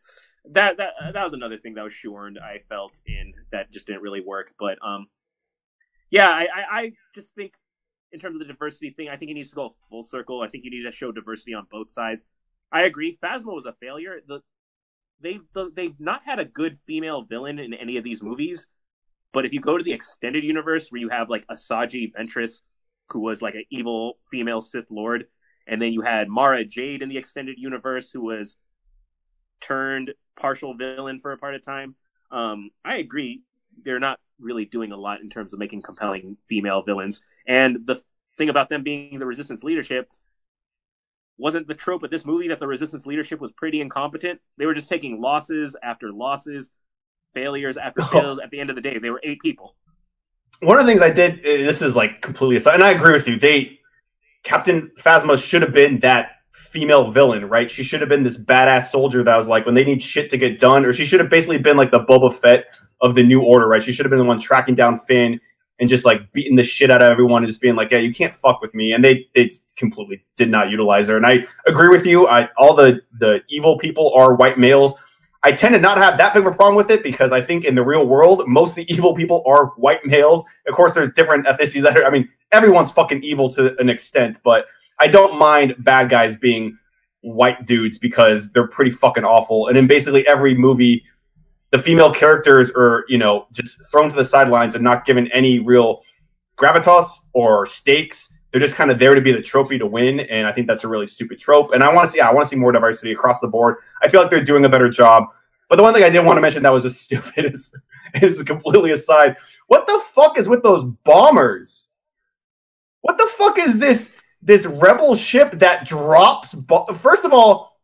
[0.51, 2.37] that that that was another thing that was shorn.
[2.39, 4.53] I felt in that just didn't really work.
[4.59, 5.07] But um,
[6.11, 7.55] yeah, I, I, I just think
[8.13, 10.43] in terms of the diversity thing, I think he needs to go full circle.
[10.43, 12.23] I think you need to show diversity on both sides.
[12.73, 13.19] I agree.
[13.23, 14.21] Phasma was a failure.
[14.27, 14.43] The
[15.21, 18.69] they the, they've not had a good female villain in any of these movies.
[19.33, 22.63] But if you go to the extended universe where you have like Asajj Ventress,
[23.13, 25.27] who was like an evil female Sith Lord,
[25.67, 28.57] and then you had Mara Jade in the extended universe, who was
[29.61, 31.95] turned partial villain for a part of time.
[32.31, 33.43] Um, I agree.
[33.85, 37.23] They're not really doing a lot in terms of making compelling female villains.
[37.47, 38.01] And the
[38.39, 40.09] thing about them being the resistance leadership
[41.37, 44.41] wasn't the trope of this movie that the resistance leadership was pretty incompetent.
[44.59, 46.71] They were just taking losses after losses,
[47.35, 48.39] failures after failures.
[48.39, 49.75] At the end of the day, they were eight people.
[50.61, 53.13] One of the things I did, uh, this is like completely aside, and I agree
[53.13, 53.39] with you.
[53.39, 53.79] They
[54.43, 57.71] Captain Phasma should have been that female villain, right?
[57.71, 60.39] She should have been this badass soldier that was like, when they need shit to
[60.39, 62.67] get done, or she should have basically been like the Boba Fett
[63.01, 63.83] of the New Order, right?
[63.83, 65.41] She should have been the one tracking down Finn
[65.81, 68.13] and just like beating the shit out of everyone and just being like, yeah, you
[68.15, 68.93] can't fuck with me.
[68.93, 71.17] And they they completely did not utilize her.
[71.17, 72.29] And I agree with you.
[72.29, 74.95] I all the the evil people are white males.
[75.43, 77.65] I tend to not have that big of a problem with it because I think
[77.65, 80.45] in the real world, most of the evil people are white males.
[80.67, 82.05] Of course, there's different ethnicities that are.
[82.05, 84.67] I mean, everyone's fucking evil to an extent, but
[84.99, 86.77] I don't mind bad guys being
[87.23, 89.69] white dudes because they're pretty fucking awful.
[89.69, 91.05] And in basically every movie,
[91.71, 95.59] the female characters are, you know, just thrown to the sidelines and not given any
[95.59, 96.03] real
[96.57, 98.31] gravitas or stakes.
[98.51, 100.85] They're just kind of there to be the trophy to win, and I think that's
[100.85, 101.71] a really stupid trope.
[101.73, 103.77] And I want to see, yeah, I want to see more diversity across the board.
[104.03, 105.25] I feel like they're doing a better job.
[105.69, 107.71] But the one thing I did want to mention that was just stupid is,
[108.21, 109.37] is completely aside.
[109.69, 111.87] What the fuck is with those bombers?
[113.03, 114.13] What the fuck is this
[114.43, 116.55] this rebel ship that drops?
[116.55, 117.79] Bo- First of all,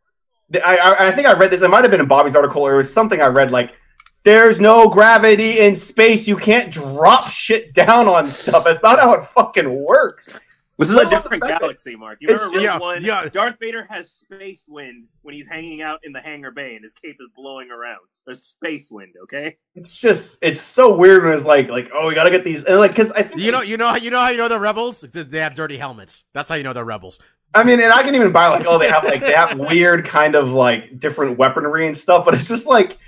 [0.64, 1.62] I, I, I think I read this.
[1.62, 3.50] It might have been in Bobby's article, or it was something I read.
[3.50, 3.74] Like,
[4.24, 6.26] there's no gravity in space.
[6.26, 8.64] You can't drop shit down on stuff.
[8.64, 10.38] That's not how it fucking works.
[10.78, 12.18] This is a different galaxy, Mark.
[12.20, 13.04] You remember just- Rogue One?
[13.04, 13.28] Yeah, yeah.
[13.30, 16.92] Darth Vader has space wind when he's hanging out in the hangar bay and his
[16.92, 18.00] cape is blowing around.
[18.26, 19.56] There's space wind, okay?
[19.74, 22.78] It's just it's so weird when it's like like oh we gotta get these and
[22.78, 25.00] like because I You know, you know, you know how you know they're rebels?
[25.00, 26.24] They have dirty helmets.
[26.34, 27.18] That's how you know they're rebels.
[27.54, 30.04] I mean, and I can even buy like, oh, they have like they have weird
[30.04, 32.98] kind of like different weaponry and stuff, but it's just like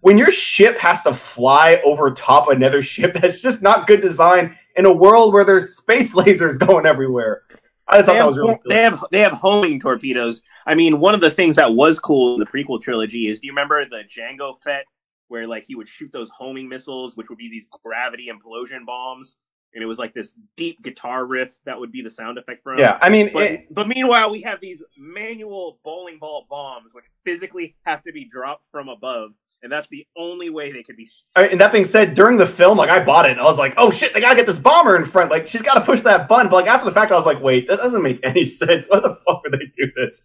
[0.00, 4.56] when your ship has to fly over top another ship, that's just not good design
[4.76, 7.42] in a world where there's space lasers going everywhere.
[7.88, 8.62] I thought They that have, was really cool.
[8.68, 10.42] they have they have homing torpedoes.
[10.66, 13.46] I mean, one of the things that was cool in the prequel trilogy is do
[13.48, 14.84] you remember the Jango Fett
[15.28, 19.36] where like he would shoot those homing missiles, which would be these gravity implosion bombs,
[19.74, 22.78] and it was like this deep guitar riff that would be the sound effect from.
[22.78, 27.04] Yeah, I mean, But, it- but meanwhile, we have these manual bowling ball bombs, which
[27.24, 29.30] physically have to be dropped from above,
[29.62, 31.08] and that's the only way they could be.
[31.36, 33.74] Mean, and that being said, during the film, like I bought it, I was like,
[33.76, 36.28] "Oh shit, they gotta get this bomber in front." Like she's got to push that
[36.28, 36.50] button.
[36.50, 38.86] But like after the fact, I was like, "Wait, that doesn't make any sense.
[38.86, 40.22] Why the fuck would they do this?"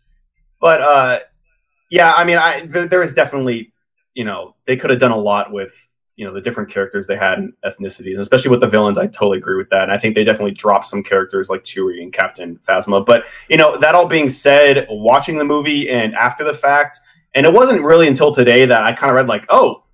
[0.60, 1.20] But uh,
[1.90, 3.74] yeah, I mean, I there, there is definitely,
[4.14, 5.74] you know, they could have done a lot with
[6.16, 8.98] you know the different characters they had and ethnicities, especially with the villains.
[8.98, 12.02] I totally agree with that, and I think they definitely dropped some characters like Chewie
[12.02, 13.06] and Captain Phasma.
[13.06, 17.02] But you know, that all being said, watching the movie and after the fact,
[17.36, 19.86] and it wasn't really until today that I kind of read like, oh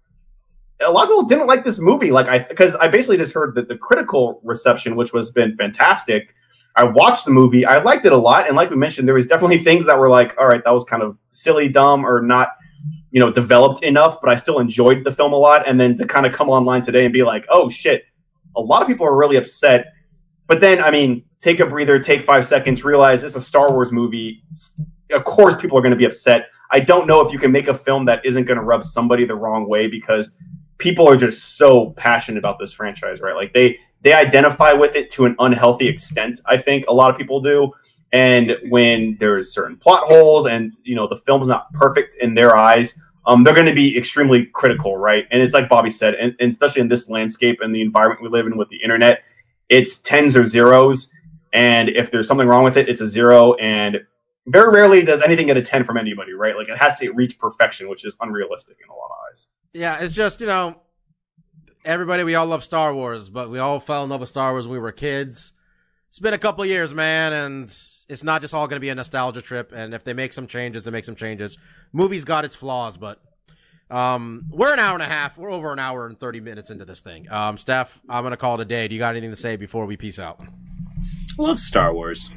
[0.81, 2.11] a lot of people didn't like this movie.
[2.11, 6.35] Like I, because I basically just heard that the critical reception, which was been fantastic.
[6.76, 7.65] I watched the movie.
[7.65, 10.09] I liked it a lot, and like we mentioned, there was definitely things that were
[10.09, 12.49] like, all right, that was kind of silly, dumb, or not,
[13.11, 14.19] you know, developed enough.
[14.22, 15.68] But I still enjoyed the film a lot.
[15.68, 18.03] And then to kind of come online today and be like, oh shit,
[18.55, 19.88] a lot of people are really upset.
[20.47, 23.91] But then, I mean, take a breather, take five seconds, realize it's a Star Wars
[23.91, 24.43] movie.
[25.11, 26.47] Of course, people are going to be upset.
[26.72, 29.26] I don't know if you can make a film that isn't going to rub somebody
[29.26, 30.30] the wrong way because
[30.77, 33.35] people are just so passionate about this franchise, right?
[33.35, 36.41] Like they they identify with it to an unhealthy extent.
[36.48, 37.72] I think a lot of people do.
[38.14, 42.56] And when there's certain plot holes and you know the film's not perfect in their
[42.56, 42.95] eyes,
[43.26, 45.26] um, they're going to be extremely critical, right?
[45.31, 48.30] And it's like Bobby said, and, and especially in this landscape and the environment we
[48.30, 49.23] live in with the internet,
[49.69, 51.10] it's tens or zeros.
[51.53, 53.53] And if there's something wrong with it, it's a zero.
[53.56, 53.98] And
[54.52, 56.56] very rarely does anything get a 10 from anybody, right?
[56.56, 59.48] Like it has to reach perfection, which is unrealistic in a lot of eyes.
[59.73, 60.76] Yeah, it's just, you know,
[61.86, 64.68] everybody, we all love Star Wars, but we all fell in love with Star Wars
[64.68, 65.53] when we were kids.
[66.10, 68.90] It's been a couple of years, man, and it's not just all going to be
[68.90, 69.72] a nostalgia trip.
[69.73, 71.57] And if they make some changes, they make some changes.
[71.94, 73.22] Movie's got its flaws, but
[73.90, 75.38] um, we're an hour and a half.
[75.38, 77.32] We're over an hour and thirty minutes into this thing.
[77.32, 78.90] Um, Steph, I'm going to call it a day.
[78.90, 80.41] Do you got anything to say before we peace out?
[81.38, 82.30] love Star Wars.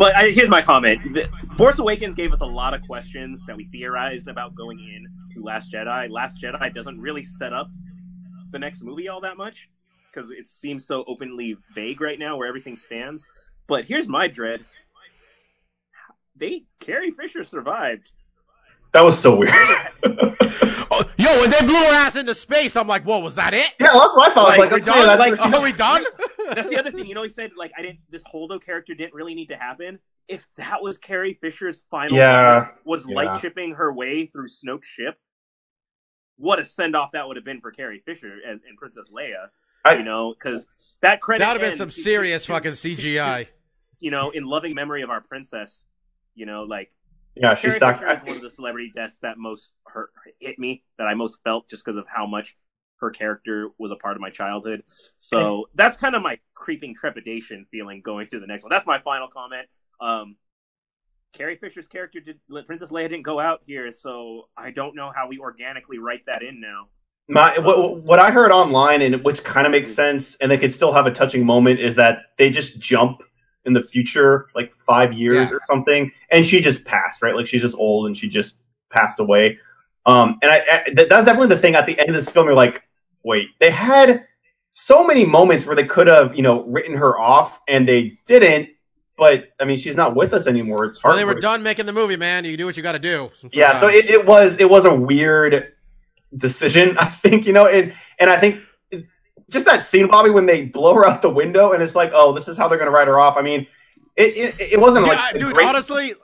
[0.00, 1.28] But I, here's my comment: The-
[1.58, 5.44] Force Awakens gave us a lot of questions that we theorized about going in to
[5.44, 6.08] Last Jedi.
[6.08, 7.68] Last Jedi doesn't really set up
[8.50, 9.68] the next movie all that much
[10.10, 13.28] because it seems so openly vague right now where everything stands.
[13.66, 14.64] But here's my dread:
[16.34, 18.12] they Carrie Fisher survived.
[18.92, 19.52] That was so weird.
[20.92, 23.68] Oh, yo, when they blew her ass into space, I'm like, whoa, was that it?
[23.80, 24.48] yeah, that's my I thought.
[24.48, 25.06] Like, like, we okay, done?
[25.06, 26.04] that's like, what Are we done?
[26.54, 27.06] That's the other thing.
[27.06, 28.00] You know, he said like I didn't.
[28.10, 30.00] This Holdo character didn't really need to happen.
[30.26, 33.14] If that was Carrie Fisher's final, Yeah, moment, was yeah.
[33.14, 35.16] light shipping her way through Snoke's ship.
[36.36, 39.46] What a send off that would have been for Carrie Fisher as, and Princess Leia.
[39.84, 40.66] I- you know, because
[41.02, 43.46] that credit That would have been some serious she- fucking she- CGI.
[44.00, 45.84] You know, in loving memory of our princess.
[46.34, 46.90] You know, like
[47.34, 48.00] yeah, she Carrie sucked.
[48.00, 51.40] Fisher is one of the celebrity deaths that most hurt hit me, that I most
[51.44, 52.56] felt just because of how much
[52.96, 54.82] her character was a part of my childhood.
[55.18, 58.70] So that's kind of my creeping trepidation feeling going through the next one.
[58.70, 59.68] That's my final comment.
[60.00, 60.36] Um,
[61.32, 65.28] Carrie Fisher's character did Princess Leia didn't go out here, so I don't know how
[65.28, 66.88] we organically write that in now.
[67.28, 70.72] My what, what I heard online, and which kind of makes sense, and they could
[70.72, 73.22] still have a touching moment, is that they just jump
[73.66, 75.56] in the future, like five years Yeah.
[75.56, 77.34] or something, and she just passed, right?
[77.34, 78.56] Like she's just old and she just
[78.90, 79.58] passed away.
[80.06, 82.46] Um, and I, I that, that's definitely the thing at the end of this film.
[82.46, 82.82] You're like,
[83.22, 84.26] wait, they had
[84.72, 88.70] so many moments where they could have, you know, written her off, and they didn't.
[89.18, 90.86] But I mean, she's not with us anymore.
[90.86, 91.10] It's hard.
[91.12, 92.46] Well, they were done making the movie, man.
[92.46, 93.30] You do what you got to do.
[93.52, 95.74] yeah so it, it was it was a weird
[96.36, 98.56] decision i think you know and and i think
[99.50, 102.32] just that scene bobby when they blow her out the window and it's like oh
[102.32, 103.66] this is how they're gonna write her off i mean
[104.16, 106.14] it it, it wasn't Dude, like I- dude, great- honestly,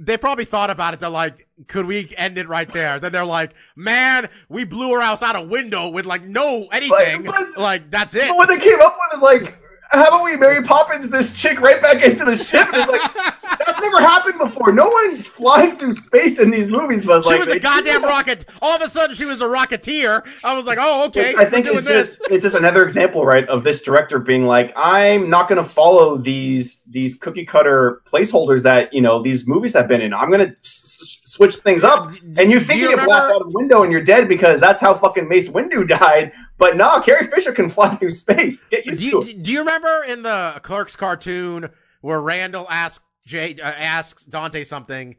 [0.00, 1.00] they probably thought about it.
[1.00, 3.00] They're like, could we end it right there?
[3.00, 7.24] Then they're like, man, we blew her house out a window with like no anything.
[7.24, 8.28] but- like that's it.
[8.28, 9.58] but what they came up with is like
[9.90, 13.10] how about we mary poppins this chick right back into the ship it's like
[13.80, 17.40] that's never happened before no one flies through space in these movies but she like
[17.40, 18.44] was a goddamn rocket.
[18.60, 20.26] All of a sudden, she was a rocketeer.
[20.44, 21.34] I was like, oh, okay.
[21.36, 22.18] I think it's this.
[22.18, 25.68] just it's just another example, right, of this director being like, I'm not going to
[25.68, 30.12] follow these these cookie cutter placeholders that you know these movies have been in.
[30.12, 32.10] I'm going to s- switch things up.
[32.36, 34.80] And you think you you get blasted out of window and you're dead because that's
[34.80, 36.32] how fucking Mace Windu died.
[36.58, 38.64] But no, Carrie Fisher can fly through space.
[38.66, 39.42] Get used Do to you, it.
[39.42, 45.14] do you remember in the Clerks cartoon where Randall asks Jay uh, asks Dante something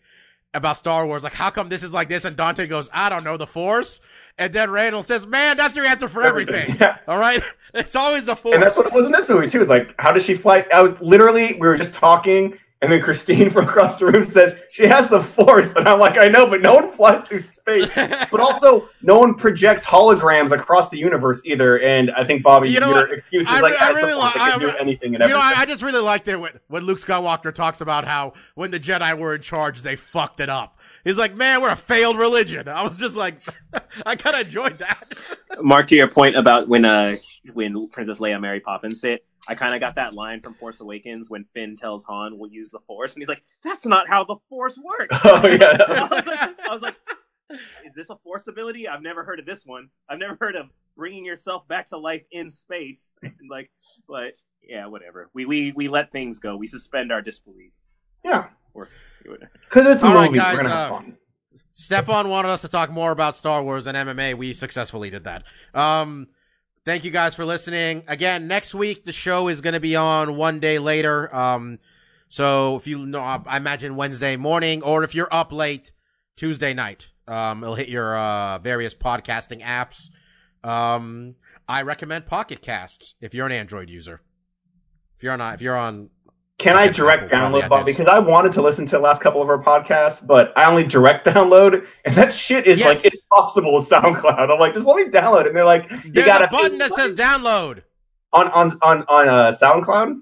[0.56, 3.24] about Star Wars, like how come this is like this, and Dante goes, I don't
[3.24, 4.02] know, the Force,
[4.40, 6.76] and then Randall says, Man, that's your answer for everything.
[6.82, 6.98] Yeah.
[7.08, 7.44] All right,
[7.76, 8.56] it's always the Force.
[8.56, 9.62] And that's what it was in this movie too.
[9.62, 10.66] It's like, how does she fly?
[10.74, 14.56] I was literally, we were just talking, and then Christine from across the room says
[14.72, 17.92] she has the Force, and I'm like, I know, but no one flies through space.
[17.96, 21.80] but also no one projects holograms across the universe either.
[21.82, 23.12] And I think Bobby, You know your what?
[23.12, 24.24] excuse is I like, I the really Force.
[24.24, 25.40] li- It can I do anything and You know.
[25.40, 28.80] I, I just really liked it when, when Luke Skywalker talks about how when the
[28.80, 30.78] Jedi were in charge, they fucked it up.
[31.04, 32.68] He's like, man, we're a failed religion.
[32.68, 33.42] I was just like,
[34.06, 35.04] I kind of enjoyed that.
[35.62, 37.16] Mark, to your point about when uh
[37.54, 41.30] when Princess Leia Mary Poppins fit, I kind of got that line from Force Awakens
[41.30, 44.38] when Finn tells Han, "We'll use the Force," and he's like, "That's not how the
[44.50, 45.78] Force works." oh yeah.
[45.88, 46.96] I was like, I was like,
[47.86, 48.88] is this a force ability?
[48.88, 49.90] I've never heard of this one.
[50.08, 53.14] I've never heard of bringing yourself back to life in space.
[53.24, 53.72] And like,
[54.08, 55.30] but yeah, whatever.
[55.34, 56.56] We we we let things go.
[56.58, 57.72] We suspend our disbelief.
[58.24, 58.48] Yeah.
[58.74, 60.40] Because it's a All right, movie.
[60.40, 61.18] guys, We're gonna have uh, fun.
[61.74, 64.36] Stefan wanted us to talk more about Star Wars and MMA.
[64.36, 65.44] We successfully did that.
[65.74, 66.28] Um,
[66.84, 68.04] thank you guys for listening.
[68.08, 71.34] Again, next week the show is going to be on one day later.
[71.34, 71.80] Um,
[72.28, 75.92] so if you know, I imagine Wednesday morning, or if you're up late,
[76.36, 77.10] Tuesday night.
[77.28, 80.10] Um, it'll hit your uh, various podcasting apps.
[80.68, 81.36] Um,
[81.68, 84.22] I recommend Pocket Casts if you're an Android user.
[85.16, 86.10] If you're on, if you're on,
[86.60, 87.86] Can I direct Apple, probably, I download Bob?
[87.86, 90.84] Because I wanted to listen to the last couple of our podcasts, but I only
[90.84, 93.04] direct download, and that shit is Yes.
[93.04, 94.52] like impossible with SoundCloud.
[94.52, 95.48] I'm like, just let me download it.
[95.48, 97.82] And they're like, you there's gotta a button that says download.
[98.34, 100.20] on on on on uh, SoundCloud.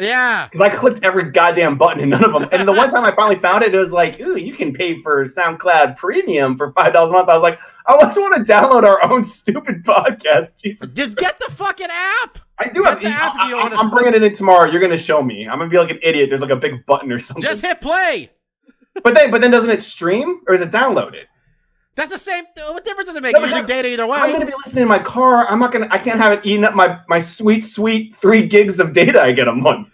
[0.00, 0.48] Yeah.
[0.50, 2.48] Because I clicked every goddamn button and none of them.
[2.50, 5.00] And the one time I finally found it, it was like, ooh, you can pay
[5.02, 7.28] for SoundCloud Premium for five dollars a month.
[7.28, 10.62] I was like, I just want to download our own stupid podcast.
[10.62, 12.38] Jesus, Just get the fucking app.
[12.58, 13.02] I do get have.
[13.02, 14.70] the app I, wanna- am bringing it in tomorrow.
[14.70, 15.46] You're gonna show me.
[15.48, 16.30] I'm gonna be like an idiot.
[16.30, 17.42] There's like a big button or something.
[17.42, 18.30] Just hit play.
[19.02, 21.24] but then, but then, doesn't it stream or is it downloaded?
[21.96, 22.44] That's the same.
[22.56, 23.34] What difference does it make?
[23.36, 24.18] No, Using data either way.
[24.18, 25.46] I'm gonna be listening in my car.
[25.48, 25.88] I'm not gonna.
[25.90, 29.32] I can't have it eating up my my sweet, sweet three gigs of data I
[29.32, 29.88] get a month.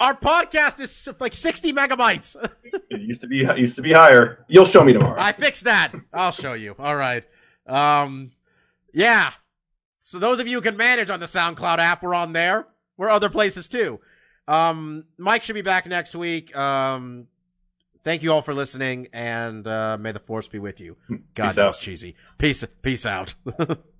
[0.00, 2.34] our podcast is like 60 megabytes.
[2.90, 4.44] It used to be it used to be higher.
[4.48, 5.18] You'll show me tomorrow.
[5.20, 5.92] I fixed that.
[6.12, 6.74] I'll show you.
[6.78, 7.24] All right.
[7.66, 8.32] Um,
[8.92, 9.32] yeah.
[10.00, 12.68] So those of you who can manage on the SoundCloud app, we're on there.
[12.96, 14.00] We're other places too.
[14.48, 16.56] Um, Mike should be back next week.
[16.56, 17.26] Um,
[18.04, 20.96] thank you all for listening, and uh, may the force be with you.
[21.34, 21.80] God Peace knows out.
[21.80, 22.14] cheesy.
[22.38, 22.64] Peace.
[22.82, 23.34] Peace out.